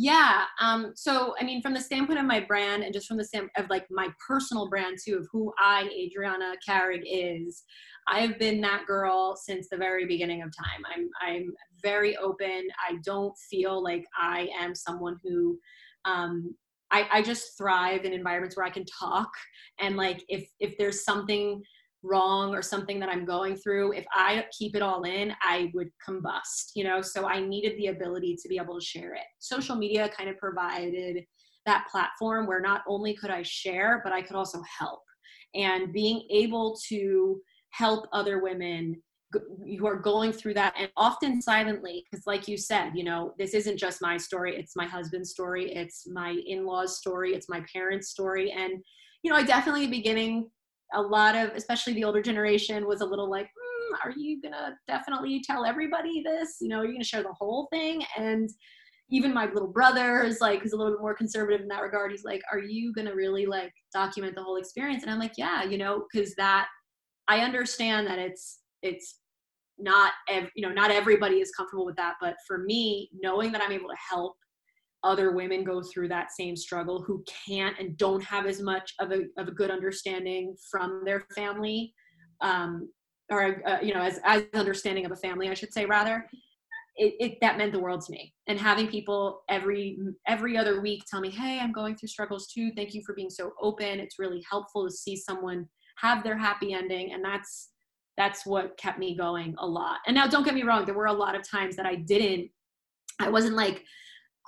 yeah. 0.01 0.45
Um, 0.63 0.93
so, 0.97 1.35
I 1.39 1.45
mean, 1.45 1.61
from 1.61 1.75
the 1.75 1.81
standpoint 1.81 2.19
of 2.19 2.25
my 2.25 2.41
brand 2.41 2.83
and 2.83 2.95
just 2.95 3.07
from 3.07 3.19
the 3.19 3.25
standpoint 3.25 3.53
of 3.59 3.69
like 3.69 3.85
my 3.91 4.09
personal 4.27 4.71
brand 4.71 4.97
too, 5.05 5.19
of 5.19 5.29
who 5.31 5.53
I, 5.59 5.91
Adriana 5.95 6.55
Carrig, 6.67 7.03
is, 7.05 7.65
I 8.09 8.21
have 8.21 8.39
been 8.39 8.63
that 8.63 8.87
girl 8.87 9.37
since 9.37 9.69
the 9.69 9.77
very 9.77 10.07
beginning 10.07 10.41
of 10.41 10.49
time. 10.57 10.83
I'm, 10.91 11.11
I'm 11.21 11.53
very 11.83 12.17
open. 12.17 12.69
I 12.89 12.97
don't 13.05 13.37
feel 13.51 13.83
like 13.83 14.07
I 14.19 14.49
am 14.59 14.75
someone 14.75 15.19
who, 15.23 15.59
um, 16.07 16.55
I, 16.91 17.07
I 17.13 17.23
just 17.23 17.59
thrive 17.59 18.07
in 18.07 18.15
environments 18.15 18.57
where 18.57 18.67
I 18.67 18.71
can 18.71 18.87
talk 18.87 19.31
and 19.79 19.97
like 19.97 20.25
if 20.29 20.49
if 20.59 20.77
there's 20.77 21.05
something 21.05 21.63
wrong 22.03 22.55
or 22.55 22.63
something 22.63 22.99
that 23.01 23.09
I'm 23.09 23.25
going 23.25 23.57
through, 23.57 23.93
if 23.93 24.07
I 24.13 24.47
keep 24.57 24.75
it 24.75 24.83
all 24.83 25.03
in, 25.03 25.33
I 25.43 25.71
would 25.75 25.91
combust, 26.07 26.71
you 26.75 26.85
know? 26.85 27.03
So 27.03 27.29
I 27.29 27.41
needed 27.41 27.77
the 27.79 27.89
ability 27.89 28.37
to 28.43 28.49
be 28.49 28.57
able 28.57 28.79
to 28.79 28.85
share 28.85 29.15
it. 29.15 29.25
Social 29.39 29.77
media 29.77 30.09
kind 30.17 30.29
of 30.31 30.39
provided 30.39 31.25
that 31.67 31.87
platform 31.91 32.47
where 32.47 32.61
not 32.61 32.83
only 32.89 33.15
could 33.15 33.31
I 33.31 33.43
share, 33.43 34.01
but 34.03 34.13
I 34.13 34.23
could 34.23 34.37
also 34.37 34.63
help. 34.79 35.03
And 35.55 35.93
being 35.93 36.27
able 36.31 36.79
to 36.89 37.41
help 37.73 38.07
other 38.13 38.43
women 38.43 39.01
who 39.33 39.87
are 39.87 39.97
going 39.97 40.33
through 40.33 40.55
that 40.55 40.75
and 40.77 40.91
often 40.97 41.41
silently 41.41 42.05
because 42.11 42.27
like 42.27 42.49
you 42.49 42.57
said 42.57 42.91
you 42.95 43.05
know 43.05 43.33
this 43.39 43.55
isn't 43.55 43.77
just 43.77 44.03
my 44.03 44.17
story 44.17 44.57
it's 44.57 44.75
my 44.75 44.87
husband's 44.87 45.31
story 45.31 45.73
it's 45.73 46.05
my 46.09 46.37
in-laws 46.49 46.99
story 46.99 47.33
it's 47.33 47.49
my 47.49 47.63
parents 47.73 48.09
story 48.09 48.51
and 48.51 48.73
you 49.23 49.31
know 49.31 49.37
i 49.37 49.43
definitely 49.45 49.87
beginning 49.87 50.51
a 50.95 51.01
lot 51.01 51.37
of 51.37 51.51
especially 51.55 51.95
the 51.95 52.05
older 52.05 52.23
generation 52.23 52.87
was 52.87 53.01
a 53.01 53.07
little 53.07 53.31
like 53.31 53.47
mm, 53.47 53.99
are 54.05 54.13
you 54.17 54.41
gonna 54.43 54.77
definitely 54.87 55.43
tell 55.45 55.65
everybody 55.65 56.23
this? 56.25 56.57
You 56.61 56.69
know 56.69 56.81
are 56.81 56.85
you 56.85 56.93
gonna 56.93 57.05
share 57.05 57.23
the 57.23 57.35
whole 57.39 57.69
thing? 57.73 58.05
And 58.17 58.51
even 59.11 59.35
my 59.35 59.47
little 59.47 59.69
brother 59.69 60.23
is 60.23 60.41
like 60.41 60.63
who's 60.63 60.73
a 60.73 60.77
little 60.77 60.93
bit 60.93 61.01
more 61.01 61.15
conservative 61.15 61.61
in 61.61 61.69
that 61.69 61.83
regard 61.83 62.13
he's 62.13 62.25
like 62.25 62.43
are 62.53 62.61
you 62.61 62.93
gonna 62.93 63.15
really 63.15 63.47
like 63.47 63.73
document 63.93 64.35
the 64.35 64.43
whole 64.43 64.57
experience? 64.57 65.03
And 65.03 65.11
i'm 65.11 65.19
like 65.19 65.35
yeah 65.37 65.65
you 65.65 65.79
know 65.79 66.05
because 66.13 66.35
that 66.37 66.69
i 67.29 67.41
understand 67.41 68.07
that 68.07 68.19
it's 68.19 68.61
it's 68.83 69.19
not 69.79 70.13
ev- 70.29 70.51
you 70.55 70.67
know 70.67 70.73
not 70.73 70.91
everybody 70.91 71.37
is 71.37 71.51
comfortable 71.53 71.87
with 71.87 71.97
that 71.97 72.15
but 72.21 72.37
for 72.47 72.59
me 72.59 73.11
knowing 73.21 73.51
that 73.53 73.63
i'm 73.63 73.73
able 73.73 73.89
to 73.89 73.97
help 74.11 74.37
other 75.03 75.33
women 75.33 75.65
go 75.65 75.83
through 75.83 76.09
that 76.09 76.31
same 76.31 76.57
struggle 76.57 77.03
who 77.03 77.25
can't 77.47 77.79
and 77.79 77.97
don't 77.97 78.23
have 78.23 78.47
as 78.47 78.61
much 78.61 78.95
of 79.01 79.13
a, 79.13 79.23
of 79.39 79.49
a 79.49 79.53
good 79.53 79.71
understanding 79.71 80.55
from 80.71 81.03
their 81.05 81.21
family 81.35 81.95
um, 82.43 82.89
or 83.31 83.63
uh, 83.67 83.79
you 83.81 83.95
know 83.95 84.01
as, 84.01 84.21
as 84.25 84.45
understanding 84.55 85.07
of 85.07 85.13
a 85.13 85.17
family 85.17 85.49
i 85.49 85.55
should 85.55 85.73
say 85.73 85.87
rather 85.87 86.27
it, 86.97 87.15
it, 87.19 87.39
that 87.41 87.57
meant 87.57 87.73
the 87.73 87.81
world 87.81 88.03
to 88.03 88.13
me. 88.13 88.35
And 88.47 88.59
having 88.59 88.87
people 88.87 89.43
every 89.49 89.99
every 90.27 90.57
other 90.59 90.81
week 90.81 91.05
tell 91.11 91.21
me 91.21 91.31
hey 91.31 91.59
i'm 91.59 91.73
going 91.73 91.97
through 91.97 92.09
struggles 92.09 92.47
too. 92.49 92.73
Thank 92.77 92.95
you 92.95 93.03
for 93.05 93.15
being 93.15 93.31
so 93.31 93.53
open. 93.61 94.01
It's 94.01 94.19
really 94.19 94.45
helpful 94.49 94.87
to 94.87 94.95
see 94.95 95.17
someone 95.17 95.67
have 95.97 96.23
their 96.23 96.37
happy 96.37 96.75
ending. 96.75 97.13
And 97.13 97.25
that's 97.25 97.71
that's 98.17 98.45
what 98.45 98.77
kept 98.77 98.99
me 98.99 99.17
going 99.17 99.55
a 99.59 99.67
lot. 99.67 99.99
And 100.07 100.15
now 100.15 100.27
don't 100.27 100.45
get 100.45 100.55
me 100.55 100.63
wrong 100.63 100.85
there 100.85 100.95
were 100.95 101.07
a 101.07 101.13
lot 101.13 101.35
of 101.35 101.49
times 101.49 101.75
that 101.77 101.87
i 101.87 101.95
didn't 101.95 102.51
i 103.19 103.29
wasn't 103.29 103.57
like 103.57 103.85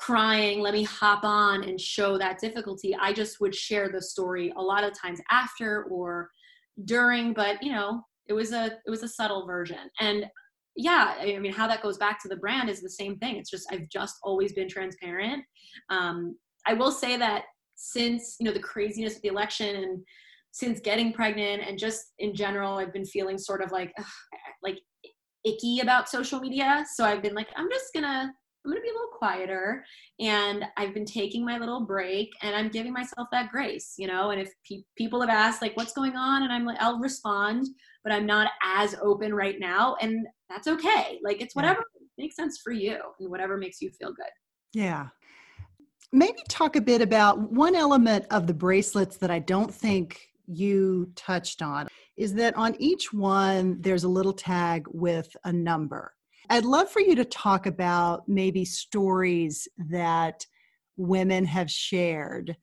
crying, 0.03 0.61
let 0.61 0.75
me 0.75 0.83
hop 0.83 1.23
on 1.23 1.63
and 1.63 1.81
show 1.81 2.19
that 2.19 2.41
difficulty. 2.41 2.95
I 3.01 3.13
just 3.13 3.41
would 3.41 3.55
share 3.55 3.89
the 3.89 4.03
story 4.03 4.53
a 4.57 4.61
lot 4.61 4.83
of 4.83 4.99
times 4.99 5.21
after 5.31 5.85
or 5.85 6.29
during, 6.87 7.33
but 7.33 7.63
you 7.63 7.71
know, 7.71 8.03
it 8.29 8.33
was 8.33 8.53
a 8.53 8.67
it 8.85 8.91
was 8.91 9.05
a 9.05 9.09
subtle 9.09 9.47
version. 9.47 9.79
And 10.01 10.27
yeah, 10.75 11.15
I 11.21 11.39
mean, 11.39 11.53
how 11.53 11.69
that 11.69 11.83
goes 11.83 11.99
back 11.99 12.21
to 12.23 12.29
the 12.29 12.37
brand 12.37 12.69
is 12.69 12.81
the 12.81 12.91
same 12.91 13.17
thing. 13.19 13.37
It's 13.37 13.51
just 13.51 13.69
I've 13.71 13.89
just 13.91 14.17
always 14.25 14.53
been 14.55 14.69
transparent. 14.69 15.45
Um, 15.89 16.37
I 16.67 16.75
will 16.75 16.91
say 16.91 17.17
that 17.19 17.45
since 17.77 18.37
you 18.41 18.47
know 18.47 18.53
the 18.53 18.59
craziness 18.61 19.17
of 19.17 19.23
the 19.23 19.29
election 19.29 19.77
and 19.77 20.03
since 20.51 20.81
getting 20.81 21.13
pregnant 21.13 21.63
and 21.65 21.79
just 21.79 22.13
in 22.19 22.35
general, 22.35 22.79
I've 22.79 22.93
been 22.93 23.07
feeling 23.07 23.39
sort 23.39 23.63
of 23.63 23.71
like 23.71 23.93
ugh, 23.97 24.05
like 24.65 24.79
icky 25.45 25.79
about 25.81 26.09
social 26.09 26.41
media. 26.41 26.85
So 26.93 27.05
I've 27.05 27.23
been 27.23 27.35
like, 27.35 27.49
I'm 27.55 27.71
just 27.71 27.95
gonna 27.95 28.33
I'm 28.65 28.71
going 28.71 28.81
to 28.81 28.83
be 28.83 28.91
a 28.91 28.93
little 28.93 29.19
quieter 29.19 29.85
and 30.21 30.65
I've 30.77 30.95
been 30.95 31.05
taking 31.05 31.45
my 31.45 31.59
little 31.59 31.85
break 31.85 32.31
and 32.43 32.55
I'm 32.55 32.69
giving 32.69 32.93
myself 32.93 33.29
that 33.33 33.51
grace, 33.51 33.95
you 33.99 34.07
know. 34.07 34.31
And 34.31 34.41
if 34.41 34.53
pe- 34.69 34.85
people 34.97 35.21
have 35.21 35.31
asked, 35.31 35.63
like, 35.63 35.77
what's 35.77 35.93
going 35.93 36.17
on, 36.17 36.45
and 36.45 36.53
I'm 36.53 36.65
like, 36.65 36.81
I'll 36.81 37.01
respond, 37.01 37.67
but 38.05 38.13
I'm 38.13 38.27
not 38.27 38.51
as 38.63 38.95
open 39.03 39.35
right 39.35 39.57
now. 39.59 39.97
And 40.01 40.27
that's 40.49 40.69
okay. 40.69 41.19
Like, 41.25 41.41
it's 41.41 41.57
whatever 41.57 41.85
yeah. 42.01 42.07
makes 42.19 42.37
sense 42.37 42.61
for 42.63 42.73
you 42.73 42.99
and 43.19 43.31
whatever 43.31 43.57
makes 43.57 43.81
you 43.81 43.91
feel 43.91 44.13
good. 44.13 44.31
Yeah. 44.75 45.09
Maybe 46.13 46.39
talk 46.49 46.77
a 46.77 46.81
bit 46.81 47.03
about 47.03 47.53
one 47.53 47.75
element 47.75 48.27
of 48.31 48.47
the 48.47 48.55
bracelets 48.55 49.17
that 49.17 49.31
I 49.31 49.41
don't 49.41 49.75
think 49.75 50.21
you 50.47 51.11
touched 51.17 51.63
on 51.63 51.89
is 52.17 52.35
that 52.35 52.57
on 52.57 52.77
each 52.79 53.13
one, 53.13 53.81
there's 53.81 54.05
a 54.05 54.09
little 54.09 54.35
tag 54.35 54.85
with 54.89 55.35
a 55.45 55.53
number. 55.53 56.13
I'd 56.51 56.65
love 56.65 56.91
for 56.91 57.01
you 57.01 57.15
to 57.17 57.25
talk 57.25 57.67
about 57.67 58.29
maybe 58.29 58.65
stories 58.65 59.69
that 59.91 60.47
women 60.97 61.45
have 61.47 61.71
shared 61.71 62.57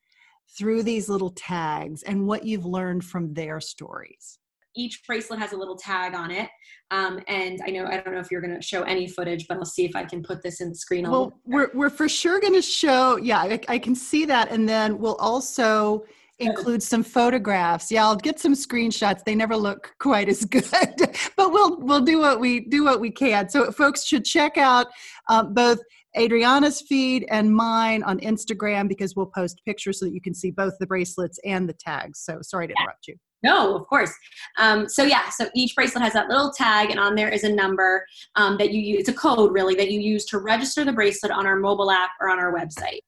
through 0.58 0.84
these 0.84 1.10
little 1.10 1.32
tags 1.32 2.04
and 2.04 2.28
what 2.28 2.46
you've 2.46 2.66
learned 2.66 3.06
from 3.06 3.34
their 3.34 3.60
stories 3.60 4.40
each 4.76 5.06
bracelet 5.06 5.40
has 5.40 5.52
a 5.52 5.58
little 5.58 5.76
tag 5.76 6.14
on 6.16 6.32
it. 6.32 6.50
Um, 6.92 7.20
and 7.28 7.60
I 7.68 7.72
know 7.72 7.86
I 7.86 7.98
don't 7.98 8.14
know 8.14 8.20
if 8.20 8.32
you're 8.32 8.42
going 8.42 8.56
to 8.56 8.62
show 8.62 8.84
any 8.84 9.08
footage, 9.08 9.48
but 9.48 9.58
I'll 9.58 9.66
see 9.66 9.86
if 9.86 9.96
I 9.96 10.06
can 10.06 10.24
put 10.24 10.42
this 10.42 10.62
in 10.62 10.70
the 10.70 10.76
screen. 10.76 11.10
well, 11.10 11.34
we're 11.46 11.70
we're 11.74 11.90
for 11.90 12.10
sure 12.10 12.40
going 12.40 12.54
to 12.54 12.62
show. 12.62 13.18
Yeah, 13.18 13.40
I, 13.40 13.60
I, 13.68 13.80
can 13.80 13.96
see 13.96 14.26
that, 14.26 14.52
and 14.52 14.68
then 14.68 14.98
we'll 15.00 15.16
also 15.16 16.06
include 16.40 16.82
some 16.82 17.04
photographs. 17.04 17.92
Yeah, 17.92 18.06
I'll 18.06 18.16
get 18.16 18.40
some 18.40 18.54
screenshots. 18.54 19.24
They 19.24 19.36
never 19.36 19.56
look 19.56 19.94
quite 20.00 20.30
as 20.30 20.46
good, 20.46 20.64
but 21.38 21.52
we'll 21.52 21.80
we'll 21.80 22.02
do 22.02 22.20
what 22.20 22.40
we 22.40 22.62
do 22.62 22.84
what 22.84 23.00
we 23.00 23.12
can. 23.12 23.50
So 23.50 23.72
folks 23.72 24.06
should 24.06 24.26
check 24.26 24.58
out 24.58 24.88
um, 25.30 25.54
both 25.54 25.80
Adriana's 26.18 26.82
feed 26.82 27.26
and 27.30 27.54
mine 27.54 28.04
on 28.04 28.20
Instagram 28.20 28.88
because 28.88 29.16
we'll 29.16 29.28
post 29.28 29.62
pictures 29.66 30.00
so 30.00 30.06
that 30.06 30.14
you 30.14 30.22
can 30.22 30.34
see 30.34 30.52
both 30.52 30.74
the 30.80 30.88
bracelets 30.88 31.40
and 31.46 31.68
the 31.70 31.74
tags. 31.74 32.20
So 32.20 32.40
sorry 32.42 32.68
to 32.68 32.74
interrupt 32.80 33.08
you. 33.08 33.16
No, 33.42 33.76
of 33.76 33.88
course. 33.88 34.12
Um, 34.58 34.90
so 34.90 35.04
yeah, 35.04 35.30
so 35.30 35.50
each 35.56 35.74
bracelet 35.76 36.04
has 36.04 36.14
that 36.14 36.28
little 36.28 36.52
tag, 36.52 36.90
and 36.90 37.00
on 37.00 37.16
there 37.16 37.30
is 37.30 37.44
a 37.44 37.52
number 37.52 38.06
um, 38.36 38.58
that 38.58 38.72
you 38.72 38.82
use. 38.82 39.00
It's 39.02 39.10
a 39.10 39.14
code 39.14 39.54
really 39.54 39.76
that 39.76 39.92
you 39.92 40.00
use 40.00 40.26
to 40.26 40.40
register 40.40 40.84
the 40.84 40.92
bracelet 40.92 41.32
on 41.32 41.46
our 41.46 41.56
mobile 41.56 41.90
app 41.90 42.10
or 42.20 42.30
on 42.30 42.40
our 42.40 42.54
website. 42.54 43.00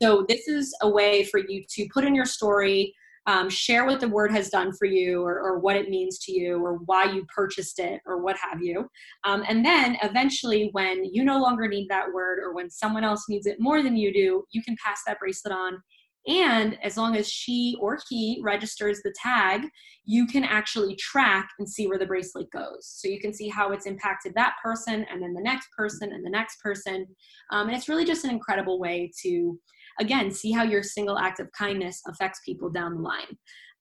So 0.00 0.24
this 0.28 0.48
is 0.48 0.74
a 0.82 0.88
way 0.88 1.24
for 1.24 1.38
you 1.38 1.64
to 1.68 1.88
put 1.92 2.04
in 2.04 2.14
your 2.14 2.24
story, 2.24 2.94
um, 3.26 3.50
share 3.50 3.84
what 3.84 4.00
the 4.00 4.08
word 4.08 4.32
has 4.32 4.48
done 4.48 4.72
for 4.72 4.86
you, 4.86 5.22
or, 5.22 5.38
or, 5.40 5.58
what 5.58 5.76
it 5.76 5.90
means 5.90 6.18
to 6.20 6.32
you, 6.32 6.64
or 6.64 6.78
why 6.86 7.04
you 7.04 7.26
purchased 7.34 7.78
it, 7.78 8.00
or 8.06 8.22
what 8.22 8.36
have 8.38 8.62
you. 8.62 8.88
Um, 9.24 9.44
and 9.46 9.64
then 9.64 9.98
eventually, 10.02 10.70
when 10.72 11.04
you 11.04 11.22
no 11.22 11.38
longer 11.38 11.68
need 11.68 11.88
that 11.90 12.10
word, 12.14 12.38
or 12.42 12.54
when 12.54 12.70
someone 12.70 13.04
else 13.04 13.26
needs 13.28 13.46
it 13.46 13.58
more 13.60 13.82
than 13.82 13.96
you 13.96 14.12
do, 14.12 14.44
you 14.52 14.62
can 14.62 14.74
pass 14.82 15.02
that 15.06 15.18
bracelet 15.18 15.54
on 15.54 15.82
and 16.26 16.78
as 16.82 16.96
long 16.96 17.16
as 17.16 17.28
she 17.28 17.76
or 17.80 17.98
he 18.08 18.40
registers 18.42 19.00
the 19.02 19.14
tag, 19.20 19.62
you 20.04 20.26
can 20.26 20.44
actually 20.44 20.94
track 20.96 21.48
and 21.58 21.68
see 21.68 21.86
where 21.86 21.98
the 21.98 22.06
bracelet 22.06 22.50
goes. 22.50 22.80
So 22.82 23.08
you 23.08 23.20
can 23.20 23.32
see 23.32 23.48
how 23.48 23.72
it's 23.72 23.86
impacted 23.86 24.34
that 24.34 24.54
person 24.62 25.06
and 25.10 25.22
then 25.22 25.32
the 25.32 25.40
next 25.40 25.68
person 25.76 26.12
and 26.12 26.24
the 26.24 26.30
next 26.30 26.60
person. 26.60 27.06
Um, 27.50 27.68
and 27.68 27.76
it's 27.76 27.88
really 27.88 28.04
just 28.04 28.24
an 28.24 28.30
incredible 28.30 28.78
way 28.78 29.10
to, 29.22 29.58
again, 30.00 30.30
see 30.30 30.50
how 30.50 30.64
your 30.64 30.82
single 30.82 31.18
act 31.18 31.38
of 31.38 31.52
kindness 31.52 32.00
affects 32.08 32.40
people 32.44 32.70
down 32.70 32.96
the 32.96 33.00
line. 33.00 33.36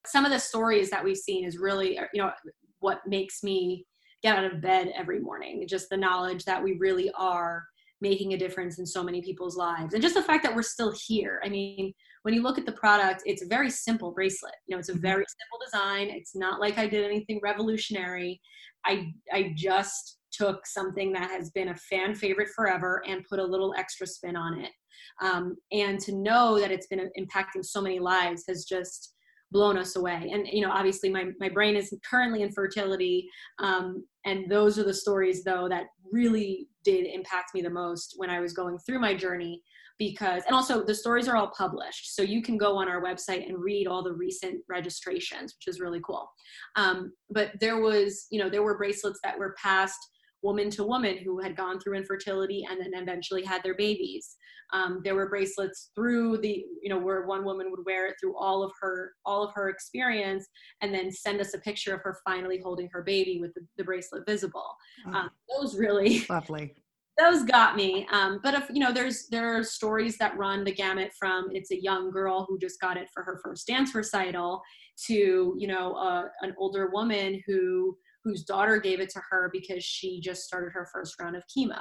Some 0.06 0.26
of 0.26 0.32
the 0.32 0.40
stories 0.40 0.90
that 0.90 1.04
we've 1.04 1.18
seen 1.18 1.46
is 1.46 1.58
really, 1.58 2.00
you 2.14 2.22
know, 2.22 2.32
what 2.80 3.00
makes 3.08 3.44
me 3.44 3.86
get 4.22 4.38
out 4.38 4.46
of 4.46 4.62
bed 4.62 4.92
every 4.96 5.20
morning. 5.20 5.66
Just 5.68 5.90
the 5.90 5.98
knowledge 5.98 6.46
that 6.46 6.64
we 6.64 6.74
really 6.74 7.12
are 7.18 7.64
making 8.02 8.34
a 8.34 8.38
difference 8.38 8.80
in 8.80 8.86
so 8.86 9.04
many 9.04 9.22
people's 9.22 9.58
lives. 9.58 9.94
And 9.94 10.02
just 10.02 10.16
the 10.16 10.24
fact 10.24 10.44
that 10.44 10.56
we're 10.56 10.62
still 10.62 10.94
here. 11.08 11.42
I 11.44 11.50
mean, 11.50 11.94
when 12.24 12.34
you 12.34 12.42
look 12.42 12.58
at 12.58 12.66
the 12.66 12.72
product, 12.74 13.24
it's 13.26 13.44
a 13.44 13.48
very 13.48 13.70
simple 13.70 14.12
bracelet. 14.12 14.56
You 14.68 14.76
know, 14.76 14.80
it's 14.80 14.90
a 14.90 14.94
mm-hmm. 14.94 15.02
very 15.02 15.26
simple 15.28 15.66
design. 15.66 16.16
It's 16.16 16.36
not 16.36 16.60
like 16.60 16.78
I 16.78 16.88
did 16.88 17.04
anything 17.06 17.40
revolutionary. 17.44 18.42
I 18.86 19.12
I 19.34 19.54
just 19.56 20.20
took 20.32 20.66
something 20.66 21.12
that 21.14 21.30
has 21.32 21.50
been 21.52 21.70
a 21.70 21.76
fan 21.76 22.16
favorite 22.16 22.50
forever 22.56 23.02
and 23.08 23.26
put 23.28 23.40
a 23.40 23.44
little 23.44 23.74
extra 23.78 24.08
spin 24.08 24.36
on 24.36 24.60
it. 24.60 24.72
Um, 25.22 25.58
and 25.72 26.00
to 26.02 26.16
know 26.16 26.60
that 26.60 26.72
it's 26.72 26.88
been 26.88 27.10
impacting 27.18 27.64
so 27.64 27.82
many 27.82 28.00
lives 28.00 28.44
has 28.48 28.66
just 28.66 29.14
blown 29.52 29.78
us 29.78 29.96
away. 29.96 30.30
And 30.32 30.48
you 30.48 30.62
know, 30.62 30.72
obviously, 30.72 31.10
my 31.10 31.26
my 31.40 31.50
brain 31.50 31.76
is 31.76 31.94
currently 32.10 32.44
in 32.44 32.52
fertility, 32.52 33.28
um, 33.60 34.06
and 34.26 34.50
those 34.50 34.78
are 34.78 34.84
the 34.84 34.94
stories 34.94 35.44
though 35.44 35.68
that 35.70 35.86
really 36.12 36.68
did 36.84 37.06
impact 37.06 37.54
me 37.54 37.62
the 37.62 37.70
most 37.70 38.16
when 38.18 38.30
I 38.30 38.40
was 38.40 38.54
going 38.54 38.78
through 38.80 39.00
my 39.00 39.14
journey 39.14 39.62
because 40.00 40.44
and 40.46 40.56
also 40.56 40.84
the 40.84 40.96
stories 40.96 41.28
are 41.28 41.36
all 41.36 41.52
published 41.56 42.16
so 42.16 42.22
you 42.22 42.42
can 42.42 42.58
go 42.58 42.78
on 42.78 42.88
our 42.88 43.04
website 43.04 43.48
and 43.48 43.62
read 43.62 43.86
all 43.86 44.02
the 44.02 44.14
recent 44.14 44.62
registrations 44.70 45.56
which 45.56 45.68
is 45.68 45.82
really 45.82 46.00
cool 46.06 46.32
um, 46.78 47.12
but 47.30 47.52
there 47.60 47.82
was 47.82 48.26
you 48.32 48.40
know 48.40 48.50
there 48.50 48.64
were 48.64 48.78
bracelets 48.78 49.20
that 49.24 49.38
were 49.38 49.54
passed 49.62 50.00
woman 50.42 50.70
to 50.72 50.84
woman 50.84 51.18
who 51.18 51.40
had 51.40 51.56
gone 51.56 51.80
through 51.80 51.96
infertility 51.96 52.66
and 52.70 52.80
then 52.80 53.02
eventually 53.02 53.44
had 53.44 53.64
their 53.64 53.76
babies. 53.76 54.38
Um, 54.72 55.02
there 55.04 55.16
were 55.16 55.30
bracelets 55.30 55.92
through 55.96 56.38
the 56.38 56.64
you 56.82 56.90
know 56.90 57.00
where 57.00 57.26
one 57.26 57.44
woman 57.44 57.72
would 57.72 57.86
wear 57.86 58.08
it 58.08 58.16
through 58.20 58.38
all 58.38 58.64
of 58.64 58.72
her 58.80 59.14
all 59.26 59.44
of 59.44 59.52
her 59.56 59.70
experience 59.70 60.48
and 60.82 60.94
then 60.94 61.12
send 61.12 61.42
us 61.42 61.54
a 61.54 61.60
picture 61.60 61.94
of 61.96 62.02
her 62.04 62.20
finally 62.24 62.60
holding 62.64 62.88
her 62.92 63.02
baby 63.02 63.40
with 63.42 63.54
the, 63.56 63.62
the 63.78 63.84
bracelet 63.84 64.24
visible. 64.28 64.76
Oh, 65.08 65.12
um, 65.12 65.30
those 65.58 65.76
really 65.76 66.26
lovely. 66.30 66.76
those 67.18 67.44
got 67.44 67.76
me. 67.76 68.08
Um, 68.12 68.40
but 68.44 68.54
if 68.54 68.70
you 68.70 68.80
know, 68.80 68.94
there's 68.94 69.28
there 69.30 69.58
are 69.58 69.64
stories 69.64 70.18
that 70.20 70.38
run 70.38 70.64
the 70.64 70.74
gamut 70.74 71.12
from 71.18 71.48
it's 71.52 71.72
a 71.72 71.82
young 71.82 72.12
girl 72.12 72.46
who 72.48 72.60
just 72.60 72.80
got 72.80 72.96
it 72.96 73.10
for 73.12 73.24
her 73.24 73.40
first 73.44 73.66
dance 73.66 73.96
recital 73.96 74.62
to 75.08 75.56
you 75.58 75.68
know 75.68 75.94
uh, 75.94 76.26
an 76.42 76.54
older 76.60 76.90
woman 76.94 77.42
who 77.48 77.98
whose 78.24 78.44
daughter 78.44 78.80
gave 78.80 79.00
it 79.00 79.10
to 79.10 79.22
her 79.30 79.50
because 79.52 79.84
she 79.84 80.20
just 80.22 80.44
started 80.44 80.72
her 80.74 80.88
first 80.94 81.16
round 81.22 81.36
of 81.36 81.44
chemo. 81.46 81.80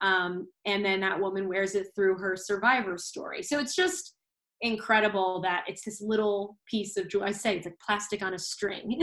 Um, 0.00 0.48
and 0.66 0.84
then 0.84 1.00
that 1.00 1.20
woman 1.20 1.48
wears 1.48 1.74
it 1.74 1.88
through 1.94 2.18
her 2.18 2.36
survivor 2.36 2.98
story. 2.98 3.42
So 3.42 3.58
it's 3.58 3.76
just 3.76 4.14
incredible 4.60 5.40
that 5.42 5.64
it's 5.66 5.84
this 5.84 6.00
little 6.00 6.56
piece 6.68 6.96
of 6.96 7.08
jewelry. 7.08 7.28
I 7.28 7.32
say 7.32 7.56
it's 7.56 7.66
like 7.66 7.78
plastic 7.84 8.22
on 8.22 8.34
a 8.34 8.38
string. 8.38 8.96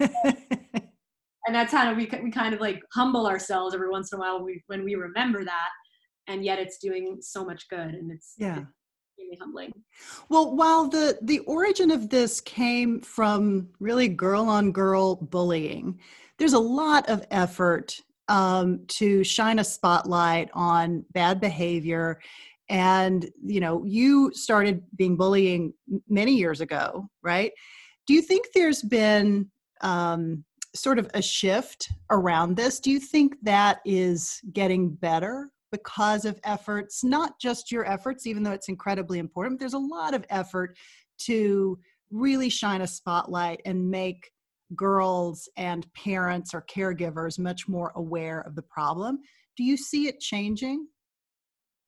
and 1.46 1.54
that's 1.54 1.72
how 1.72 1.92
we 1.92 2.08
we 2.22 2.30
kind 2.30 2.54
of 2.54 2.60
like 2.60 2.80
humble 2.92 3.26
ourselves 3.26 3.74
every 3.74 3.90
once 3.90 4.12
in 4.12 4.18
a 4.18 4.20
while 4.20 4.36
when 4.36 4.44
we, 4.44 4.62
when 4.66 4.84
we 4.84 4.94
remember 4.94 5.44
that, 5.44 5.68
and 6.28 6.44
yet 6.44 6.58
it's 6.58 6.78
doing 6.78 7.18
so 7.20 7.44
much 7.44 7.68
good, 7.68 7.94
and 7.94 8.10
it's 8.12 8.34
yeah. 8.38 8.58
It's 8.58 8.66
humbling. 9.38 9.72
Well, 10.28 10.54
while 10.56 10.88
the 10.88 11.18
the 11.22 11.40
origin 11.40 11.90
of 11.90 12.08
this 12.08 12.40
came 12.40 13.00
from 13.00 13.68
really 13.80 14.08
girl 14.08 14.48
on 14.48 14.72
girl 14.72 15.16
bullying, 15.16 15.98
there's 16.38 16.52
a 16.52 16.58
lot 16.58 17.08
of 17.08 17.24
effort 17.30 17.98
um, 18.28 18.80
to 18.88 19.24
shine 19.24 19.58
a 19.58 19.64
spotlight 19.64 20.50
on 20.54 21.04
bad 21.10 21.40
behavior 21.40 22.20
and 22.68 23.28
you 23.44 23.60
know 23.60 23.84
you 23.84 24.32
started 24.32 24.82
being 24.96 25.16
bullying 25.16 25.74
many 26.08 26.32
years 26.32 26.60
ago 26.60 27.08
right 27.20 27.50
do 28.06 28.14
you 28.14 28.22
think 28.22 28.46
there's 28.54 28.82
been 28.82 29.50
um, 29.80 30.44
sort 30.74 30.98
of 30.98 31.10
a 31.14 31.22
shift 31.22 31.90
around 32.10 32.56
this. 32.56 32.80
Do 32.80 32.90
you 32.90 33.00
think 33.00 33.36
that 33.42 33.80
is 33.84 34.40
getting 34.52 34.90
better 34.90 35.50
because 35.72 36.24
of 36.24 36.38
efforts, 36.44 37.02
not 37.02 37.40
just 37.40 37.72
your 37.72 37.84
efforts, 37.90 38.26
even 38.26 38.42
though 38.42 38.52
it's 38.52 38.68
incredibly 38.68 39.18
important, 39.18 39.58
there's 39.58 39.74
a 39.74 39.78
lot 39.78 40.14
of 40.14 40.24
effort 40.30 40.76
to 41.18 41.78
really 42.10 42.48
shine 42.48 42.82
a 42.82 42.86
spotlight 42.86 43.60
and 43.64 43.90
make 43.90 44.30
girls 44.76 45.48
and 45.56 45.92
parents 45.94 46.54
or 46.54 46.64
caregivers 46.72 47.38
much 47.38 47.68
more 47.68 47.92
aware 47.96 48.40
of 48.42 48.54
the 48.54 48.62
problem. 48.62 49.18
Do 49.56 49.64
you 49.64 49.76
see 49.76 50.06
it 50.06 50.20
changing? 50.20 50.86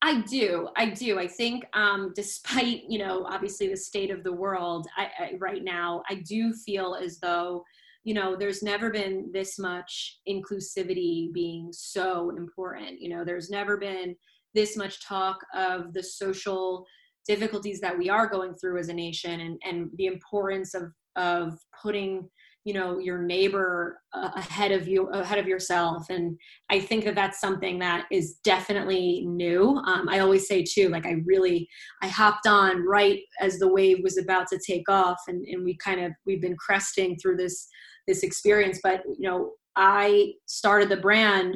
I 0.01 0.21
do. 0.21 0.69
I 0.75 0.89
do. 0.89 1.17
I 1.17 1.27
think, 1.27 1.65
um, 1.73 2.11
despite 2.15 2.83
you 2.87 2.99
know, 2.99 3.25
obviously 3.25 3.69
the 3.69 3.77
state 3.77 4.11
of 4.11 4.23
the 4.23 4.33
world 4.33 4.87
I, 4.97 5.09
I, 5.17 5.33
right 5.39 5.63
now, 5.63 6.03
I 6.09 6.15
do 6.15 6.53
feel 6.53 6.95
as 6.95 7.19
though 7.19 7.63
you 8.05 8.13
know 8.13 8.35
there's 8.37 8.63
never 8.63 8.89
been 8.91 9.29
this 9.33 9.59
much 9.59 10.19
inclusivity 10.29 11.33
being 11.33 11.69
so 11.73 12.31
important. 12.37 13.01
You 13.01 13.09
know 13.09 13.25
there's 13.25 13.49
never 13.49 13.77
been 13.77 14.15
this 14.53 14.77
much 14.77 15.05
talk 15.05 15.37
of 15.53 15.91
the 15.93 16.03
social 16.03 16.85
difficulties 17.27 17.81
that 17.81 17.97
we 17.97 18.09
are 18.09 18.29
going 18.29 18.53
through 18.53 18.77
as 18.77 18.89
a 18.89 18.93
nation 18.93 19.41
and, 19.41 19.59
and 19.65 19.89
the 19.97 20.05
importance 20.05 20.73
of 20.75 20.93
of 21.15 21.57
putting 21.81 22.29
you 22.63 22.73
know 22.75 22.99
your 22.99 23.23
neighbor 23.23 23.99
uh, 24.13 24.29
ahead 24.35 24.71
of 24.71 24.87
you 24.87 25.07
ahead 25.07 25.39
of 25.39 25.47
yourself. 25.47 26.05
And 26.11 26.37
i 26.69 26.79
think 26.79 27.05
that 27.05 27.15
that's 27.15 27.41
something 27.41 27.79
that 27.79 28.05
is 28.11 28.35
definitely 28.43 29.25
new. 29.25 29.81
Um, 29.87 30.09
i 30.09 30.19
always 30.19 30.47
say 30.47 30.63
too 30.63 30.89
like 30.89 31.07
i 31.07 31.15
really 31.25 31.67
i 32.03 32.07
hopped 32.07 32.45
on 32.45 32.85
right 32.85 33.21
as 33.41 33.57
the 33.57 33.67
wave 33.67 33.99
was 34.03 34.19
about 34.19 34.45
to 34.49 34.59
take 34.59 34.87
off 34.89 35.17
and, 35.27 35.43
and 35.47 35.63
we 35.63 35.75
kind 35.77 36.01
of 36.01 36.11
we've 36.27 36.41
been 36.41 36.57
cresting 36.57 37.17
through 37.17 37.37
this 37.37 37.67
this 38.07 38.23
experience 38.23 38.79
but 38.83 39.01
you 39.17 39.27
know 39.27 39.51
i 39.75 40.31
started 40.45 40.89
the 40.89 40.97
brand 40.97 41.55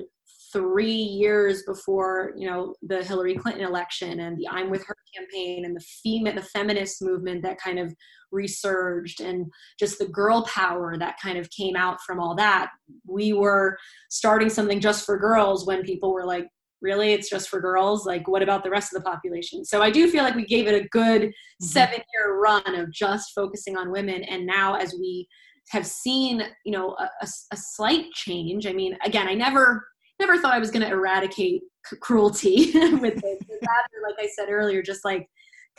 three 0.52 0.92
years 0.92 1.64
before 1.64 2.34
you 2.36 2.50
know 2.50 2.74
the 2.82 3.04
hillary 3.04 3.36
clinton 3.36 3.64
election 3.64 4.22
and 4.22 4.38
the 4.38 4.48
i'm 4.50 4.70
with 4.70 4.84
her 4.86 4.96
campaign 5.16 5.66
and 5.66 5.76
the 5.76 5.86
female 6.04 6.34
the 6.34 6.42
feminist 6.42 7.02
movement 7.02 7.44
that 7.44 7.60
kind 7.60 7.78
of 7.80 7.94
resurged 8.32 9.22
and 9.22 9.48
just 9.80 10.00
the 10.00 10.08
girl 10.08 10.44
power 10.46 10.98
that 10.98 11.20
kind 11.22 11.38
of 11.38 11.50
came 11.50 11.76
out 11.76 12.02
from 12.02 12.20
all 12.20 12.36
that. 12.36 12.72
We 13.06 13.34
were 13.34 13.78
starting 14.10 14.50
something 14.50 14.80
just 14.80 15.06
for 15.06 15.18
girls 15.18 15.66
when 15.66 15.84
people 15.84 16.14
were 16.14 16.26
like 16.26 16.48
really? 16.82 17.12
It's 17.12 17.30
just 17.30 17.50
for 17.50 17.60
girls? 17.60 18.06
Like 18.06 18.30
what 18.30 18.42
about 18.42 18.64
the 18.64 18.70
rest 18.70 18.94
of 18.94 19.04
the 19.04 19.10
population? 19.10 19.66
So 19.66 19.82
i 19.82 19.92
do 19.92 20.10
feel 20.10 20.24
like 20.24 20.36
we 20.36 20.46
gave 20.46 20.68
it 20.68 20.82
a 20.82 20.88
good 20.90 21.24
mm-hmm. 21.24 21.66
seven 21.66 22.00
year 22.14 22.40
run 22.40 22.76
of 22.76 22.92
just 22.92 23.34
focusing 23.36 23.76
on 23.76 23.92
women 23.92 24.24
and 24.24 24.46
now 24.46 24.76
as 24.76 24.96
we 24.98 25.28
have 25.70 25.86
seen 25.86 26.44
you 26.66 26.72
know 26.72 26.96
a, 27.00 27.10
a, 27.22 27.28
a 27.52 27.58
slight 27.58 28.12
change. 28.14 28.66
I 28.66 28.74
mean 28.74 28.98
again 29.06 29.28
i 29.28 29.34
never 29.34 29.88
never 30.20 30.38
thought 30.38 30.54
i 30.54 30.60
was 30.60 30.72
going 30.72 30.86
to 30.86 30.92
eradicate 30.92 31.62
c- 31.86 31.98
cruelty 32.02 32.72
with 32.74 33.22
it. 33.24 33.40
Like 33.50 34.16
i 34.20 34.28
said 34.36 34.50
earlier 34.50 34.82
just 34.82 35.06
like 35.06 35.28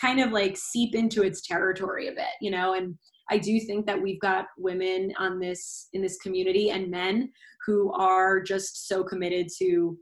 kind 0.01 0.21
of 0.21 0.33
like 0.33 0.57
seep 0.57 0.95
into 0.95 1.23
its 1.23 1.47
territory 1.47 2.09
a 2.09 2.13
bit, 2.13 2.25
you 2.41 2.51
know, 2.51 2.75
and 2.75 2.97
I 3.31 3.39
do 3.39 3.61
think 3.61 3.87
that 3.87 4.01
we've 4.01 4.21
got 4.21 4.47
women 4.59 5.13
on 5.19 5.39
this 5.39 5.89
in 5.93 6.03
this 6.03 6.17
community 6.19 6.71
and 6.71 6.91
men 6.91 7.31
who 7.67 7.93
are 7.93 8.41
just 8.41 8.89
so 8.89 9.05
committed 9.05 9.49
to 9.59 9.97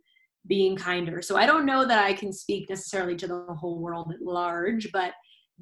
being 0.47 0.76
kinder. 0.76 1.20
So 1.20 1.36
I 1.36 1.45
don't 1.45 1.66
know 1.66 1.86
that 1.86 2.05
I 2.05 2.14
can 2.14 2.32
speak 2.32 2.70
necessarily 2.70 3.16
to 3.16 3.26
the 3.26 3.55
whole 3.59 3.80
world 3.80 4.12
at 4.14 4.22
large, 4.22 4.91
but 4.93 5.12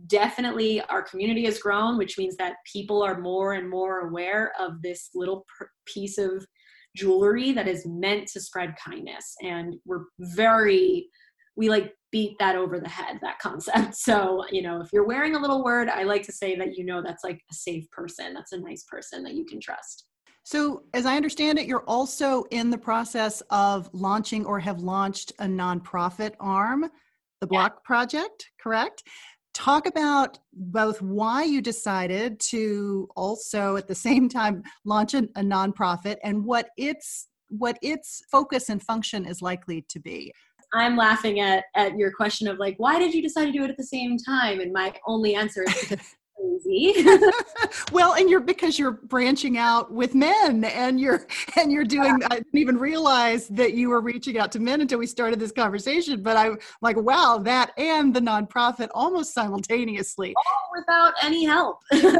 definitely 0.07 0.81
our 0.83 1.03
community 1.03 1.45
has 1.45 1.59
grown, 1.59 1.97
which 1.99 2.19
means 2.19 2.37
that 2.37 2.57
people 2.71 3.03
are 3.03 3.21
more 3.21 3.55
and 3.55 3.69
more 3.69 4.09
aware 4.09 4.53
of 4.59 4.83
this 4.83 5.11
little 5.15 5.47
piece 5.87 6.19
of 6.19 6.47
jewelry 6.95 7.53
that 7.53 7.69
is 7.69 7.87
meant 7.87 8.27
to 8.29 8.41
spread 8.41 8.75
kindness. 8.83 9.35
And 9.43 9.75
we're 9.85 10.05
very, 10.21 11.09
we 11.57 11.69
like 11.69 11.93
beat 12.13 12.37
that 12.39 12.57
over 12.57 12.81
the 12.81 12.89
head, 12.89 13.19
that 13.23 13.39
concept. 13.39 13.95
So, 13.95 14.45
you 14.51 14.63
know, 14.63 14.81
if 14.81 14.89
you're 14.93 15.07
wearing 15.07 15.35
a 15.35 15.39
little 15.39 15.65
word, 15.65 15.89
I 15.89 16.05
like 16.05 16.23
to 16.25 16.33
say 16.33 16.57
that 16.57 16.77
you 16.77 16.85
know 16.85 17.03
that's 17.03 17.25
like 17.25 17.41
a 17.51 17.55
safe 17.55 17.91
person, 17.91 18.35
that's 18.35 18.53
a 18.53 18.61
nice 18.61 18.85
person 18.85 19.23
that 19.25 19.35
you 19.35 19.45
can 19.45 19.61
trust. 19.61 20.07
So, 20.43 20.85
as 20.95 21.07
I 21.07 21.17
understand 21.17 21.59
it, 21.59 21.67
you're 21.67 21.85
also 21.89 22.45
in 22.53 22.71
the 22.71 22.79
process 22.79 23.43
of 23.51 23.91
launching 23.93 24.47
or 24.47 24.61
have 24.61 24.79
launched 24.79 25.33
a 25.41 25.45
nonprofit 25.45 26.35
arm, 26.39 26.89
the 27.41 27.49
Block 27.49 27.73
yeah. 27.75 27.81
Project, 27.85 28.51
correct? 28.61 29.03
Talk 29.57 29.87
about 29.87 30.39
both 30.53 31.01
why 31.01 31.45
you 31.45 31.63
decided 31.63 32.39
to 32.41 33.09
also 33.17 33.77
at 33.77 33.89
the 33.89 33.95
same 33.95 34.29
time 34.29 34.63
launch 34.85 35.15
a, 35.15 35.21
a 35.35 35.41
nonprofit 35.41 36.17
and 36.23 36.45
what 36.45 36.69
its 36.77 37.29
what 37.49 37.79
its 37.81 38.23
focus 38.31 38.69
and 38.69 38.83
function 38.83 39.25
is 39.25 39.41
likely 39.41 39.81
to 39.89 39.99
be. 39.99 40.31
I'm 40.75 40.95
laughing 40.95 41.41
at 41.41 41.65
at 41.75 41.97
your 41.97 42.13
question 42.13 42.49
of 42.49 42.59
like, 42.59 42.75
why 42.77 42.99
did 42.99 43.15
you 43.15 43.23
decide 43.23 43.47
to 43.47 43.53
do 43.53 43.65
it 43.65 43.71
at 43.71 43.79
the 43.79 43.85
same 43.85 44.19
time? 44.19 44.61
And 44.61 44.75
my 44.75 44.93
only 45.07 45.35
answer 45.35 45.63
is 45.63 45.75
because 45.81 46.15
crazy. 46.37 46.95
well, 47.93 48.15
and 48.15 48.29
you're 48.29 48.41
because 48.41 48.79
you're 48.79 48.93
branching 48.93 49.59
out 49.59 49.93
with 49.93 50.15
men 50.15 50.65
and 50.65 51.01
you're 51.01 51.27
and 51.57 51.73
you're 51.73 51.85
doing 51.85 52.19
yeah. 52.21 52.29
I 52.31 52.37
didn't 52.37 52.59
even 52.59 52.79
realize 52.79 53.49
that 53.49 53.75
you 53.75 53.89
were 53.89 54.01
reaching 54.01 54.39
out 54.39 54.53
to 54.53 54.61
men 54.61 54.81
until 54.81 54.99
we 54.99 55.07
started 55.07 55.39
this 55.39 55.53
conversation. 55.53 56.23
But 56.23 56.37
I'm 56.37 56.59
like, 56.83 56.97
wow, 56.97 57.39
that 57.45 57.73
and 57.79 58.15
the 58.15 58.21
nonprofit 58.21 58.89
almost 58.95 59.35
simultaneously. 59.35 60.35
All 60.37 60.71
without 60.79 61.15
any 61.23 61.45
help. 61.45 61.79
anyone 61.93 62.17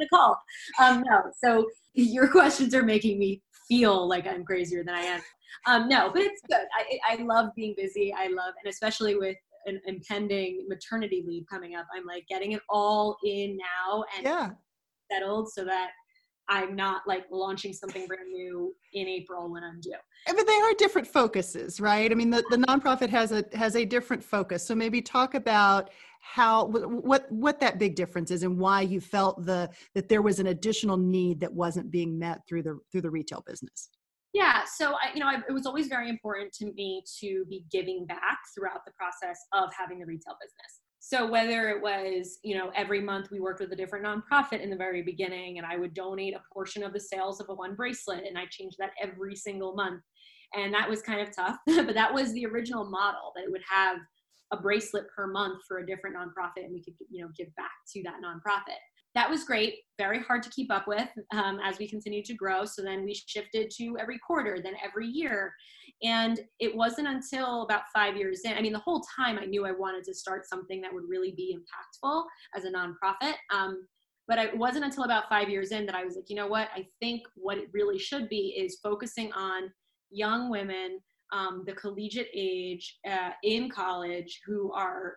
to 0.00 0.08
call. 0.12 0.38
Um, 0.80 1.02
no, 1.06 1.22
so 1.42 1.68
your 1.94 2.28
questions 2.28 2.74
are 2.74 2.82
making 2.82 3.18
me 3.18 3.42
feel 3.68 4.08
like 4.08 4.26
I'm 4.26 4.44
crazier 4.44 4.84
than 4.84 4.94
I 4.94 5.02
am. 5.02 5.20
Um, 5.66 5.88
no, 5.88 6.10
but 6.12 6.22
it's 6.22 6.40
good. 6.48 6.66
I, 6.74 6.98
I 7.12 7.22
love 7.22 7.50
being 7.54 7.74
busy. 7.76 8.14
I 8.16 8.28
love, 8.28 8.54
and 8.62 8.70
especially 8.70 9.16
with 9.16 9.36
an 9.66 9.80
impending 9.86 10.66
maternity 10.68 11.24
leave 11.26 11.44
coming 11.50 11.74
up, 11.74 11.86
I'm 11.94 12.06
like 12.06 12.26
getting 12.28 12.52
it 12.52 12.62
all 12.68 13.16
in 13.24 13.56
now 13.56 14.04
and 14.16 14.24
yeah. 14.24 14.50
settled 15.10 15.50
so 15.52 15.64
that 15.64 15.90
I'm 16.50 16.74
not 16.74 17.02
like 17.06 17.26
launching 17.30 17.72
something 17.72 18.06
brand 18.06 18.28
new 18.28 18.74
in 18.92 19.06
April 19.06 19.50
when 19.50 19.62
I'm 19.62 19.80
due. 19.80 19.94
But 20.26 20.46
they 20.46 20.52
are 20.52 20.74
different 20.74 21.06
focuses, 21.06 21.80
right? 21.80 22.10
I 22.10 22.14
mean, 22.14 22.28
the, 22.28 22.42
the 22.50 22.56
nonprofit 22.56 23.08
has 23.10 23.30
a 23.30 23.44
has 23.54 23.76
a 23.76 23.84
different 23.84 24.22
focus. 24.22 24.66
So 24.66 24.74
maybe 24.74 25.00
talk 25.00 25.34
about 25.34 25.90
how 26.20 26.66
what 26.66 27.30
what 27.30 27.60
that 27.60 27.78
big 27.78 27.94
difference 27.94 28.32
is 28.32 28.42
and 28.42 28.58
why 28.58 28.80
you 28.82 29.00
felt 29.00 29.46
the 29.46 29.70
that 29.94 30.08
there 30.08 30.22
was 30.22 30.40
an 30.40 30.48
additional 30.48 30.96
need 30.96 31.40
that 31.40 31.52
wasn't 31.52 31.90
being 31.90 32.18
met 32.18 32.40
through 32.48 32.64
the 32.64 32.78
through 32.90 33.02
the 33.02 33.10
retail 33.10 33.44
business. 33.46 33.88
Yeah, 34.32 34.62
so 34.64 34.92
I, 34.92 35.12
you 35.12 35.20
know, 35.20 35.26
I, 35.26 35.38
it 35.48 35.52
was 35.52 35.66
always 35.66 35.88
very 35.88 36.08
important 36.08 36.52
to 36.54 36.66
me 36.72 37.02
to 37.20 37.44
be 37.48 37.64
giving 37.70 38.06
back 38.06 38.38
throughout 38.54 38.84
the 38.84 38.92
process 38.92 39.38
of 39.52 39.70
having 39.76 39.98
the 39.98 40.06
retail 40.06 40.36
business. 40.40 40.80
So 41.00 41.28
whether 41.28 41.70
it 41.70 41.82
was, 41.82 42.38
you 42.44 42.56
know, 42.56 42.70
every 42.76 43.00
month 43.00 43.30
we 43.32 43.40
worked 43.40 43.60
with 43.60 43.72
a 43.72 43.76
different 43.76 44.04
nonprofit 44.04 44.62
in 44.62 44.70
the 44.70 44.76
very 44.76 45.02
beginning, 45.02 45.58
and 45.58 45.66
I 45.66 45.76
would 45.76 45.94
donate 45.94 46.34
a 46.34 46.42
portion 46.52 46.84
of 46.84 46.92
the 46.92 47.00
sales 47.00 47.40
of 47.40 47.48
a 47.48 47.54
one 47.54 47.74
bracelet, 47.74 48.24
and 48.24 48.38
I 48.38 48.44
changed 48.50 48.76
that 48.78 48.90
every 49.02 49.34
single 49.34 49.74
month, 49.74 50.02
and 50.54 50.72
that 50.74 50.88
was 50.88 51.02
kind 51.02 51.20
of 51.20 51.34
tough, 51.34 51.56
but 51.66 51.94
that 51.94 52.12
was 52.12 52.32
the 52.32 52.46
original 52.46 52.84
model 52.84 53.32
that 53.34 53.44
it 53.44 53.50
would 53.50 53.64
have 53.68 53.96
a 54.52 54.58
bracelet 54.58 55.06
per 55.14 55.26
month 55.26 55.62
for 55.66 55.78
a 55.78 55.86
different 55.86 56.16
nonprofit, 56.16 56.64
and 56.64 56.72
we 56.72 56.84
could, 56.84 56.94
you 57.10 57.22
know, 57.22 57.30
give 57.36 57.48
back 57.56 57.72
to 57.92 58.02
that 58.04 58.16
nonprofit 58.22 58.78
that 59.14 59.28
was 59.28 59.44
great 59.44 59.74
very 60.00 60.22
hard 60.22 60.42
to 60.42 60.48
keep 60.48 60.72
up 60.72 60.88
with 60.88 61.08
um, 61.34 61.58
as 61.62 61.78
we 61.78 61.86
continued 61.86 62.24
to 62.24 62.32
grow. 62.32 62.64
So 62.64 62.80
then 62.80 63.04
we 63.04 63.14
shifted 63.14 63.70
to 63.76 63.98
every 64.00 64.18
quarter 64.26 64.58
then 64.62 64.72
every 64.82 65.06
year. 65.06 65.52
And 66.02 66.40
it 66.58 66.74
wasn't 66.74 67.06
until 67.06 67.60
about 67.60 67.82
five 67.94 68.16
years 68.16 68.40
in 68.46 68.54
i 68.54 68.62
mean 68.62 68.72
the 68.72 68.78
whole 68.78 69.04
time 69.14 69.38
i 69.38 69.44
knew 69.44 69.66
i 69.66 69.72
wanted 69.72 70.02
to 70.04 70.14
start 70.14 70.48
something 70.48 70.80
that 70.80 70.94
would 70.94 71.04
really 71.06 71.32
be 71.32 71.54
impactful 71.54 72.24
as 72.56 72.64
a 72.64 72.72
nonprofit 72.72 73.34
um, 73.52 73.86
but 74.26 74.38
it 74.38 74.56
wasn't 74.56 74.82
until 74.82 75.04
about 75.04 75.28
five 75.28 75.50
years 75.50 75.72
in 75.72 75.84
that 75.84 75.94
i 75.94 76.02
was 76.02 76.16
like 76.16 76.30
you 76.30 76.36
know 76.36 76.46
what? 76.46 76.68
I 76.74 76.86
think 77.00 77.24
what 77.34 77.58
it 77.58 77.68
really 77.74 77.98
should 77.98 78.30
be 78.30 78.56
is 78.58 78.78
focusing 78.82 79.30
on 79.32 79.70
young 80.10 80.48
women 80.48 81.00
um, 81.32 81.64
the 81.66 81.74
collegiate 81.74 82.30
age 82.34 82.98
uh, 83.06 83.32
in 83.44 83.68
college 83.68 84.40
who 84.46 84.72
are 84.72 85.16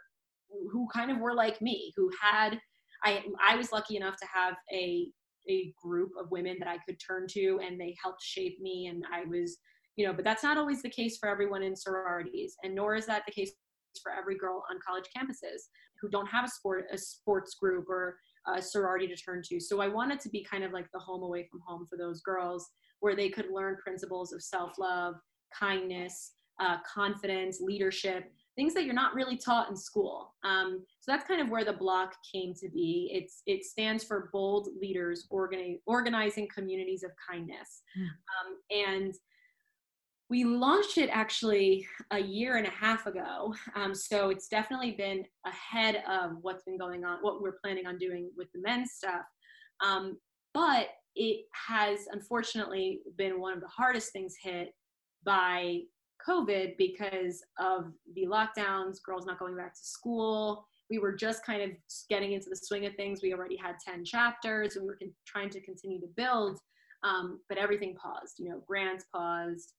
who 0.69 0.85
kind 0.93 1.09
of 1.09 1.19
were 1.19 1.33
like 1.33 1.61
me 1.61 1.93
who 1.95 2.11
had 2.21 2.59
I 3.03 3.23
I 3.45 3.55
was 3.55 3.71
lucky 3.71 3.97
enough 3.97 4.17
to 4.17 4.27
have 4.33 4.55
a 4.71 5.07
a 5.49 5.73
group 5.81 6.11
of 6.19 6.31
women 6.31 6.55
that 6.59 6.69
I 6.69 6.77
could 6.87 6.97
turn 7.05 7.27
to 7.31 7.59
and 7.65 7.79
they 7.79 7.95
helped 8.01 8.23
shape 8.23 8.59
me 8.61 8.87
and 8.87 9.03
I 9.11 9.25
was 9.25 9.57
you 9.95 10.05
know 10.05 10.13
but 10.13 10.23
that's 10.23 10.43
not 10.43 10.57
always 10.57 10.81
the 10.81 10.89
case 10.89 11.17
for 11.17 11.27
everyone 11.27 11.63
in 11.63 11.75
sororities 11.75 12.55
and 12.63 12.73
nor 12.73 12.95
is 12.95 13.05
that 13.07 13.23
the 13.25 13.33
case 13.33 13.51
for 14.01 14.11
every 14.11 14.37
girl 14.37 14.63
on 14.71 14.79
college 14.85 15.05
campuses 15.15 15.67
who 16.01 16.09
don't 16.09 16.27
have 16.27 16.45
a 16.45 16.49
sport 16.49 16.85
a 16.91 16.97
sports 16.97 17.55
group 17.55 17.89
or 17.89 18.17
a 18.47 18.61
sorority 18.61 19.07
to 19.07 19.15
turn 19.15 19.41
to. 19.41 19.59
So 19.59 19.79
I 19.79 19.87
wanted 19.87 20.19
to 20.21 20.29
be 20.29 20.43
kind 20.43 20.63
of 20.63 20.73
like 20.73 20.87
the 20.93 20.99
home 20.99 21.23
away 21.23 21.47
from 21.49 21.61
home 21.65 21.87
for 21.89 21.97
those 21.97 22.21
girls 22.21 22.69
where 22.99 23.15
they 23.15 23.29
could 23.29 23.47
learn 23.53 23.77
principles 23.83 24.33
of 24.33 24.41
self-love 24.41 25.15
kindness 25.57 26.33
uh, 26.59 26.77
confidence 26.91 27.59
leadership 27.61 28.31
things 28.55 28.73
that 28.73 28.85
you're 28.85 28.93
not 28.93 29.15
really 29.15 29.37
taught 29.37 29.69
in 29.69 29.75
school. 29.75 30.33
Um, 30.43 30.83
so 30.99 31.11
that's 31.11 31.27
kind 31.27 31.41
of 31.41 31.49
where 31.49 31.65
the 31.65 31.73
block 31.73 32.15
came 32.31 32.53
to 32.55 32.69
be. 32.69 33.09
It's 33.13 33.41
it 33.45 33.65
stands 33.65 34.03
for 34.03 34.29
Bold 34.31 34.69
Leaders 34.79 35.27
Organi- 35.31 35.79
Organizing 35.85 36.47
Communities 36.53 37.03
of 37.03 37.11
Kindness, 37.29 37.81
mm. 37.97 38.05
um, 38.05 38.57
and 38.71 39.13
we 40.29 40.45
launched 40.45 40.97
it 40.97 41.09
actually 41.11 41.85
a 42.11 42.19
year 42.19 42.55
and 42.55 42.65
a 42.65 42.71
half 42.71 43.05
ago. 43.05 43.53
Um, 43.75 43.93
so 43.93 44.29
it's 44.29 44.47
definitely 44.47 44.91
been 44.91 45.25
ahead 45.45 46.01
of 46.09 46.37
what's 46.41 46.63
been 46.63 46.77
going 46.77 47.03
on, 47.03 47.19
what 47.21 47.41
we're 47.41 47.57
planning 47.63 47.85
on 47.85 47.97
doing 47.97 48.31
with 48.35 48.47
the 48.53 48.61
men's 48.61 48.93
stuff. 48.93 49.25
Um, 49.85 50.17
but 50.53 50.87
it 51.15 51.45
has 51.67 52.07
unfortunately 52.11 53.01
been 53.17 53.39
one 53.39 53.53
of 53.53 53.61
the 53.61 53.67
hardest 53.67 54.11
things 54.11 54.35
hit 54.41 54.69
by 55.23 55.81
COVID 56.27 56.77
because 56.77 57.43
of 57.59 57.91
the 58.15 58.25
lockdowns, 58.25 58.97
girls 59.03 59.25
not 59.25 59.39
going 59.39 59.55
back 59.55 59.73
to 59.73 59.83
school. 59.83 60.65
We 60.89 60.99
were 60.99 61.13
just 61.13 61.45
kind 61.45 61.61
of 61.61 61.71
getting 62.09 62.33
into 62.33 62.49
the 62.49 62.55
swing 62.55 62.85
of 62.85 62.95
things. 62.95 63.21
We 63.21 63.33
already 63.33 63.57
had 63.57 63.75
10 63.85 64.05
chapters 64.05 64.75
and 64.75 64.83
we 64.83 64.89
were 64.89 64.97
con- 64.97 65.13
trying 65.25 65.49
to 65.51 65.61
continue 65.61 65.99
to 66.01 66.07
build, 66.15 66.59
um, 67.03 67.39
but 67.49 67.57
everything 67.57 67.95
paused. 67.95 68.35
You 68.37 68.49
know, 68.49 68.63
grants 68.67 69.05
paused, 69.13 69.73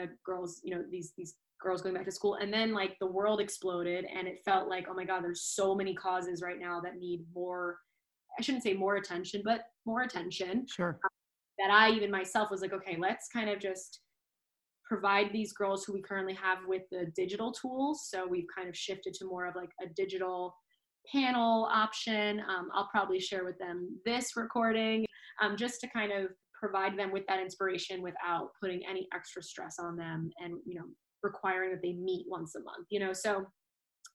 uh, 0.00 0.06
girls, 0.24 0.60
you 0.64 0.74
know, 0.74 0.84
these, 0.90 1.12
these 1.16 1.34
girls 1.60 1.82
going 1.82 1.94
back 1.94 2.04
to 2.06 2.12
school. 2.12 2.34
And 2.36 2.52
then 2.52 2.72
like 2.72 2.96
the 3.00 3.06
world 3.06 3.40
exploded 3.40 4.04
and 4.04 4.26
it 4.26 4.40
felt 4.44 4.68
like, 4.68 4.86
oh 4.88 4.94
my 4.94 5.04
God, 5.04 5.22
there's 5.22 5.42
so 5.42 5.74
many 5.74 5.94
causes 5.94 6.42
right 6.42 6.58
now 6.58 6.80
that 6.80 6.98
need 6.98 7.24
more, 7.34 7.78
I 8.38 8.42
shouldn't 8.42 8.64
say 8.64 8.74
more 8.74 8.96
attention, 8.96 9.42
but 9.44 9.64
more 9.86 10.02
attention. 10.02 10.66
Sure. 10.66 10.98
Um, 11.04 11.10
that 11.58 11.70
I 11.70 11.90
even 11.90 12.10
myself 12.10 12.50
was 12.50 12.62
like, 12.62 12.72
okay, 12.72 12.96
let's 12.98 13.28
kind 13.28 13.50
of 13.50 13.60
just 13.60 14.00
provide 14.90 15.28
these 15.32 15.52
girls 15.52 15.84
who 15.84 15.92
we 15.92 16.02
currently 16.02 16.34
have 16.34 16.58
with 16.66 16.82
the 16.90 17.06
digital 17.14 17.52
tools. 17.52 18.08
So 18.10 18.26
we've 18.28 18.48
kind 18.54 18.68
of 18.68 18.76
shifted 18.76 19.14
to 19.14 19.24
more 19.24 19.46
of 19.46 19.54
like 19.54 19.70
a 19.80 19.86
digital 19.94 20.52
panel 21.14 21.68
option. 21.72 22.40
Um, 22.40 22.70
I'll 22.74 22.88
probably 22.90 23.20
share 23.20 23.44
with 23.44 23.56
them 23.58 23.96
this 24.04 24.32
recording 24.36 25.06
um, 25.40 25.56
just 25.56 25.80
to 25.82 25.88
kind 25.90 26.10
of 26.10 26.32
provide 26.58 26.98
them 26.98 27.12
with 27.12 27.22
that 27.28 27.38
inspiration 27.38 28.02
without 28.02 28.48
putting 28.60 28.82
any 28.84 29.06
extra 29.14 29.44
stress 29.44 29.76
on 29.78 29.96
them 29.96 30.28
and, 30.42 30.54
you 30.66 30.74
know, 30.74 30.86
requiring 31.22 31.70
that 31.70 31.82
they 31.82 31.92
meet 31.92 32.26
once 32.28 32.56
a 32.56 32.60
month, 32.60 32.88
you 32.90 32.98
know. 32.98 33.12
So 33.12 33.46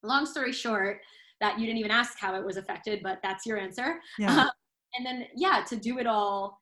long 0.04 0.26
story 0.26 0.52
short, 0.52 1.00
that 1.40 1.58
you 1.58 1.66
didn't 1.66 1.80
even 1.80 1.92
ask 1.92 2.20
how 2.20 2.36
it 2.36 2.46
was 2.46 2.58
affected, 2.58 3.00
but 3.02 3.20
that's 3.24 3.46
your 3.46 3.58
answer. 3.58 3.96
Yeah. 4.20 4.42
Um, 4.42 4.50
and 4.98 5.06
then, 5.06 5.26
yeah, 5.38 5.64
to 5.70 5.78
do 5.78 6.00
it 6.00 6.06
all 6.06 6.60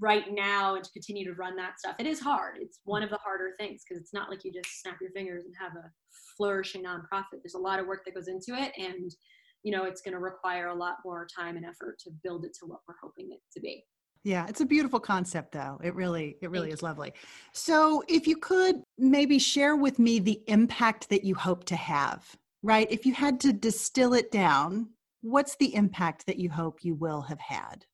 right 0.00 0.32
now 0.32 0.74
and 0.74 0.84
to 0.84 0.90
continue 0.92 1.24
to 1.24 1.34
run 1.34 1.56
that 1.56 1.78
stuff 1.78 1.96
it 1.98 2.06
is 2.06 2.20
hard. 2.20 2.58
It's 2.60 2.80
hmm. 2.84 2.90
one 2.90 3.02
of 3.02 3.10
the 3.10 3.18
harder 3.18 3.52
things 3.58 3.82
because 3.86 4.00
it's 4.00 4.14
not 4.14 4.30
like 4.30 4.44
you 4.44 4.52
just 4.52 4.80
snap 4.80 4.98
your 5.00 5.10
fingers 5.10 5.44
and 5.44 5.54
have 5.60 5.72
a 5.76 5.90
flourishing 6.36 6.84
nonprofit. 6.84 7.40
There's 7.42 7.54
a 7.54 7.58
lot 7.58 7.78
of 7.78 7.86
work 7.86 8.04
that 8.06 8.14
goes 8.14 8.28
into 8.28 8.60
it 8.60 8.72
and 8.78 9.14
you 9.62 9.70
know 9.70 9.84
it's 9.84 10.00
going 10.00 10.14
to 10.14 10.20
require 10.20 10.68
a 10.68 10.74
lot 10.74 10.96
more 11.04 11.26
time 11.26 11.56
and 11.56 11.64
effort 11.64 11.98
to 12.00 12.10
build 12.24 12.44
it 12.44 12.52
to 12.60 12.66
what 12.66 12.80
we're 12.88 12.96
hoping 13.02 13.30
it 13.30 13.40
to 13.52 13.60
be. 13.60 13.84
Yeah 14.24 14.46
it's 14.48 14.60
a 14.60 14.66
beautiful 14.66 15.00
concept 15.00 15.52
though. 15.52 15.78
It 15.82 15.94
really 15.94 16.36
it 16.42 16.50
really 16.50 16.70
is 16.70 16.82
lovely. 16.82 17.12
So 17.52 18.02
if 18.08 18.26
you 18.26 18.36
could 18.36 18.82
maybe 18.98 19.38
share 19.38 19.76
with 19.76 19.98
me 19.98 20.18
the 20.18 20.40
impact 20.46 21.08
that 21.10 21.24
you 21.24 21.34
hope 21.34 21.64
to 21.64 21.76
have 21.76 22.36
Right. 22.62 22.86
If 22.90 23.04
you 23.04 23.12
had 23.12 23.40
to 23.40 23.52
distill 23.52 24.14
it 24.14 24.30
down, 24.30 24.90
what's 25.20 25.56
the 25.56 25.74
impact 25.74 26.26
that 26.26 26.38
you 26.38 26.48
hope 26.48 26.84
you 26.84 26.94
will 26.94 27.22
have 27.22 27.40
had? 27.40 27.84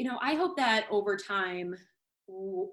You 0.00 0.06
know, 0.06 0.18
I 0.22 0.34
hope 0.34 0.56
that 0.56 0.86
over 0.90 1.14
time, 1.14 1.76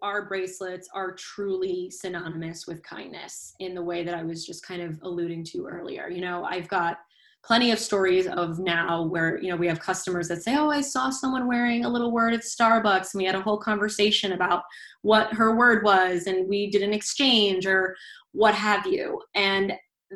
our 0.02 0.30
bracelets 0.30 0.88
are 0.94 1.12
truly 1.12 1.92
synonymous 1.92 2.68
with 2.68 2.82
kindness 2.84 3.54
in 3.60 3.76
the 3.76 3.84
way 3.84 4.06
that 4.06 4.16
I 4.16 4.24
was 4.24 4.46
just 4.46 4.66
kind 4.66 4.82
of 4.82 4.98
alluding 5.02 5.44
to 5.48 5.66
earlier. 5.66 6.08
You 6.08 6.22
know, 6.22 6.46
I've 6.46 6.70
got 6.70 7.00
plenty 7.44 7.72
of 7.72 7.80
stories 7.80 8.28
of 8.28 8.60
now 8.60 9.04
where 9.04 9.42
you 9.42 9.50
know 9.50 9.58
we 9.58 9.68
have 9.68 9.80
customers 9.80 10.28
that 10.28 10.42
say 10.42 10.56
oh 10.58 10.70
i 10.70 10.82
saw 10.82 11.10
someone 11.10 11.48
wearing 11.48 11.86
a 11.86 11.90
little 11.90 12.12
word 12.12 12.34
at 12.34 12.42
starbucks 12.42 13.14
and 13.14 13.20
we 13.20 13.26
had 13.26 13.36
a 13.36 13.42
whole 13.42 13.60
conversation 13.60 14.34
about 14.34 14.64
what 15.04 15.32
her 15.32 15.56
word 15.56 15.84
was 15.84 16.26
and 16.26 16.50
we 16.50 16.70
did 16.70 16.82
an 16.82 16.92
exchange 16.92 17.68
or 17.68 17.96
what 18.32 18.56
have 18.56 18.86
you 18.88 19.22
and 19.36 19.72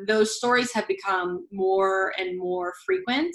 those 0.06 0.36
stories 0.36 0.72
have 0.72 0.86
become 0.88 1.46
more 1.52 2.12
and 2.18 2.38
more 2.38 2.72
frequent 2.84 3.34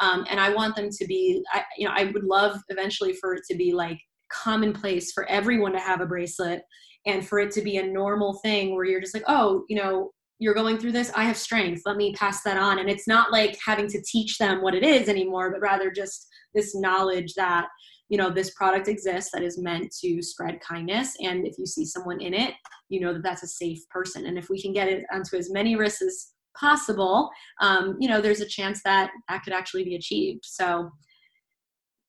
um, 0.00 0.24
and 0.30 0.40
i 0.40 0.52
want 0.52 0.74
them 0.76 0.88
to 0.90 1.06
be 1.06 1.42
I, 1.52 1.62
you 1.76 1.86
know 1.86 1.94
i 1.96 2.04
would 2.04 2.24
love 2.24 2.60
eventually 2.68 3.12
for 3.14 3.34
it 3.34 3.42
to 3.50 3.56
be 3.56 3.72
like 3.72 3.98
commonplace 4.30 5.12
for 5.12 5.28
everyone 5.28 5.72
to 5.72 5.80
have 5.80 6.00
a 6.00 6.06
bracelet 6.06 6.62
and 7.06 7.26
for 7.26 7.38
it 7.38 7.50
to 7.52 7.62
be 7.62 7.78
a 7.78 7.86
normal 7.86 8.34
thing 8.42 8.74
where 8.74 8.84
you're 8.84 9.00
just 9.00 9.14
like 9.14 9.24
oh 9.28 9.64
you 9.68 9.76
know 9.76 10.10
you're 10.40 10.54
going 10.54 10.78
through 10.78 10.92
this? 10.92 11.10
I 11.14 11.24
have 11.24 11.36
strength. 11.36 11.82
Let 11.84 11.96
me 11.96 12.12
pass 12.14 12.42
that 12.42 12.56
on. 12.56 12.78
And 12.78 12.88
it's 12.88 13.08
not 13.08 13.32
like 13.32 13.58
having 13.64 13.88
to 13.88 14.02
teach 14.02 14.38
them 14.38 14.62
what 14.62 14.74
it 14.74 14.84
is 14.84 15.08
anymore 15.08 15.50
but 15.50 15.60
rather 15.60 15.90
just 15.90 16.28
this 16.54 16.74
knowledge 16.74 17.34
that 17.34 17.66
you 18.08 18.16
know 18.18 18.30
this 18.30 18.50
product 18.54 18.88
exists 18.88 19.30
that 19.32 19.42
is 19.42 19.58
meant 19.58 19.94
to 20.00 20.22
spread 20.22 20.60
kindness. 20.60 21.14
And 21.20 21.46
if 21.46 21.58
you 21.58 21.66
see 21.66 21.84
someone 21.84 22.20
in 22.20 22.34
it 22.34 22.54
you 22.88 23.00
know 23.00 23.12
that 23.12 23.22
that's 23.22 23.42
a 23.42 23.48
safe 23.48 23.80
person. 23.90 24.26
And 24.26 24.38
if 24.38 24.48
we 24.48 24.60
can 24.60 24.72
get 24.72 24.88
it 24.88 25.04
onto 25.12 25.36
as 25.36 25.50
many 25.50 25.76
wrists 25.76 26.02
as 26.02 26.28
possible 26.58 27.30
um, 27.60 27.96
you 28.00 28.08
know 28.08 28.20
there's 28.20 28.40
a 28.40 28.46
chance 28.46 28.80
that 28.84 29.10
that 29.28 29.42
could 29.42 29.52
actually 29.52 29.84
be 29.84 29.94
achieved. 29.94 30.44
So 30.44 30.90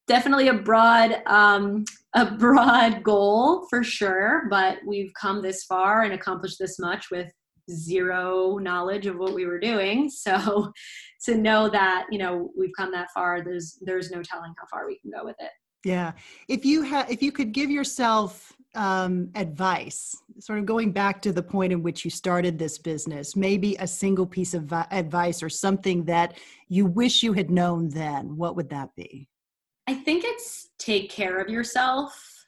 definitely 0.08 0.47
a 0.47 0.54
broad 0.54 1.22
um, 1.28 1.86
a 2.16 2.32
broad 2.32 3.04
goal 3.04 3.68
for 3.70 3.84
sure. 3.84 4.47
But 4.50 4.80
we've 4.86 5.12
come 5.20 5.41
this 5.41 5.64
far 5.64 6.04
and 6.04 6.14
accomplished 6.14 6.58
this 6.60 6.80
much 6.80 7.12
with 7.12 7.32
zero 7.70 8.58
knowledge 8.58 9.06
of 9.06 9.18
what 9.18 9.34
we 9.36 9.45
were 9.45 9.60
doing. 9.60 10.10
So 10.20 10.72
to 11.26 11.36
know 11.36 11.70
that 11.70 12.08
you 12.12 12.18
know 12.18 12.50
we've 12.58 12.72
come 12.78 12.91
that 12.91 13.10
far 13.14 13.43
there's 13.43 13.78
there's 13.82 14.10
no 14.10 14.22
telling 14.24 14.54
how 14.58 14.66
far 14.72 14.88
we 14.88 14.97
can 15.00 15.12
go 15.12 15.26
with 15.26 15.36
it 15.39 15.52
yeah. 15.84 16.13
If 16.47 16.65
you 16.65 16.82
had 16.84 17.09
if 17.09 17.21
you 17.21 17.32
could 17.32 17.51
give 17.51 17.69
yourself 17.69 18.53
um, 18.75 19.30
advice 19.36 20.15
sort 20.39 20.59
of 20.59 20.65
going 20.65 20.91
back 20.91 21.21
to 21.23 21.32
the 21.32 21.41
point 21.41 21.73
in 21.73 21.82
which 21.82 22.05
you 22.05 22.11
started 22.11 22.59
this 22.59 22.77
business 22.77 23.36
maybe 23.36 23.75
a 23.80 23.88
single 23.88 24.27
piece 24.27 24.53
of 24.53 24.65
vi- 24.65 24.86
advice 24.91 25.41
or 25.41 25.49
something 25.49 26.05
that 26.05 26.38
you 26.67 26.86
wish 26.86 27.23
you 27.23 27.34
had 27.34 27.49
known 27.49 27.89
then 27.89 28.38
what 28.38 28.55
would 28.55 28.69
that 28.69 28.93
be? 28.95 29.27
I 29.88 29.95
think 29.95 30.23
it's 30.23 30.69
take 30.77 31.09
care 31.09 31.39
of 31.39 31.49
yourself. 31.49 32.45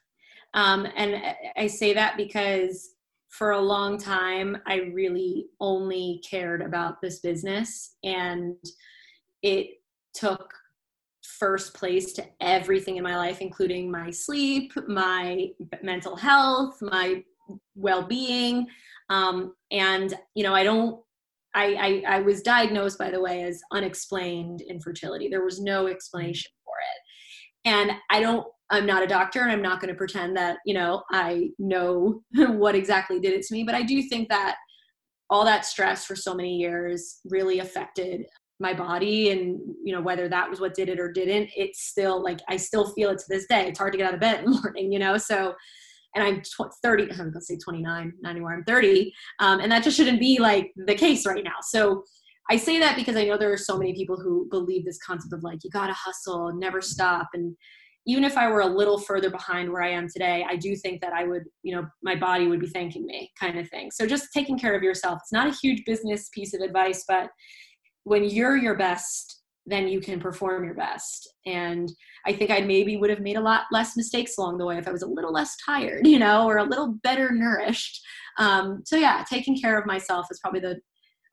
Um, 0.54 0.86
and 0.98 1.36
i 1.56 1.66
say 1.66 1.94
that 1.94 2.18
because 2.18 2.96
for 3.32 3.52
a 3.52 3.62
long 3.62 3.98
time, 3.98 4.58
I 4.68 4.92
really 4.94 5.48
only 5.60 6.22
cared 6.30 6.62
about 6.62 7.02
this 7.02 7.20
business 7.20 7.96
and 8.04 8.56
it 9.42 9.68
took 10.14 10.54
first 11.40 11.74
place 11.74 12.14
to 12.14 12.26
everything 12.40 12.98
in 12.98 13.04
my 13.04 13.18
life, 13.18 13.42
including 13.42 13.92
my 13.92 14.10
sleep, 14.10 14.74
my 14.88 15.48
mental 15.82 16.16
health, 16.16 16.78
my 16.82 17.24
well 17.76 18.04
being. 18.04 18.68
Um, 19.10 19.54
and, 19.72 20.14
you 20.36 20.44
know, 20.44 20.54
I 20.54 20.64
don't, 20.64 21.02
I, 21.54 22.04
I, 22.08 22.16
I 22.18 22.20
was 22.22 22.42
diagnosed, 22.42 22.98
by 22.98 23.12
the 23.12 23.20
way, 23.20 23.44
as 23.44 23.62
unexplained 23.72 24.62
infertility. 24.62 25.28
There 25.28 25.44
was 25.44 25.60
no 25.60 25.88
explanation 25.88 26.52
for 26.64 26.74
it. 26.80 27.70
And 27.70 27.92
I 28.10 28.22
don't 28.22 28.46
I'm 28.72 28.86
not 28.86 29.04
a 29.04 29.08
doctor 29.08 29.42
and 29.42 29.52
I'm 29.52 29.62
not 29.62 29.82
going 29.82 29.94
to 29.94 29.98
pretend 29.98 30.36
that, 30.38 30.58
you 30.66 30.74
know, 30.74 31.04
I 31.12 31.50
know 31.60 32.24
what 32.34 32.74
exactly 32.74 33.20
did 33.20 33.34
it 33.34 33.44
to 33.44 33.54
me. 33.54 33.64
But 33.64 33.76
I 33.76 33.84
do 33.84 34.02
think 34.04 34.30
that 34.30 34.56
all 35.30 35.46
that 35.46 35.66
stress 35.66 36.06
for 36.06 36.16
so 36.16 36.34
many 36.34 36.56
years 36.56 37.20
really 37.26 37.60
affected 37.60 38.26
my 38.62 38.74
body 38.74 39.32
and 39.32 39.60
you 39.84 39.94
know 39.94 40.02
whether 40.02 40.30
that 40.30 40.50
was 40.50 40.62
what 40.62 40.74
did 40.74 40.88
it 40.88 41.00
or 41.00 41.12
didn't 41.12 41.50
it's 41.56 41.84
still 41.88 42.24
like 42.24 42.40
i 42.48 42.56
still 42.56 42.94
feel 42.94 43.10
it 43.10 43.18
to 43.18 43.26
this 43.28 43.46
day 43.48 43.68
it's 43.68 43.80
hard 43.80 43.92
to 43.92 43.98
get 43.98 44.08
out 44.08 44.14
of 44.14 44.20
bed 44.20 44.40
in 44.40 44.46
the 44.46 44.52
morning 44.64 44.92
you 44.92 45.00
know 45.00 45.18
so 45.18 45.54
and 46.16 46.24
i'm 46.24 46.42
30 46.84 47.12
i'm 47.12 47.18
going 47.18 47.34
to 47.34 47.42
say 47.42 47.58
29 47.58 48.14
not 48.22 48.30
anymore 48.30 48.54
i'm 48.54 48.64
30 48.64 49.12
um, 49.40 49.60
and 49.60 49.72
that 49.72 49.84
just 49.84 49.98
shouldn't 49.98 50.20
be 50.20 50.40
like 50.40 50.72
the 50.86 50.96
case 50.96 51.26
right 51.26 51.44
now 51.44 51.56
so 51.62 52.04
i 52.50 52.56
say 52.56 52.80
that 52.80 52.96
because 52.96 53.16
i 53.16 53.26
know 53.26 53.38
there 53.38 53.52
are 53.52 53.58
so 53.58 53.78
many 53.78 53.94
people 53.94 54.16
who 54.16 54.48
believe 54.52 54.86
this 54.86 55.00
concept 55.00 55.34
of 55.34 55.44
like 55.44 55.64
you 55.64 55.70
gotta 55.72 55.94
hustle 55.94 56.54
never 56.54 56.82
stop 56.82 57.30
and 57.34 57.56
even 58.08 58.24
if 58.24 58.36
I 58.36 58.50
were 58.50 58.62
a 58.62 58.66
little 58.66 58.98
further 58.98 59.30
behind 59.30 59.72
where 59.72 59.84
I 59.84 59.92
am 59.92 60.08
today, 60.10 60.44
I 60.50 60.56
do 60.56 60.76
think 60.76 61.02
that 61.02 61.14
I 61.14 61.24
would, 61.24 61.44
you 61.62 61.76
know, 61.76 61.86
my 62.02 62.16
body 62.16 62.48
would 62.48 62.60
be 62.60 62.68
thanking 62.68 63.06
me 63.06 63.32
kind 63.40 63.60
of 63.60 63.70
thing. 63.70 63.92
So 63.92 64.08
just 64.08 64.34
taking 64.34 64.58
care 64.58 64.76
of 64.76 64.82
yourself. 64.82 65.20
It's 65.22 65.32
not 65.32 65.48
a 65.48 65.56
huge 65.62 65.84
business 65.86 66.30
piece 66.34 66.56
of 66.56 66.62
advice, 66.62 67.06
but 67.08 67.30
when 68.04 68.24
you're 68.24 68.58
your 68.58 68.76
best, 68.76 69.42
then 69.66 69.88
you 69.88 70.02
can 70.02 70.20
perform 70.20 70.66
your 70.66 70.74
best. 70.74 71.34
And 71.46 71.92
I 72.26 72.34
think 72.34 72.52
I 72.52 72.62
maybe 72.62 72.98
would 72.98 73.10
have 73.10 73.22
made 73.22 73.38
a 73.38 73.42
lot 73.42 73.64
less 73.72 73.96
mistakes 73.96 74.38
along 74.38 74.58
the 74.58 74.66
way 74.66 74.78
if 74.78 74.88
I 74.88 74.92
was 74.92 75.04
a 75.04 75.08
little 75.08 75.32
less 75.32 75.56
tired, 75.64 76.08
you 76.08 76.20
know, 76.20 76.48
or 76.48 76.58
a 76.58 76.64
little 76.64 76.96
better 77.04 77.32
nourished. 77.32 78.02
Um, 78.38 78.82
so 78.86 78.96
yeah, 78.96 79.24
taking 79.30 79.60
care 79.60 79.78
of 79.78 79.86
myself 79.86 80.28
is 80.32 80.40
probably 80.40 80.62
the 80.62 80.80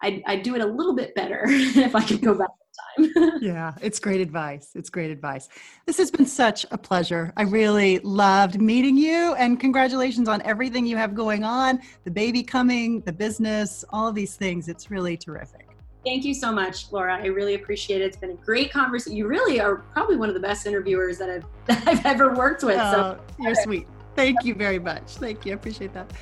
I'd, 0.01 0.23
I'd 0.27 0.43
do 0.43 0.55
it 0.55 0.61
a 0.61 0.66
little 0.66 0.95
bit 0.95 1.14
better 1.14 1.43
if 1.49 1.95
I 1.97 2.05
could 2.05 2.23
go 2.23 2.35
back 2.35 2.51
in 2.99 3.12
time. 3.12 3.39
yeah, 3.43 3.75
it's 3.81 3.99
great 3.99 4.21
advice. 4.21 4.71
It's 4.77 4.91
great 4.91 5.11
advice. 5.11 5.49
This 5.87 5.99
has 5.99 6.11
been 6.11 6.27
such 6.27 6.64
a 6.71 6.79
pleasure. 6.79 7.33
I 7.37 7.43
really 7.43 7.99
loved 8.01 8.61
meeting 8.61 8.97
you 8.97 9.35
and 9.35 9.59
congratulations 9.59 10.29
on 10.29 10.41
everything 10.43 10.87
you 10.87 10.97
have 10.97 11.14
going 11.14 11.43
on 11.43 11.81
the 12.05 12.11
baby 12.11 12.45
coming, 12.45 13.01
the 13.01 13.12
business, 13.12 13.85
all 13.91 14.07
of 14.07 14.14
these 14.14 14.37
things. 14.37 14.69
It's 14.69 14.91
really 14.91 15.16
terrific. 15.16 15.68
Thank 16.05 16.24
you 16.24 16.34
so 16.34 16.53
much, 16.53 16.90
Laura. 16.92 17.16
I 17.16 17.26
really 17.26 17.55
appreciate 17.55 18.01
it. 18.01 18.05
It's 18.05 18.16
been 18.16 18.30
a 18.30 18.34
great 18.34 18.72
conversation. 18.72 19.16
You 19.16 19.26
really 19.26 19.61
are 19.61 19.76
probably 19.76 20.16
one 20.16 20.28
of 20.28 20.34
the 20.34 20.40
best 20.40 20.66
interviewers 20.66 21.18
that 21.18 21.28
I've, 21.28 21.44
that 21.66 21.86
I've 21.88 22.07
ever 22.07 22.34
worked 22.34 22.62
with. 22.62 22.78
Oh, 22.78 23.18
so 23.38 23.42
you're 23.42 23.55
sweet. 23.55 23.86
Thank 24.14 24.44
you 24.44 24.55
very 24.55 24.78
much. 24.78 25.03
Thank 25.16 25.44
you. 25.44 25.53
I 25.53 25.55
appreciate 25.55 25.92
that. 25.94 26.12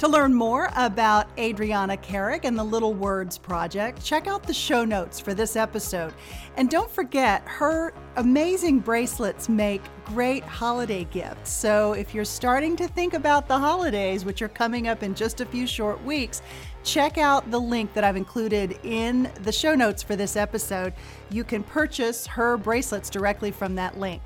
To 0.00 0.08
learn 0.08 0.34
more 0.34 0.68
about 0.76 1.26
Adriana 1.38 1.96
Carrig 1.96 2.44
and 2.44 2.58
the 2.58 2.62
Little 2.62 2.92
Words 2.92 3.38
Project, 3.38 4.04
check 4.04 4.26
out 4.26 4.42
the 4.42 4.52
show 4.52 4.84
notes 4.84 5.18
for 5.18 5.32
this 5.32 5.56
episode. 5.56 6.12
And 6.58 6.68
don't 6.68 6.90
forget, 6.90 7.42
her 7.46 7.94
amazing 8.16 8.80
bracelets 8.80 9.48
make 9.48 9.80
great 10.04 10.44
holiday 10.44 11.04
gifts. 11.04 11.50
So 11.50 11.94
if 11.94 12.14
you're 12.14 12.26
starting 12.26 12.76
to 12.76 12.88
think 12.88 13.14
about 13.14 13.48
the 13.48 13.58
holidays, 13.58 14.26
which 14.26 14.42
are 14.42 14.48
coming 14.48 14.86
up 14.86 15.02
in 15.02 15.14
just 15.14 15.40
a 15.40 15.46
few 15.46 15.66
short 15.66 16.04
weeks, 16.04 16.42
check 16.86 17.18
out 17.18 17.50
the 17.50 17.60
link 17.60 17.92
that 17.94 18.04
I've 18.04 18.16
included 18.16 18.78
in 18.84 19.30
the 19.42 19.50
show 19.50 19.74
notes 19.74 20.02
for 20.02 20.14
this 20.14 20.36
episode. 20.36 20.94
You 21.30 21.42
can 21.42 21.64
purchase 21.64 22.26
her 22.28 22.56
bracelets 22.56 23.10
directly 23.10 23.50
from 23.50 23.74
that 23.74 23.98
link. 23.98 24.22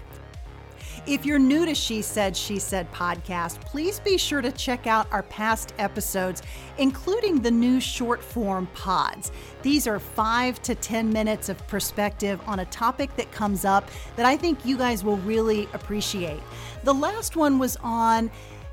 If 1.07 1.25
you're 1.25 1.39
new 1.39 1.65
to 1.65 1.75
She 1.75 2.03
Said, 2.03 2.37
She 2.37 2.59
Said 2.59 2.93
podcast, 2.93 3.63
please 3.63 3.99
be 3.99 4.19
sure 4.19 4.43
to 4.43 4.53
check 4.53 4.87
out 4.87 5.11
our 5.11 5.23
past 5.23 5.73
episodes, 5.79 6.43
including 6.77 7.41
the 7.41 7.51
new 7.51 7.81
short 7.81 8.23
form 8.23 8.67
pods. 8.75 9.33
These 9.63 9.87
are 9.87 9.99
five 9.99 10.61
to 10.63 10.75
10 10.75 11.11
minutes 11.11 11.49
of 11.49 11.67
perspective 11.67 12.39
on 12.47 12.61
a 12.61 12.67
topic 12.67 13.17
that 13.17 13.33
comes 13.33 13.65
up 13.65 13.91
that 14.17 14.27
I 14.27 14.37
think 14.37 14.67
you 14.67 14.77
guys 14.77 15.03
will 15.03 15.17
really 15.19 15.67
appreciate. 15.73 16.41
The 16.85 16.95
last 16.95 17.35
one 17.35 17.59
was 17.59 17.79
on 17.83 18.31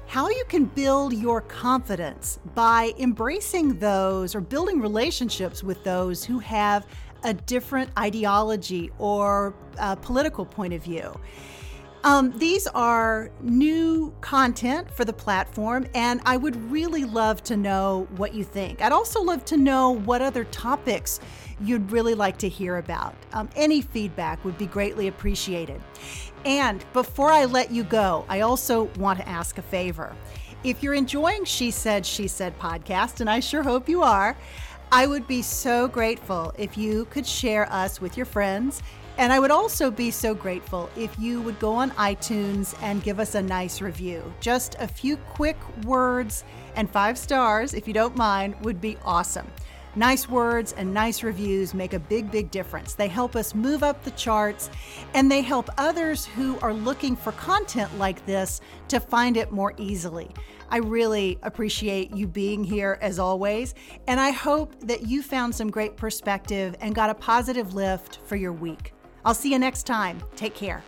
how 0.07 0.29
you 0.29 0.43
can 0.47 0.65
build 0.65 1.13
your 1.13 1.41
confidence 1.41 2.39
by 2.55 2.93
embracing 2.97 3.77
those 3.77 4.33
or 4.33 4.41
building 4.41 4.79
relationships 4.79 5.63
with 5.63 5.83
those 5.83 6.23
who 6.23 6.39
have 6.39 6.87
a 7.23 7.33
different 7.33 7.91
ideology 7.99 8.89
or 8.99 9.53
political 10.01 10.45
point 10.45 10.73
of 10.73 10.81
view. 10.81 11.13
Um, 12.03 12.31
these 12.37 12.67
are 12.67 13.31
new 13.41 14.13
content 14.21 14.89
for 14.89 15.03
the 15.03 15.11
platform, 15.11 15.87
and 15.93 16.21
I 16.25 16.37
would 16.37 16.55
really 16.71 17.03
love 17.03 17.43
to 17.43 17.57
know 17.57 18.07
what 18.15 18.33
you 18.33 18.45
think. 18.45 18.81
I'd 18.81 18.93
also 18.93 19.21
love 19.21 19.43
to 19.45 19.57
know 19.57 19.91
what 19.91 20.21
other 20.21 20.45
topics 20.45 21.19
you'd 21.59 21.91
really 21.91 22.13
like 22.13 22.37
to 22.37 22.47
hear 22.47 22.77
about. 22.77 23.13
Um, 23.33 23.49
any 23.57 23.81
feedback 23.81 24.45
would 24.45 24.57
be 24.57 24.67
greatly 24.67 25.07
appreciated. 25.09 25.81
And 26.47 26.85
before 26.93 27.29
I 27.29 27.43
let 27.43 27.71
you 27.71 27.83
go, 27.83 28.23
I 28.29 28.39
also 28.39 28.85
want 28.97 29.19
to 29.19 29.27
ask 29.27 29.57
a 29.57 29.61
favor. 29.61 30.15
If 30.63 30.81
you're 30.81 30.93
enjoying 30.93 31.43
She 31.43 31.71
Said, 31.71 32.05
She 32.05 32.29
Said 32.29 32.57
podcast, 32.57 33.19
and 33.19 33.29
I 33.29 33.41
sure 33.41 33.63
hope 33.63 33.89
you 33.89 34.01
are, 34.01 34.37
I 34.89 35.07
would 35.07 35.27
be 35.27 35.41
so 35.41 35.89
grateful 35.89 36.53
if 36.57 36.77
you 36.77 37.03
could 37.11 37.27
share 37.27 37.69
us 37.69 37.99
with 37.99 38.15
your 38.15 38.25
friends 38.25 38.81
and 39.17 39.33
I 39.33 39.39
would 39.39 39.51
also 39.51 39.89
be 39.89 40.11
so 40.11 40.35
grateful 40.35 40.89
if 40.95 41.17
you 41.17 41.41
would 41.41 41.59
go 41.59 41.73
on 41.73 41.89
iTunes 41.91 42.77
and 42.83 43.03
give 43.03 43.19
us 43.19 43.33
a 43.33 43.41
nice 43.41 43.81
review. 43.81 44.31
Just 44.39 44.75
a 44.79 44.87
few 44.87 45.17
quick 45.17 45.57
words 45.83 46.43
and 46.75 46.89
five 46.89 47.17
stars, 47.17 47.73
if 47.73 47.87
you 47.87 47.93
don't 47.93 48.15
mind, 48.15 48.55
would 48.61 48.79
be 48.79 48.95
awesome. 49.03 49.47
Nice 49.95 50.29
words 50.29 50.73
and 50.73 50.93
nice 50.93 51.23
reviews 51.23 51.73
make 51.73 51.93
a 51.93 51.99
big, 51.99 52.29
big 52.29 52.51
difference. 52.51 52.93
They 52.93 53.07
help 53.07 53.35
us 53.35 53.55
move 53.55 53.81
up 53.81 54.03
the 54.03 54.11
charts 54.11 54.69
and 55.13 55.31
they 55.31 55.41
help 55.41 55.69
others 55.77 56.25
who 56.25 56.59
are 56.59 56.73
looking 56.73 57.15
for 57.15 57.31
content 57.31 57.97
like 57.97 58.25
this 58.25 58.61
to 58.89 58.99
find 58.99 59.37
it 59.37 59.51
more 59.51 59.73
easily. 59.77 60.29
I 60.69 60.77
really 60.77 61.39
appreciate 61.43 62.15
you 62.15 62.27
being 62.27 62.63
here 62.63 62.97
as 63.01 63.19
always, 63.19 63.73
and 64.07 64.19
I 64.19 64.31
hope 64.31 64.75
that 64.81 65.07
you 65.07 65.23
found 65.23 65.55
some 65.55 65.71
great 65.71 65.95
perspective 65.95 66.75
and 66.81 66.93
got 66.93 67.09
a 67.09 67.15
positive 67.15 67.73
lift 67.73 68.19
for 68.25 68.35
your 68.35 68.51
week. 68.51 68.93
I'll 69.23 69.33
see 69.33 69.51
you 69.51 69.59
next 69.59 69.83
time. 69.83 70.21
Take 70.35 70.55
care. 70.55 70.83